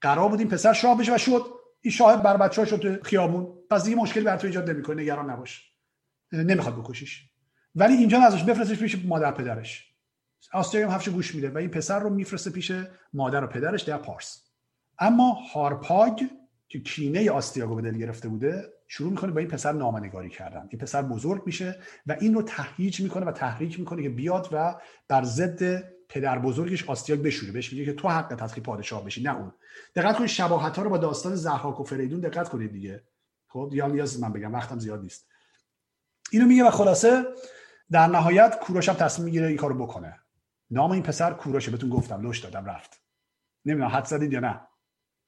[0.00, 1.42] قرار بود این پسر شاه بشه و شد.
[1.80, 3.58] این شاه بر بچه شد تو خیابون.
[3.70, 5.72] پس دیگه مشکلی بر تو ایجاد نمی‌کنه نگران نباش.
[6.32, 7.30] نمی‌خواد بکشیش.
[7.76, 9.92] ولی اینجا ازش بفرستش پیش مادر پدرش.
[10.52, 12.72] آستریام هفش گوش میده و این پسر رو میفرسته پیش
[13.12, 14.42] مادر و پدرش در پارس.
[14.98, 16.22] اما هارپاگ
[16.68, 20.68] که کینه آستیاگو به دل گرفته بوده شروع می‌کنه با این پسر نامنگاری کردن.
[20.70, 24.80] این پسر بزرگ میشه و این رو تهییج می‌کنه و تحریک می‌کنه که بیاد و
[25.08, 27.52] بر ضد پدر بزرگش آستیاگ بشوره.
[27.52, 29.52] بهش میگه که تو حق هست پادشاه بشی نه اون.
[29.94, 33.02] دقت کنید شباهت ها رو با داستان زحاک و فریدون دقت کنید دیگه.
[33.48, 33.88] خب یا
[34.20, 35.26] من بگم وقتم زیاد نیست.
[36.30, 37.24] اینو میگه و خلاصه
[37.90, 40.20] در نهایت کوروش هم تصمیم می‌گیره این کارو بکنه.
[40.70, 42.22] نام این پسر کوروشه بهتون گفتم.
[42.22, 43.00] لوش دادم رفت.
[43.64, 44.60] نمی‌دونم حد زدید یا نه.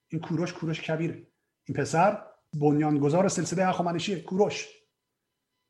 [0.08, 1.26] این کوروش کوروش کبیره
[1.64, 2.22] این پسر
[2.54, 4.68] بنیانگذار سلسله هخامنشی کوروش.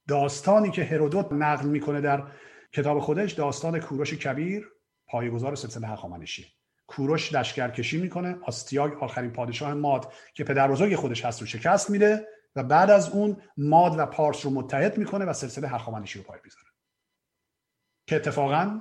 [0.08, 2.26] داستانی که هرودوت نقل می‌کنه در
[2.72, 4.68] کتاب خودش داستان کوروش کبیر
[5.06, 6.46] پایه‌گذار سلسله هخامنشی.
[6.86, 8.38] کوروش لشکرکشی می‌کنه.
[8.42, 13.08] آستیاگ آخرین پادشاه ماد که پدر بزرگ خودش هست رو شکست میده و بعد از
[13.10, 16.67] اون ماد و پارس رو متحد می‌کنه و سلسله هخامنشی رو پای می‌ذاره.
[18.08, 18.80] که اتفاقا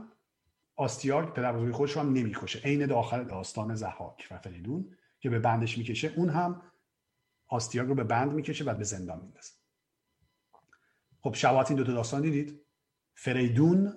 [0.75, 2.59] آستیاگ پدر بزرگ خودش رو هم نمی‌کشه.
[2.59, 6.61] عین داخل داستان زحاک و فریدون که به بندش می‌کشه اون هم
[7.47, 9.51] آستیاگ رو به بند می‌کشه و به زندان میندازه.
[11.21, 12.61] خب شباهت این دو تا داستان دیدید.
[13.15, 13.93] فریدون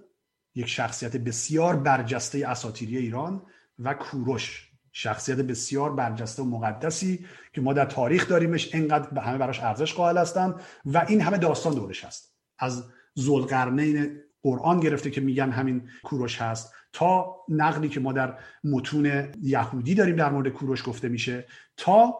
[0.54, 3.42] یک شخصیت بسیار برجسته اساطیری ایران
[3.78, 9.38] و کوروش شخصیت بسیار برجسته و مقدسی که ما در تاریخ داریمش انقدر به همه
[9.38, 10.54] براش ارزش قائل هستن
[10.84, 12.34] و این همه داستان دورش هست.
[12.58, 12.84] از
[13.14, 16.74] زلقرنین قرآن گرفته که میگن همین کوروش هست.
[16.92, 21.46] تا نقلی که ما در متون یهودی داریم در مورد کوروش گفته میشه
[21.76, 22.14] تا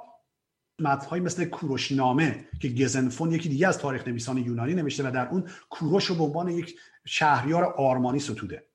[0.79, 5.49] متنهایی مثل کوروشنامه که گزنفون یکی دیگه از تاریخ نویسان یونانی نوشته و در اون
[5.71, 8.67] کوروش رو به عنوان یک شهریار آرمانی ستوده.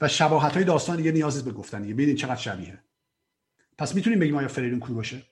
[0.00, 1.94] و شباهت های داستان دیگه نیازی به گفتن دیگه.
[1.94, 2.78] ببینید چقدر شبیه.
[3.78, 5.22] پس می‌تونیم بگیم آیا فریدون کوروشه؟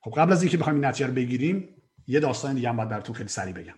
[0.00, 1.68] خب قبل از اینکه بخوایم این نتیجه رو بگیریم
[2.06, 3.74] یه داستان دیگه هم باید براتون خیلی سریع بگم.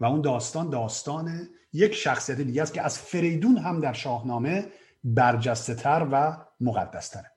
[0.00, 4.66] و اون داستان داستان یک شخصیت دیگه است که از فریدون هم در شاهنامه
[5.04, 7.32] برجسته تر و مقدس تره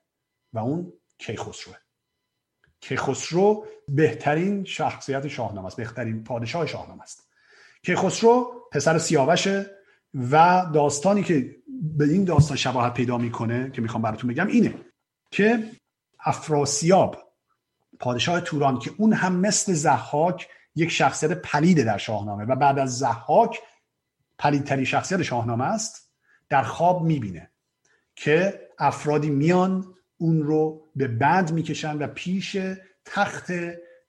[0.54, 1.76] و اون کیخسروه.
[2.82, 7.28] کیخسرو بهترین شخصیت شاهنامه است بهترین پادشاه شاهنامه است.
[7.84, 9.70] کیخسرو پسر سیاوشه
[10.32, 14.74] و داستانی که به این داستان شباهت پیدا می‌کنه که می‌خوام براتون بگم اینه
[15.32, 15.72] که
[16.20, 17.18] افراسیاب
[18.00, 22.98] پادشاه توران که اون هم مثل زحاک یک شخصیت پلیده در شاهنامه و بعد از
[22.98, 23.60] زحاک
[24.40, 26.12] پلیدترین شخصیت شاهنامه است
[26.50, 27.52] در خواب می‌بینه
[28.16, 32.58] که افرادی میان اون رو به بند می‌کشن و پیش
[33.06, 33.52] تخت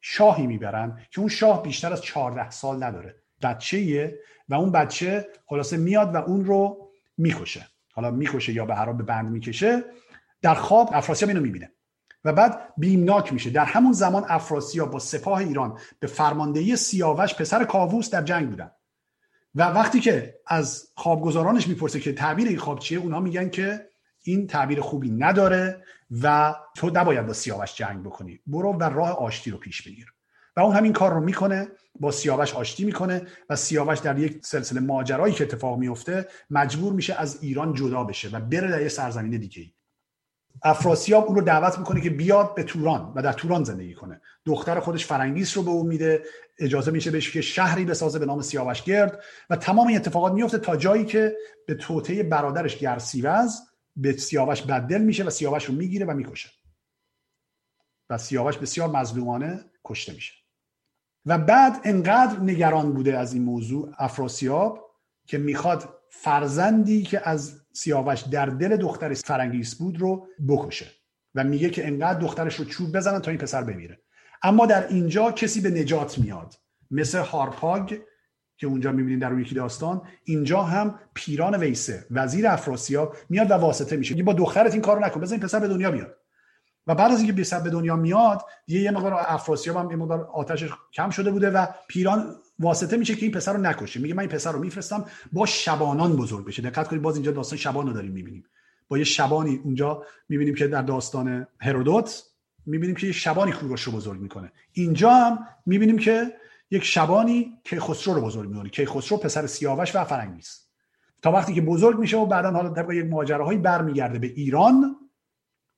[0.00, 3.14] شاهی می‌برن که اون شاه بیشتر از 14 سال نداره.
[3.42, 4.18] بچه
[4.48, 7.66] و اون بچه خلاصه میاد و اون رو می‌کشه.
[7.92, 9.84] حالا می‌کشه یا به هر به بند می‌کشه.
[10.42, 11.72] در خواب افراسیاب اینو می‌بینه.
[12.24, 13.50] و بعد بیمناک میشه.
[13.50, 18.70] در همون زمان افراسیاب با سپاه ایران به فرماندهی سیاوش پسر کاووس در جنگ بودن.
[19.54, 23.88] و وقتی که از خوابگزارانش می‌پرسه که تعبیر این خواب چیه اونها میگن که
[24.22, 25.84] این تعبیر خوبی نداره
[26.22, 28.40] و تو نباید با سیاوش جنگ بکنی.
[28.46, 30.12] برو و راه آشتی رو پیش بگیر.
[30.56, 31.68] و اون همین کار رو می‌کنه
[32.00, 37.14] با سیاوش آشتی می‌کنه و سیاوش در یک سلسله ماجرایی که اتفاق میفته مجبور میشه
[37.14, 39.72] از ایران جدا بشه و بره در یه سرزمین دیگه ای
[40.62, 44.20] افراسیاب اون رو دعوت می‌کنه که بیاد به توران و در توران زندگی کنه.
[44.44, 46.22] دختر خودش فرنگیس رو به اون میده.
[46.58, 50.58] اجازه میشه بهش که شهری بسازه به نام سیاوش گرد و تمام این اتفاقات میفته
[50.58, 53.60] تا جایی که به توطعه برادرش گرسیوز
[53.96, 56.50] به سیاوش بدل میشه و سیاوش رو می‌گیره و می‌کشه.
[58.10, 60.32] و سیاوش بسیار مظلومانه کشته میشه.
[61.26, 64.90] و بعد انقدر نگران بوده از این موضوع افراسیاب
[65.26, 70.86] که می‌خواد فرزندی که از سیاوش در دل دختر فرنگیس بود رو بکشه
[71.34, 74.00] و میگه که انقدر دخترش رو چوب بزنن تا این پسر بمیره.
[74.42, 76.54] اما در اینجا کسی به نجات میاد.
[76.90, 77.94] مثل هارپاگ
[78.56, 83.54] که اونجا می‌بینید در اون یکی داستان اینجا هم پیران ویسه وزیر افراسیاب میاد و
[83.54, 84.22] واسطه میشه.
[84.22, 86.16] با دخترت این کارو نکن بزن این پسر به دنیا بیاد.
[86.86, 90.28] و بعد از اینکه پسر به دنیا میاد یه یه مقدار افراسیاب هم یه مقدار
[90.32, 94.20] آتشش کم شده بوده و پیران واسطه میشه که این پسر رو نکشه میگه من
[94.20, 96.62] این پسر رو میفرستم با شبانان بزرگ بشه.
[96.62, 98.44] دقت کنید باز اینجا داستان شبان رو داریم می‌بینیم.
[98.88, 102.22] با یه شبانی اونجا می‌بینیم که در داستان هرودوت
[102.66, 104.52] می‌بینیم که یه شبانی کوروش رو بزرگ می‌کنه.
[104.72, 106.32] اینجا هم می‌بینیم که
[106.70, 108.68] یک شبانی که خسرو رو بزرگ می‌کنه.
[108.70, 110.66] که خسرو پسر سیاوش و فرنگیس
[111.22, 114.96] تا وقتی که بزرگ میشه و بعدا حالا طبق یک ماجراهایی برمیگرده به ایران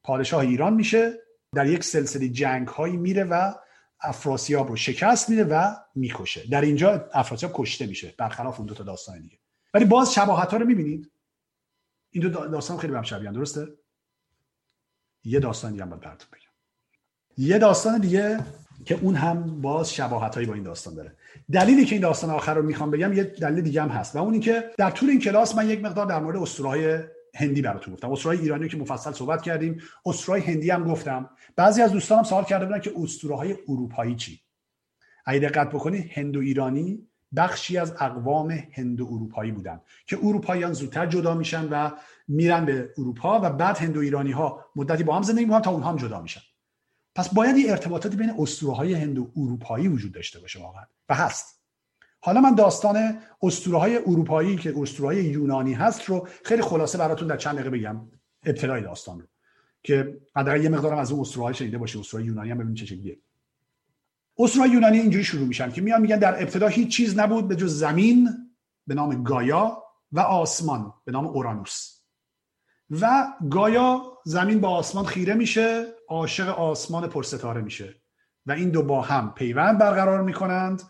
[0.05, 1.13] پادشاه ایران میشه
[1.55, 3.53] در یک سلسله جنگ هایی میره و
[4.01, 6.47] افراسیاب رو شکست میده و می‌کشه.
[6.51, 9.39] در اینجا افراسیاب کشته میشه برخلاف اون دو تا داستان دیگه.
[9.75, 11.11] ولی باز شباهت ها رو می‌بینید.
[12.11, 13.69] این دو داستان خیلی به هم درسته؟
[15.25, 16.53] یه داستان دیگه هم براتون بگم.
[17.39, 18.41] یه داستان دیگه
[18.85, 21.13] که اون هم باز شباهت هایی با این داستان داره.
[21.53, 24.41] دلیلی که این داستان آخر رو می‌خوام بگم یه دلیل دیگه هم هست و اون
[24.41, 28.13] که در طول این کلاس من یک مقدار در مورد اسطوره هندی براتون گفتم.
[28.13, 29.81] اسطوره ایرانی که مفصل صحبت کردیم.
[30.07, 31.31] اسطوره هندی هم گفتم.
[31.57, 34.41] بعضی از دوستانم سوال کرده بودن که اسطوره های اروپایی چی؟
[35.27, 41.35] اگه دقت بکنید هندو ایرانی بخشی از اقوام هندو اروپایی بودن که اروپاییان زودتر جدا
[41.35, 41.91] میشن و
[42.29, 45.91] میرن به اروپا و بعد هندو ایرانی ها مدتی با هم زندگی می‌کنن تا اونها
[45.91, 46.41] هم جدا میشن.
[47.15, 50.85] پس باید این ارتباطاتی بین اسطوره های هندو اروپایی وجود داشته باشه واقعا.
[51.09, 51.54] و هست.
[52.25, 57.29] حالا من داستان اسطوره های اروپایی که اسطوره های یونانی هست رو خیلی خلاصه براتون
[57.29, 58.01] در چند دقیقه بگم.
[58.45, 59.27] ابتدای داستان رو.
[59.83, 63.19] که حداقل یه مقدارم از اون اسطوره شنیده باشه اسطوره یونانی هم ببینید چه شکلیه
[64.39, 67.79] اسطوره یونانی اینجوری شروع میشن که میان میگن در ابتدا هیچ چیز نبود به جز
[67.79, 68.29] زمین
[68.87, 69.83] به نام گایا
[70.13, 71.95] و آسمان به نام اورانوس.
[72.91, 77.95] و گایا زمین با آسمان خیره میشه عاشق آسمان پرستاره میشه.
[78.47, 80.83] و این دو با هم پیوند برقرار می‌کنند.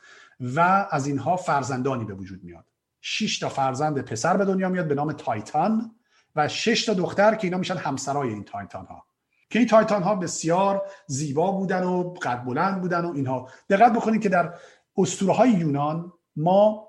[0.56, 2.64] و از اینها فرزندانی به وجود میاد.
[3.00, 5.94] شش تا فرزند پسر به دنیا میاد به نام تایتان
[6.36, 9.06] و شش تا دختر که اینا میشن همسرای این تایتان ها
[9.50, 13.48] که این تایتان ها بسیار زیبا بودن و قد بلند بودن و اینها.
[13.70, 14.54] دقت بکنید که در
[14.96, 16.88] اسطوره های یونان ما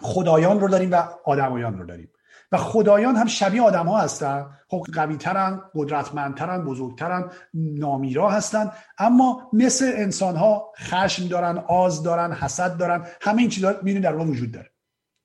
[0.00, 2.10] خدایان رو داریم و آدمایان رو داریم.
[2.52, 4.46] و خدایان هم شبیه آدم ها هستن.
[4.68, 8.72] خب قوی ترن قدرتمندترن بزرگترن نامیرا هستن.
[8.98, 13.06] اما مثل انسان ها خشم دارن آز دارن حسد دارن.
[13.20, 14.70] همه این چیزا می‌بینید در اون وجود داره.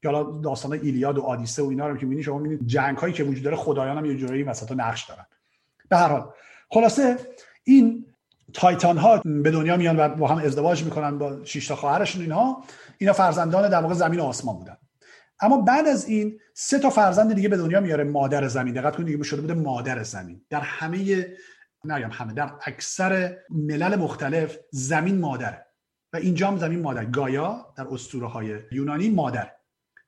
[0.01, 3.13] که حالا داستان ایلیاد و آدیسه و اینا رو که می‌بینید شما می‌بینید جنگ هایی
[3.13, 5.25] که وجود داره خدایان هم یه جورایی وسط نقش دارن.
[5.89, 6.29] به هر حال
[6.69, 7.17] خلاصه
[7.63, 8.05] این
[8.53, 12.63] تایتان ها به دنیا میان و با هم ازدواج می‌کنن با شش تا خواهرشون اینها.
[12.97, 14.77] اینا فرزندان در واقع زمین و آسمان بودن.
[15.43, 18.73] اما بعد از این سه تا فرزند دیگه به دنیا میاره مادر زمین.
[18.73, 20.41] دقت کنید دیگه شده بوده مادر زمین.
[20.49, 21.27] در همه
[21.85, 25.65] نگم همه در اکثر ملل مختلف زمین مادره
[26.13, 27.05] و اینجا هم زمین مادر.
[27.05, 29.51] گایا در اسطوره های یونانی مادر.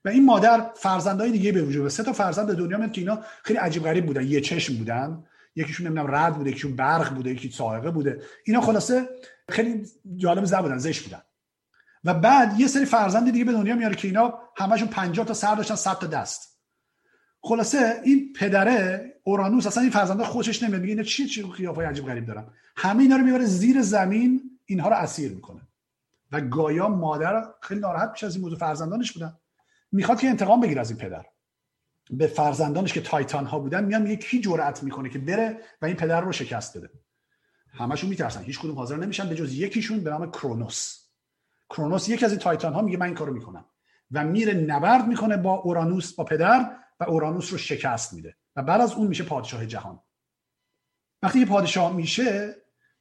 [0.05, 3.19] و این مادر فرزندای دیگه به وجود سه تا فرزند به دنیا میاد که اینا
[3.43, 4.23] خیلی عجیب غریب بودن.
[4.23, 5.23] یه چشم بودن
[5.55, 8.21] یکیشون نمی‌دونم رد بوده یکیشون برق بوده یکی سائقه بوده.
[8.45, 9.09] اینا خلاصه
[9.49, 9.85] خیلی
[10.15, 11.21] جالب زبودن بودن زشت بودن.
[12.05, 15.55] و بعد یه سری فرزند دیگه به دنیا میاره که اینا همشون 50 تا سر
[15.55, 16.61] داشتن 100 تا دست.
[17.41, 22.05] خلاصه این پدره اورانوس اصلا این فرزنده خوشش نمیاد میگه اینا چی چی قیافه عجیب
[22.05, 25.61] غریب دارن؟ همه اینا رو می‌بره زیر زمین اینها رو اسیر می‌کنه.
[26.31, 29.33] و گایا مادر خیلی ناراحت میشه از این موضوع فرزندانش بودن.
[29.91, 31.25] می‌خواد که انتقام بگیره از این پدر.
[32.11, 35.95] به فرزندانش که تایتان ها بودن میان میگه کی جرأت می‌کنه که بره و این
[35.95, 36.89] پدر رو شکست بده؟
[37.73, 41.04] همشون میترسن هیچ کدوم حاضر نمیشن به جز یکیشون به نام کرونوس.
[41.69, 43.65] کرونوس یکی از این تایتان ها میگه من این کارو می‌کنم.
[44.11, 48.35] و میره نبرد می‌کنه با اورانوس با پدر و اورانوس رو شکست میده.
[48.55, 49.99] و بعد از اون میشه پادشاه جهان.
[51.23, 52.55] وقتی پادشاه میشه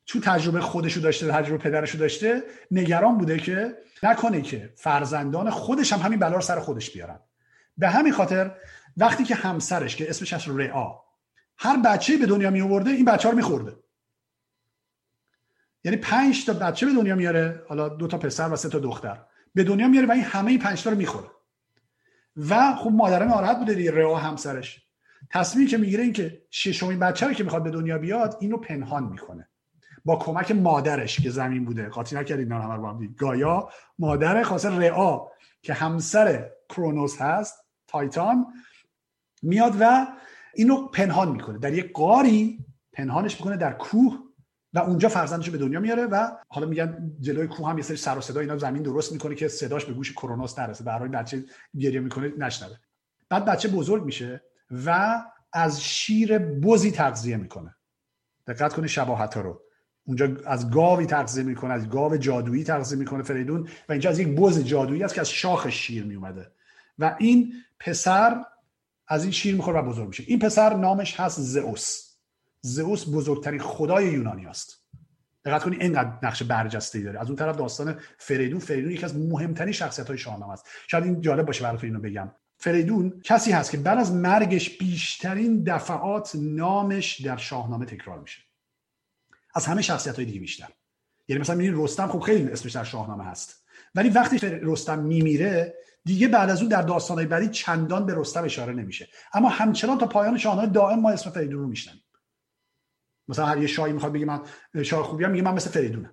[0.05, 5.99] چون تجربه خودشو داشته تجربه پدرشو داشته نگران بوده که نکنه که فرزندان خودش هم
[5.99, 7.21] همین بلا رو سر خودش بیارن.
[7.79, 8.57] به همین خاطر
[8.97, 10.95] وقتی که همسرش که اسمش هست رعا
[11.59, 13.77] هر بچه به دنیا می آورده این بچه رو میخورده.
[15.85, 19.19] یعنی پنج تا بچه به دنیا میاره حالا دو تا پسر و سه تا دختر.
[19.55, 21.29] به دنیا میاره و این همه این پنج تا رو می‌خوره.
[22.37, 24.81] و خب مادر ناراحت بوده دیگه رعا همسرش.
[25.31, 29.49] تصمیمی که می‌گیره این که ششمین بچه که می‌خواد به دنیا بیاد اینو پنهان می‌کنه.
[30.05, 31.89] با کمک مادرش که زمین بوده.
[31.89, 35.21] قاطی نکردید نه همه با گایا مادر خاصه رعا
[35.63, 38.47] که همسر کرونوس هست تایتان
[39.43, 40.07] میاد و
[40.55, 41.59] اینو پنهان می‌کنه.
[41.59, 42.59] در یک قاری
[42.93, 44.19] پنهانش می‌کنه در کوه.
[44.75, 48.19] و اونجا فرزندش به دنیا میاره و حالا میگن جلوی کوه هم یه سری سر
[48.19, 50.85] و صدا اینا زمین درست می‌کنه که صداش به گوش کرونوس نرسه.
[50.85, 51.45] برای بچه
[51.79, 52.77] گریه می‌کنه نشنوه.
[53.29, 54.43] بعد بچه بزرگ میشه
[54.87, 55.21] و
[55.53, 57.75] از شیر بزی تغذیه می‌کنه.
[58.47, 59.61] دقت کنید شباهت ها رو.
[60.07, 64.29] اونجا از گاوی تغذیه می‌کنه از گاو جادویی تغذیه می‌کنه فریدون و اینجا از یک
[64.29, 66.53] بز جادویی است که از شاخ شیر میومده
[66.99, 68.45] و این پسر
[69.09, 70.25] از این شیر می‌خوره و بزرگ میشه.
[70.27, 72.14] این پسر نامش هست زئوس.
[72.65, 74.85] زئوس بزرگترین خدای یونانی است.
[75.45, 77.21] دقت کنید اینقدر نقش برجسته داره.
[77.21, 80.67] از اون طرف داستان فریدون فریدون یکی از مهمترین شخصیت های شاهنامه است.
[80.89, 82.33] شاید این جالب باشه براتون اینو بگم.
[82.59, 88.43] فریدون کسی هست که بعد از مرگش بیشترین دفعات نامش در شاهنامه تکرار میشه.
[89.55, 90.69] از همه شخصیت های دیگه بیشتر.
[91.29, 93.65] یعنی مثلا می‌بینید رستم خب خیلی اسمش در شاهنامه هست.
[93.95, 95.75] ولی وقتی رستم میمیره
[96.05, 99.09] دیگه بعد از اون در داستانهای بعدی چندان به رستم اشاره نمیشه.
[99.33, 102.04] اما همچنان تا پایان شاهنامه دائم ما اسم فریدون رو میشنویم.
[103.29, 104.41] مثلا هر یه شاهی می‌خواد بگه من
[104.83, 106.13] شاه خوبی هم میگه من مثل فریدونم.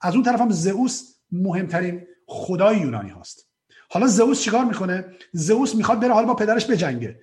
[0.00, 3.48] از اون طرف هم زئوس مهمترین خدای یونانی هست
[3.90, 7.20] حالا زئوس چیکار می‌کنه؟ زئوس می‌خواد بره حالا با پدرش بجنگه.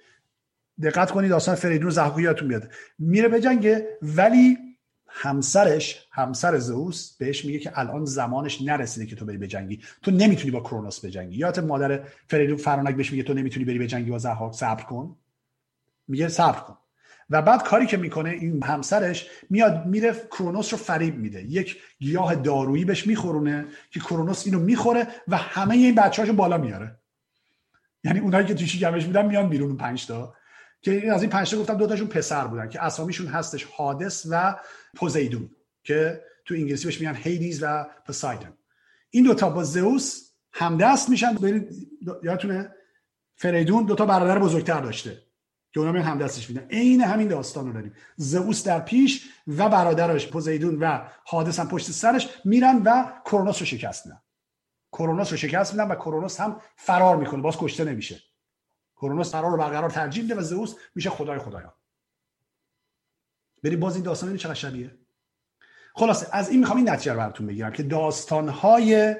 [0.82, 2.70] دقت کنید داستان فریدون زحوی یادتون میاد.
[3.00, 4.58] میره بجنگه ولی
[5.08, 9.82] همسرش همسر زئوس بهش میگه که الان زمانش نرسیده که تو بری بجنگی.
[10.02, 11.38] تو نمی‌تونی با کرونوس بجنگی.
[11.38, 15.18] یادت مادر فریدون فرانک بهش میگه تو نمی‌تونی بری بجنگی با زحاک صبر کن.
[16.08, 16.78] میگه صبر کن.
[17.30, 21.44] و بعد کاری که می‌کنه این همسرش میاد میره کرونوس رو فریب میده.
[21.44, 27.00] یک گیاه دارویی بهش میخورونه که کرونوس اینو می‌خوره و همه این بچه‌هاشو بالا میاره.
[28.04, 30.36] یعنی اونایی که تو شکمش بودن میان بیرون پنج تا
[30.82, 34.56] که از این پنج تا گفتم دو تاشون پسر بودن که اسامیشون هستش حادث و
[34.96, 35.50] پوزیدون
[35.84, 38.54] که تو انگلیسی بهش میگن هیدیز و پوسایدن
[39.10, 41.36] این دوتا با زئوس همدست میشن.
[42.24, 42.72] یادتونه؟
[43.36, 45.25] فریدون دوتا برادر بزرگتر داشته.
[45.76, 46.68] که اونا هم دستش میدن.
[46.70, 47.94] عین همین داستان رو داریم.
[48.16, 53.66] زئوس در پیش و برادرش پوزیدون و حادث هم پشت سرش میرن و کرونوس رو
[53.66, 54.22] شکست میدن.
[54.92, 57.42] کرونوس رو شکست میدن و کرونوس هم فرار می‌کنه.
[57.42, 58.20] باز کشته نمیشه.
[58.96, 61.74] کرونوس فرار رو برقرار ترجیح میده و زئوس میشه خدای خدایان.
[63.64, 64.98] بریم باز این داستان این چقدر شبیه.
[65.96, 69.16] خلاصه از این می‌خوام این نتیجه رو براتون بگیرم که داستانهای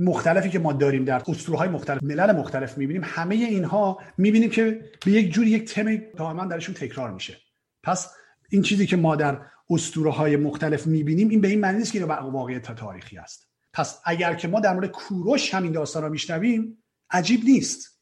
[0.00, 1.22] مختلفی که ما داریم در
[1.58, 6.44] های مختلف ملل مختلف می‌بینیم همه اینها می‌بینیم که به یک جوری یک تم دائما
[6.44, 7.36] درشون تکرار میشه.
[7.82, 8.10] پس
[8.50, 9.40] این چیزی که ما در
[9.70, 13.50] اسطوره های مختلف می‌بینیم این به این معنی نیست که واقعیت تاریخی است.
[13.72, 18.00] پس اگر که ما در مورد کوروش همین داستان رو میشنویم عجیب نیست.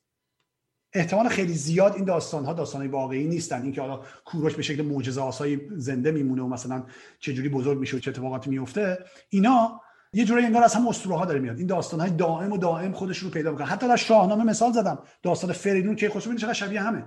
[0.93, 3.63] احتمال خیلی زیاد این داستان ها داستان واقعی نیستن.
[3.63, 6.87] اینکه حالا کوروش به شکل معجزه آسایی زنده میمونه و مثلا
[7.19, 8.99] چه جوری بزرگ میشه و چه اتفاقاتی میفته
[9.29, 9.81] اینا
[10.13, 11.59] یه جوری انگار از هم اسطوره ها داره میاد.
[11.59, 13.67] این داستان های دائم و دائم خودش رو پیدا می‌کنه.
[13.67, 14.99] حتی در شاهنامه مثال زدم.
[15.23, 17.05] داستان فریدون که خصوصا چقدر شبیه همه.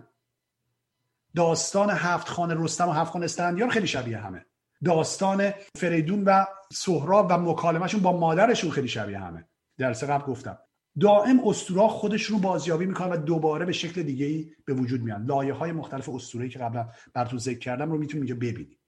[1.36, 4.46] داستان هفت خانه رستم و هفت خانه اسفندیار خیلی شبیه همه.
[4.86, 9.46] داستان فریدون و سهراب و مکالمهشون با مادرشون خیلی شبیه همه.
[9.78, 10.58] درس قبل گفتم.
[11.00, 15.26] دائم اسطوره خودش رو بازیابی می‌کنن و دوباره به شکل دیگه ای به وجود میان.
[15.26, 18.80] لایه های مختلف اسطوره‌ای که قبلا براتون ذکر کردم رو می‌تونید اینجا ببینید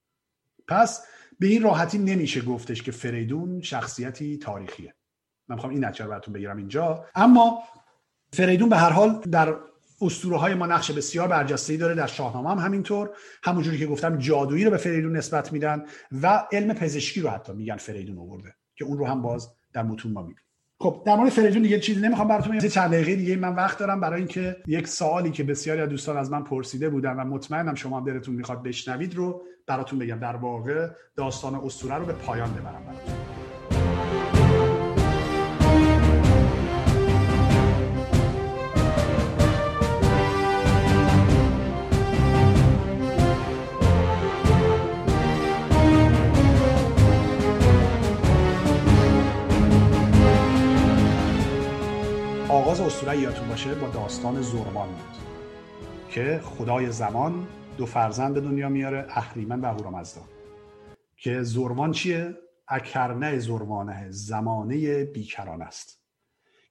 [0.68, 1.06] پس
[1.38, 4.94] به این راحتی نمیشه گفتش که فریدون شخصیتی تاریخیه.
[5.48, 7.04] من می‌خوام این نتیجه براتون بگیرم اینجا.
[7.14, 7.62] اما
[8.32, 9.56] فریدون به هر حال در
[10.00, 13.10] اسطوره های ما نقش بسیار برجسته داره در شاهنامه هم همینطور.
[13.42, 15.84] همونجوری که گفتم جادویی رو به فریدون نسبت میدن
[16.22, 20.12] و علم پزشکی رو حتی میگن فریدون آورده که اون رو هم باز در متون
[20.12, 20.43] ما می‌بینیم.
[20.84, 22.68] خب در مورد فریدون دیگه چیزی نمی‌خوام براتون بگم.
[22.68, 26.30] چند دقیقه دیگه من وقت دارم برای اینکه یک سوالی که بسیاری از دوستان از
[26.30, 30.18] من پرسیده بودن و مطمئنم شما هم دلتون می‌خواد بشنوید رو براتون بگم.
[30.18, 33.33] در واقع داستان اسطوره رو به پایان ببرم براتون.
[53.14, 55.16] اسطوره یادتون باشه با داستان زرمان بود
[56.10, 57.46] که خدای زمان
[57.78, 60.22] دو فرزند به دنیا میاره اهریمن و اهورامزدا
[61.16, 62.34] که زرمان چیه؟
[62.68, 66.00] اکرنه زرمانه زمانه بیکران است.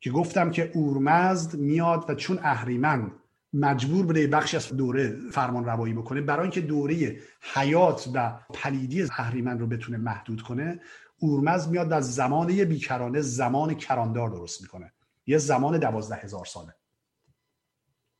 [0.02, 3.11] که گفتم که اورمزد میاد و چون اهریمن
[3.53, 7.18] مجبور بوده بخشی از دوره فرمان روایی بکنه برای اینکه دوره
[7.53, 10.80] حیات و پلیدی اهریمن رو بتونه محدود کنه
[11.20, 14.94] اورمزد میاد از زمانه بیکرانه زمان کراندار درست می‌کنه.
[15.27, 16.75] یه زمان دوازده هزار ساله.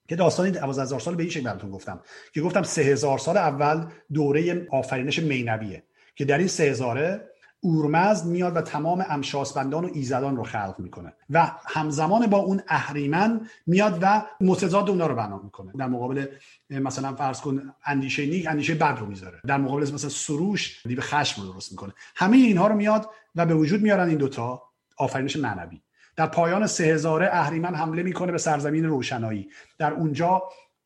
[0.08, 2.02] که داستانی دوازده هزار سال به این شکل براتون گفتم.
[2.34, 5.84] که گفتم سه هزار سال اول دوره آفرینش مینویه.
[6.16, 11.14] که در این سه هزاره اورمزد میاد و تمام امشاسبندان و ایزدان رو خلق می‌کنه.
[11.30, 15.72] و همزمان با اون اهریمن میاد و متضاد اونا رو بنا می‌کنه.
[15.78, 16.26] در مقابل
[16.70, 19.40] مثلا فرض کن اندیشه نیک اندیشه بد رو می‌ذاره.
[19.48, 21.94] در مقابل مثلا سروش دیو خشم رو درست می‌کنه.
[22.16, 24.62] همه اینها رو میاد و به وجود میارن این دوتا
[24.98, 25.82] آفرینش معنوی.
[26.16, 29.50] در پایان سه هزاره اهریمن حمله می‌کنه به سرزمین روشنایی.
[29.78, 30.44] در اونجا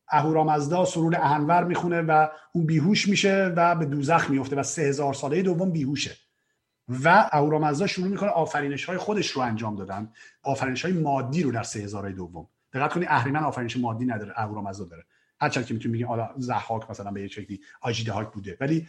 [0.08, 5.14] اهورامزدا سرور اهنور می‌خونه و اون بیهوش میشه و به دوزخ میفته و سه هزار
[5.14, 6.16] ساله دوم بیهوشه.
[7.04, 10.12] و اهورامزدا شروع می‌کنه آفرینش های خودش رو انجام دادن.
[10.42, 12.48] آفرینش های مادی رو در سه هزاره دوم.
[12.72, 15.04] دقت کنید اهریمن آفرینش مادی نداره اهورامزدا داره.
[15.40, 18.56] هرچند که می‌تونیم بگیم حالا زحاک مثلا به یه شکلی آجیدهاک بوده.
[18.60, 18.88] ولی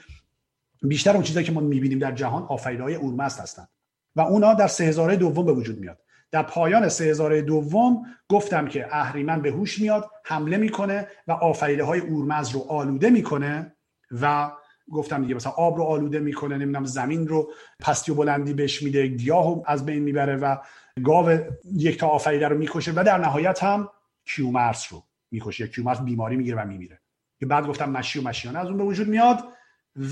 [0.81, 3.67] بیشتر اون چیزایی که ما می‌بینیم در جهان آفرینهای اورمزد هستن.
[4.15, 5.99] و اونا در سه هزاره دوم به وجود میاد.
[6.31, 11.83] در پایان سه هزاره دوم گفتم که اهریمن به هوش میاد حمله می‌کنه و آفریده
[11.83, 13.75] های اورمز رو آلوده می‌کنه
[14.21, 14.51] و
[14.91, 19.07] گفتم دیگه مثلا آب رو آلوده می‌کنه نمی‌دونم زمین رو پستی و بلندی بهش میده
[19.07, 20.57] گیاه از بین می‌بره و
[21.03, 21.39] گاو
[21.75, 23.89] یک تا آفریده رو می‌کشه و در نهایت هم
[24.25, 26.99] کیومرس رو می‌کشه کیومرس بیماری می‌گیره و میمیره.
[27.39, 29.43] که بعد گفتم مشی و مشیانه از اون به وجود میاد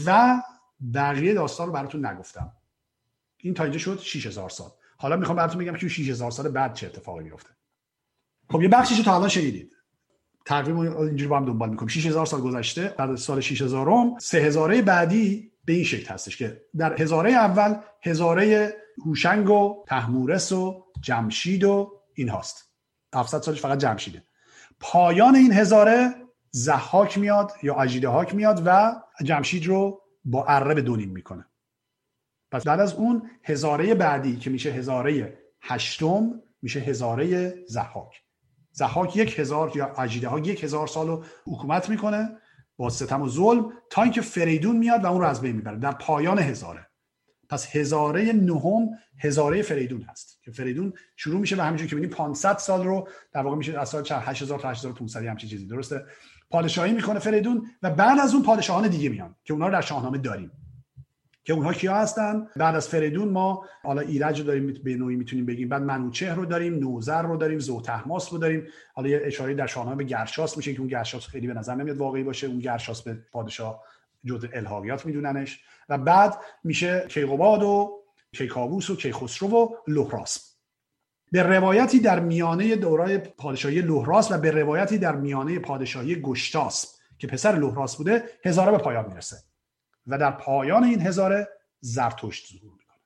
[0.06, 0.42] و
[0.94, 2.52] بقیه داستان رو براتون نگفتم.
[3.38, 4.70] این تا اینجا شد 6000 سال.
[4.98, 7.50] حالا می‌خوام براتون بگم که 6000 سال بعد چه اتفاقی میفته
[8.50, 9.74] خب یه بخشیشو تا الان شنیدید.
[10.46, 11.90] تقریبا اینجوری با هم دنبال می‌کنیم.
[11.90, 16.62] 6000 سال گذشته بعد سال 6000 م سه هزاره بعدی به این شکل هستش که
[16.78, 18.74] در هزاره اول هزاره
[19.06, 22.72] هوشنگ و تحمورس و جمشید و این هاست.
[23.16, 24.24] 700 سالش فقط جمشیده.
[24.80, 26.16] پایان این هزاره
[26.52, 31.47] زحاک میاد یا اجیده هاک میاد و جمشید رو با به دونیم می‌کنه.
[32.52, 38.22] پس بعد از اون هزاره بعدی که میشه هزاره هشتم میشه هزاره زحاک
[38.72, 42.38] زحاک یک هزار یا عجیده ها یک هزار سال رو حکومت می‌کنه
[42.78, 45.92] با ستم و ظلم تا اینکه فریدون میاد و اون رو از بین می‌بره در
[45.92, 46.88] پایان هزاره.
[47.50, 52.58] پس هزاره نهم هزاره فریدون هست که فریدون شروع میشه و همینجور که ببینیم 500
[52.58, 55.68] سال رو در واقع میشه از سال 8000 تا 8500 همچین چیزی.
[55.68, 56.06] درسته؟
[56.50, 60.18] پادشاهی می‌کنه فریدون و بعد از اون پادشاهان دیگه میان که اونا رو در شاهنامه
[60.18, 60.52] داریم.
[61.48, 65.46] که اونها کیا هستن؟ بعد از فریدون ما حالا ایرج رو داریم به نوعی می‌تونیم
[65.46, 65.70] بگیم.
[65.70, 68.68] بعد منوچهر رو داریم نوزر رو داریم زوتهماس رو داریم.
[68.94, 71.98] حالا یه اشاره در شاهنامه به گرشاس میشه که اون گرشاس خیلی به نظر نمیاد
[71.98, 72.48] واقعی باشه.
[72.48, 73.84] اون گرشاس به پادشاه
[74.26, 75.60] جزء الهاقیات میدوننش.
[75.90, 80.58] و بعد میشه کیقوباد و کیکاووس و کیخسرو و لوهراس
[81.32, 87.28] به روایتی در میانه دورای پادشاهی لوهراس و به روایتی در میانه پادشاهی گشتاس که
[87.28, 89.38] پسر لوهراس بوده هزاره به پایان می‌رسه.
[90.08, 91.48] و در پایان این هزاره
[91.80, 92.98] زرتشت ظهور می‌کنه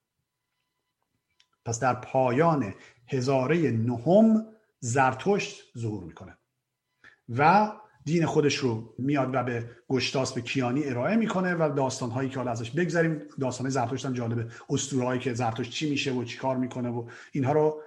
[1.65, 2.73] پس در پایان
[3.07, 4.45] هزاره نهم
[4.79, 6.37] زرتشت ظهور می‌کنه
[7.29, 7.71] و
[8.05, 12.35] دین خودش رو میاد و به گشتاس به کیانی ارائه می‌کنه و داستان هایی که
[12.35, 14.47] حالا ازش بگذریم داستان زرتشت هم جالبه.
[14.69, 17.81] اسطوره که زرتشت چی میشه و چی کار می‌کنه و اینها رو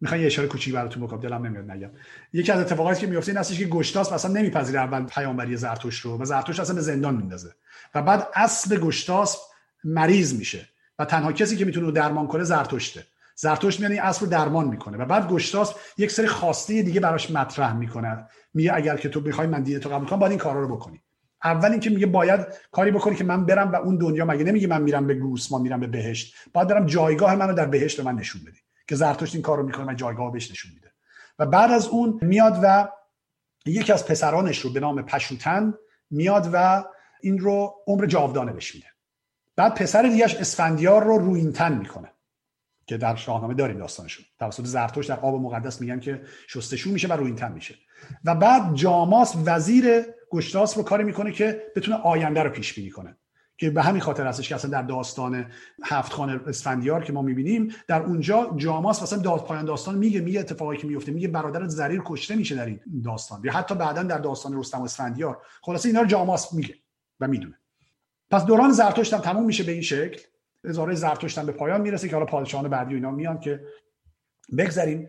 [0.00, 1.20] می‌خوام یه اشاره کوچیک براتون بکنم.
[1.20, 1.90] دلم نمیاد نگم.
[2.32, 6.18] یکی از اتفاقاتی که میفته این هستش که گشتاس مثلا نمیپذیره اول پیامبری زرتشت رو
[6.18, 7.54] و زرتشت اصلا به زندان میندازه.
[7.94, 9.38] و بعد اصل گشتاس
[9.84, 13.06] مریض میشه و تنها کسی که می‌تونه درمان کنه زرتشته.
[13.36, 17.30] زرتشت میاد این اصل رو درمان می‌کنه و بعد گشتاس یک سری خواسته دیگه براش
[17.30, 18.26] مطرح می‌کنه.
[18.54, 21.02] میگه اگر که تو بخوای من دین تو قبول کنم باید این کارا رو بکنی.
[21.44, 22.40] اول اینکه میگه باید
[22.72, 25.80] کاری بکنی که من برم و اون دنیا مگه نمیگه من میرم به گوسما میرم
[25.80, 26.34] به بهشت.
[26.52, 28.58] باید برم جایگاه منو در بهشت من نشون بدی
[28.88, 30.92] که زرتشت این کارو می‌کنه من جایگاه بهش نشون میده.
[31.38, 32.88] و بعد از اون میاد و
[33.66, 35.74] یکی از پسرانش رو به نام پشوتن
[36.10, 36.84] میاد و
[37.22, 38.86] این رو عمر جاودانه بهش میده.
[39.56, 42.12] بعد پسر دیگهش اسفندیار رو روینتن می‌کنه
[42.86, 44.24] که در شاهنامه داریم داستانشون.
[44.38, 47.74] توسط زرتوش در آب مقدس میگن که شستشو میشه و روینتن میشه.
[48.24, 53.16] و بعد جاماس وزیر گشتاس رو کاری می‌کنه که بتونه آینده رو پیش بینی کنه
[53.58, 55.46] که به همین خاطر هستش که اصلا در داستان
[55.84, 60.40] هفت خانه اسفندیار که ما می‌بینیم در اونجا جاماس مثلا داد پایان داستان میگه میگه
[60.40, 63.40] اتفاقی که میفته میگه برادر زریر کشته میشه در این داستان.
[63.44, 65.42] یا حتی بعدا در داستان رستم و اسفندیار.
[65.62, 66.74] خلاصه اینا رو جاماس میگه.
[67.20, 67.58] و می‌دونه.
[68.30, 70.20] پس دوران زرتشت هم تموم میشه به این شکل.
[70.64, 73.60] هزاره زرتشت هم به پایان می‌رسه که حالا پادشاهان بعدی و اینا میان که
[74.58, 75.08] بگذریم.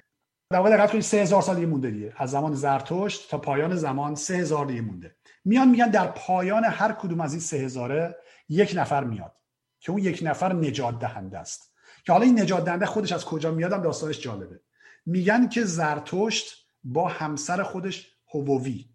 [0.50, 2.14] در واقع دقت کنید 3000 سال مونده دیگه.
[2.18, 5.16] از زمان زرتشت تا پایان زمان 3000 دیگه مونده.
[5.46, 8.16] میان میگن در پایان هر کدوم از این 3000
[8.50, 9.36] یک نفر میاد.
[9.80, 11.74] که اون یک نفر نجات دهنده است.
[12.06, 14.60] که حالا این نجات دهنده خودش از کجا میادم داستانش جالبه.
[15.06, 18.86] میگن که زرتشت با همسر خودش هووی.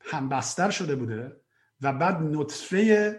[0.00, 1.32] همبستر شده بوده.
[1.80, 3.16] و بعد نطفه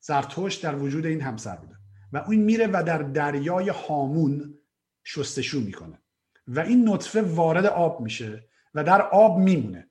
[0.00, 1.76] زرتشت در وجود این همسر بوده.
[2.12, 4.58] و اون میره و در دریای هامون
[5.04, 5.98] شستشو می‌کنه.
[6.46, 9.90] و این نطفه وارد آب میشه و در آب میمونه.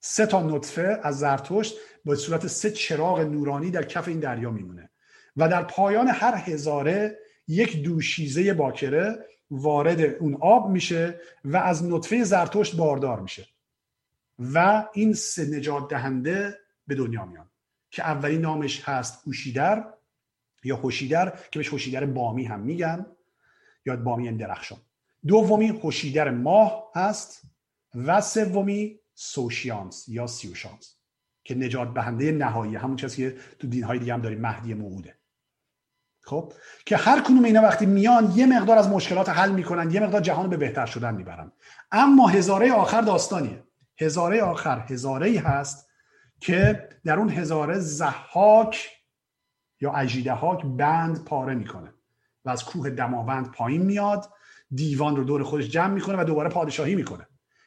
[0.00, 1.74] سه تا نطفه از زرتشت
[2.04, 4.90] با صورت سه چراغ نورانی در کف این دریا میمونه.
[5.36, 7.18] و در پایان هر هزاره
[7.48, 13.46] یک دوشیزه باکره وارد اون آب میشه و از نطفه زرتشت باردار میشه.
[14.38, 17.51] و این سه نجات دهنده به دنیا میان
[17.92, 19.84] که اولین نامش هست هوشیدر
[20.64, 23.06] یا هوشیدر که بهش هوشیدر بامی هم میگن
[23.86, 24.78] یا بامی درخشان.
[25.26, 27.42] دومی هوشیدر ماه هست
[27.94, 30.96] و سومی سوشیانس یا سیوشانس
[31.44, 35.18] که نجات بهنده نهایی همون چیزی که تو دینهای دیگه هم داریم مهدی موعوده.
[36.20, 36.52] خب؟
[36.86, 40.50] که هر کدوم اینا وقتی میان یه مقدار از مشکلات حل می‌کنن یه مقدار جهان
[40.50, 41.52] به بهتر شدن می‌برن.
[41.92, 43.64] اما هزاره آخر داستانیه.
[43.98, 45.91] هزاره آخر هزاره هست
[46.42, 48.90] که در اون هزاره زحاک
[49.80, 51.94] یا اجیدهاک بند پاره می‌کنه
[52.44, 54.30] و از کوه دماوند پایین میاد
[54.74, 57.26] دیوان رو دور خودش جمع می‌کنه و دوباره پادشاهی می‌کنه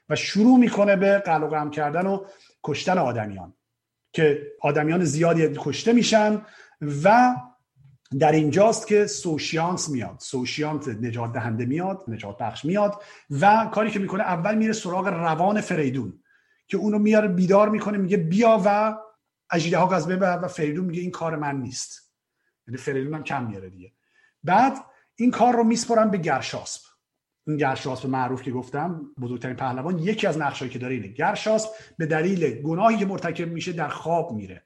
[0.09, 2.25] و شروع می‌کنه به قلق کردن و
[2.63, 3.53] کشتن آدمیان
[4.13, 6.41] که آدمیان زیادی کشته میشن
[7.03, 7.35] و
[8.19, 10.15] در اینجاست که سوشیانس میاد.
[10.19, 13.01] سوشیانس نجات دهنده میاد نجات بخش میاد
[13.41, 16.19] و کاری که می‌کنه اول میره سراغ روان فریدون.
[16.67, 18.97] که اونو میاره بیدار می‌کنه میگه بیا و
[19.51, 22.13] اجیده ها از ببر و فریدون میگه این کار من نیست.
[22.67, 23.91] یعنی فریدون هم کم میاره دیگه.
[24.43, 24.77] بعد
[25.15, 26.81] این کار رو میسپرن به گرشاسب
[27.47, 31.07] این گرشاسب معروف که گفتم بزرگترین پهلوان یکی از نقشایی که داره اینه.
[31.07, 34.63] گرشاسب به دلیل گناهی که مرتکب میشه در خواب میره.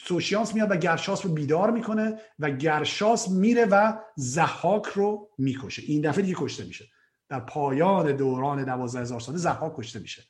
[0.00, 5.82] سوشیانس میاد و گرشاس رو بیدار می‌کنه و گرشاس میره و زحاک رو می‌کشه.
[5.82, 6.84] این دفعه دیگه کشته میشه.
[7.28, 10.22] در پایان دوران دوازده هزار ساله زحاک کشته میشه.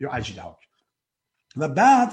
[0.00, 0.56] یا اجیدهاک
[1.56, 2.12] و بعد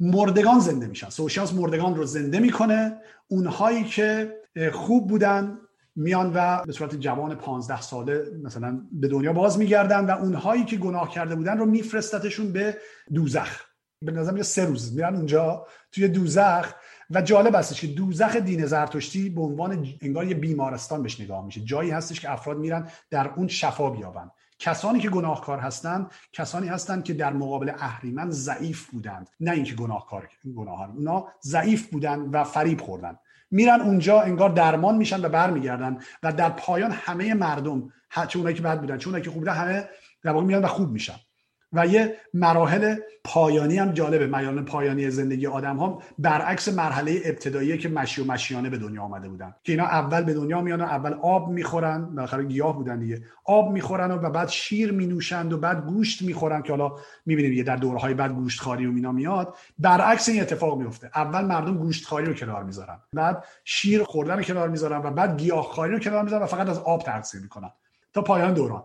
[0.00, 1.08] مردگان زنده میشن.
[1.08, 2.96] سوشیانس مردگان رو زنده می‌کنه.
[3.28, 4.34] اونهایی که
[4.72, 5.58] خوب بودن
[5.96, 10.76] میان و به صورت جوان پانزده ساله مثلا به دنیا باز میگردن و اونهایی که
[10.76, 12.76] گناه کرده بودن رو میفرستتشون به
[13.14, 13.60] دوزخ.
[14.04, 16.72] به نظر سه روز میرن اونجا توی دوزخ
[17.10, 21.60] و جالب هستش که دوزخ دین زرتشتی به عنوان انگار یه بیمارستان بهش نگاه میشه.
[21.60, 24.30] جایی هستش که افراد میرن در اون شفا بیابن.
[24.60, 29.30] کسانی که گناهکار هستند کسانی هستند که در مقابل اهریمن ضعیف بودند.
[29.40, 33.18] نه اینکه گناهکار گناهان اونا ضعیف بودند و فریب خوردن
[33.50, 37.92] میرن اونجا انگار درمان میشن و برمیگردن و در پایان همه مردم
[38.28, 39.88] چه اونایی که بد بودن چه اونایی که خوب بودن همه
[40.22, 41.16] در واقع میان و خوب میشن.
[41.72, 44.26] و یه مراحل پایانی هم جالبه.
[44.26, 49.28] مراحل پایانی زندگی آدم ها برعکس مرحله ابتدایی که مشی و مشیانه به دنیا آمده
[49.28, 49.54] بودن.
[49.64, 52.14] که اینا اول به دنیا میان و اول آب می‌خورن.
[52.14, 53.22] بالاخره گیاه بودن دیگه.
[53.44, 56.92] آب می‌خورن و بعد شیر مینوشند و بعد گوشت می‌خورن که حالا
[57.26, 59.54] می‌بینیم یه در دورهای بعد گوشت خاری و مینا میاد.
[59.78, 61.10] برعکس این اتفاق میفته.
[61.14, 62.98] اول مردم گوشت خاری رو کنار می‌ذارن.
[63.12, 66.68] بعد شیر خوردن رو کنار می‌ذارن و بعد گیاه خاری رو کنار می‌ذارن و فقط
[66.68, 67.70] از آب تغذیه می‌کنن.
[68.12, 68.82] تا پایان دوران.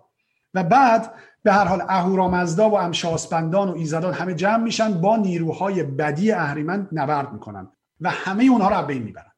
[0.53, 1.13] و بعد
[1.45, 6.87] به هر حال اهورامزدا و امشاسپندان و ایزدان همه جمع میشن با نیروهای بدی اهریمن
[6.91, 9.31] نبرد می‌کنن و همه اونها رو بین می‌برن.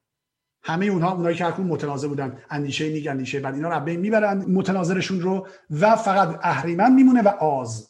[0.63, 4.37] همه اونها اونایی که هرکون متنازع بودن اندیشه نیک اندیشه بد اینا رو بین می‌برن
[4.37, 5.47] متناظرشون رو
[5.79, 7.89] و فقط اهریمن میمونه و آز.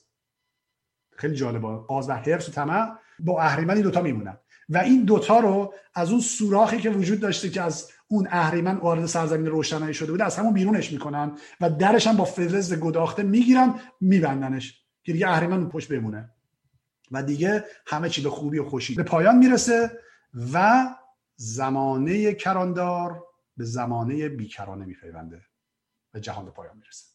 [1.15, 1.67] خیلی جالبه.
[1.67, 2.89] آز و حرس و طمع
[3.19, 4.37] با اهریمن این دوتا میمونن.
[4.69, 9.05] و این دوتا رو از اون سوراخی که وجود داشته که از اون اهریمن وارد
[9.05, 13.79] سرزمین روشنایی شده بوده از همون بیرونش می‌کنن و درش هم با فلز گداخته می‌گیرن
[14.01, 16.29] میبندنش که دیگه اهریمن پشت بمونه.
[17.11, 19.91] و دیگه همه چی به خوبی و خوشی به پایان می‌رسه
[20.53, 20.85] و
[21.35, 23.23] زمانه کراندار
[23.57, 25.41] به زمانه بیکرانه میپیونده
[26.13, 27.05] و جهان به پایان می‌رسه.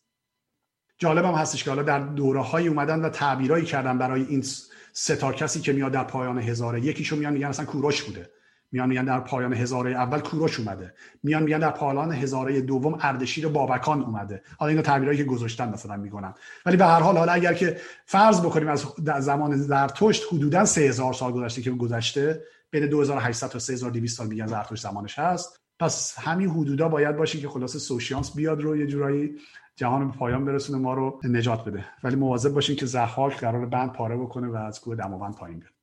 [0.99, 4.45] جالب هم هستش که حالا در دوره های اومدن و تعبیرایی کردن برای این
[4.93, 8.31] سه کسی که میاد در پایان هزاره یکیشو میان میگن اصلا کوروش بوده.
[8.73, 10.95] میان میگن در پایان هزاره اول کوروش اومده.
[11.23, 14.43] میان میگن در پایان هزاره دوم اردشیر بابکان اومده.
[14.59, 16.35] حالا اینا تعبیرایی که گذاشتن مثلا می‌کنن
[16.67, 17.77] ولی به هر حال حالا اگر که
[18.07, 18.87] فرض بکنیم از
[19.19, 24.83] زمان زرتشت حدودا 3000 سال گذشته که گذشته بین 2800 تا 3200 سال میگن زرتشت
[24.83, 25.61] زمانش هست.
[25.81, 29.37] پس همین حدودا باید باشه که خلاص سوشیانس بیاد رو یه جورایی
[29.77, 31.85] جهان به پایان برسونه ما رو نجات بده.
[32.05, 35.82] ولی مواظب باشین که زحاک قرار بند پاره بکنه و از کوه دماوند پایین بیاد.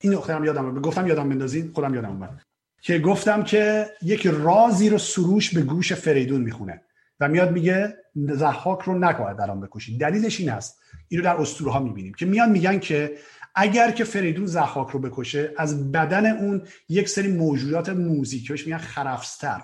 [0.00, 2.42] این نقطه هم یادم گفتم یادم بندازین خودم یادم اومد.
[2.80, 6.82] که گفتم که یک رازی رو سروش به گوش فریدون می‌خونه.
[7.20, 10.00] و میاد میگه زحاک رو نباید در آن بکشید.
[10.00, 12.14] دلیلش این است اینو در اسطوره ها می‌بینیم.
[12.14, 13.12] که میان میگن که
[13.54, 18.78] اگر که فریدون زحاک رو بکشه از بدن اون یک سری موجودات موزیکی بهش میگن
[18.78, 19.62] خرفستر.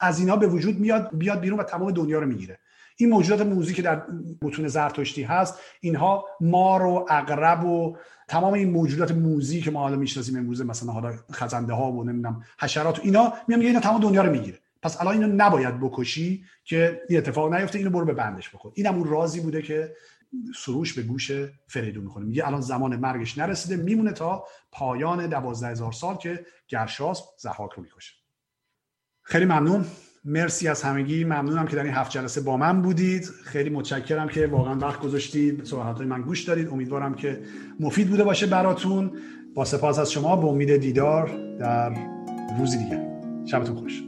[0.00, 2.58] از اینا به وجود میاد بیاد بیرون و تمام دنیا رو می‌گیره.
[2.96, 4.02] این موجودات موزی که در
[4.42, 5.58] متون زرتشتی هست.
[5.80, 7.96] اینها مار و اقرب و
[8.28, 12.44] تمام این موجودات موزی که ما حالا می‌شناسیم امروزه مثلا حالا خزنده ها و نمی‌دونم
[12.60, 14.58] حشرات و اینا میام اینا تمام دنیا رو می‌گیره.
[14.82, 18.72] پس الان اینو نباید بکشی که این اتفاق نیفته اینو برو به بندش بکن.
[18.74, 19.94] اینم اون رازی بوده که
[20.56, 21.30] سروش به گوش
[21.66, 27.22] فریدون می‌کنه میگه الان زمان مرگش نرسیده میمونه تا پایان دوازده هزار سال که گرشاس
[27.38, 28.14] زحاک رو می‌کشه.
[29.22, 29.86] خیلی ممنون.
[30.28, 31.24] مرسی از همگی.
[31.24, 33.24] ممنونم که در این هفت جلسه با من بودید.
[33.44, 37.40] خیلی متشکرم که واقعا وقت گذاشتید صحبت من گوش دارید امیدوارم که
[37.80, 39.10] مفید بوده باشه براتون.
[39.54, 41.92] با سپاس از شما به امید دیدار در
[42.58, 43.06] روزی دیگر.
[43.50, 44.07] شبتون خوش.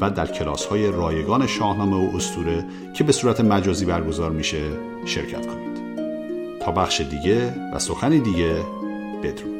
[0.00, 2.64] و در کلاس های رایگان شاهنامه و استوره
[2.94, 4.62] که به صورت مجازی برگزار میشه
[5.04, 5.76] شرکت کنید.
[6.60, 8.56] تا بخش دیگه و سخنی دیگه
[9.22, 9.55] بدرود.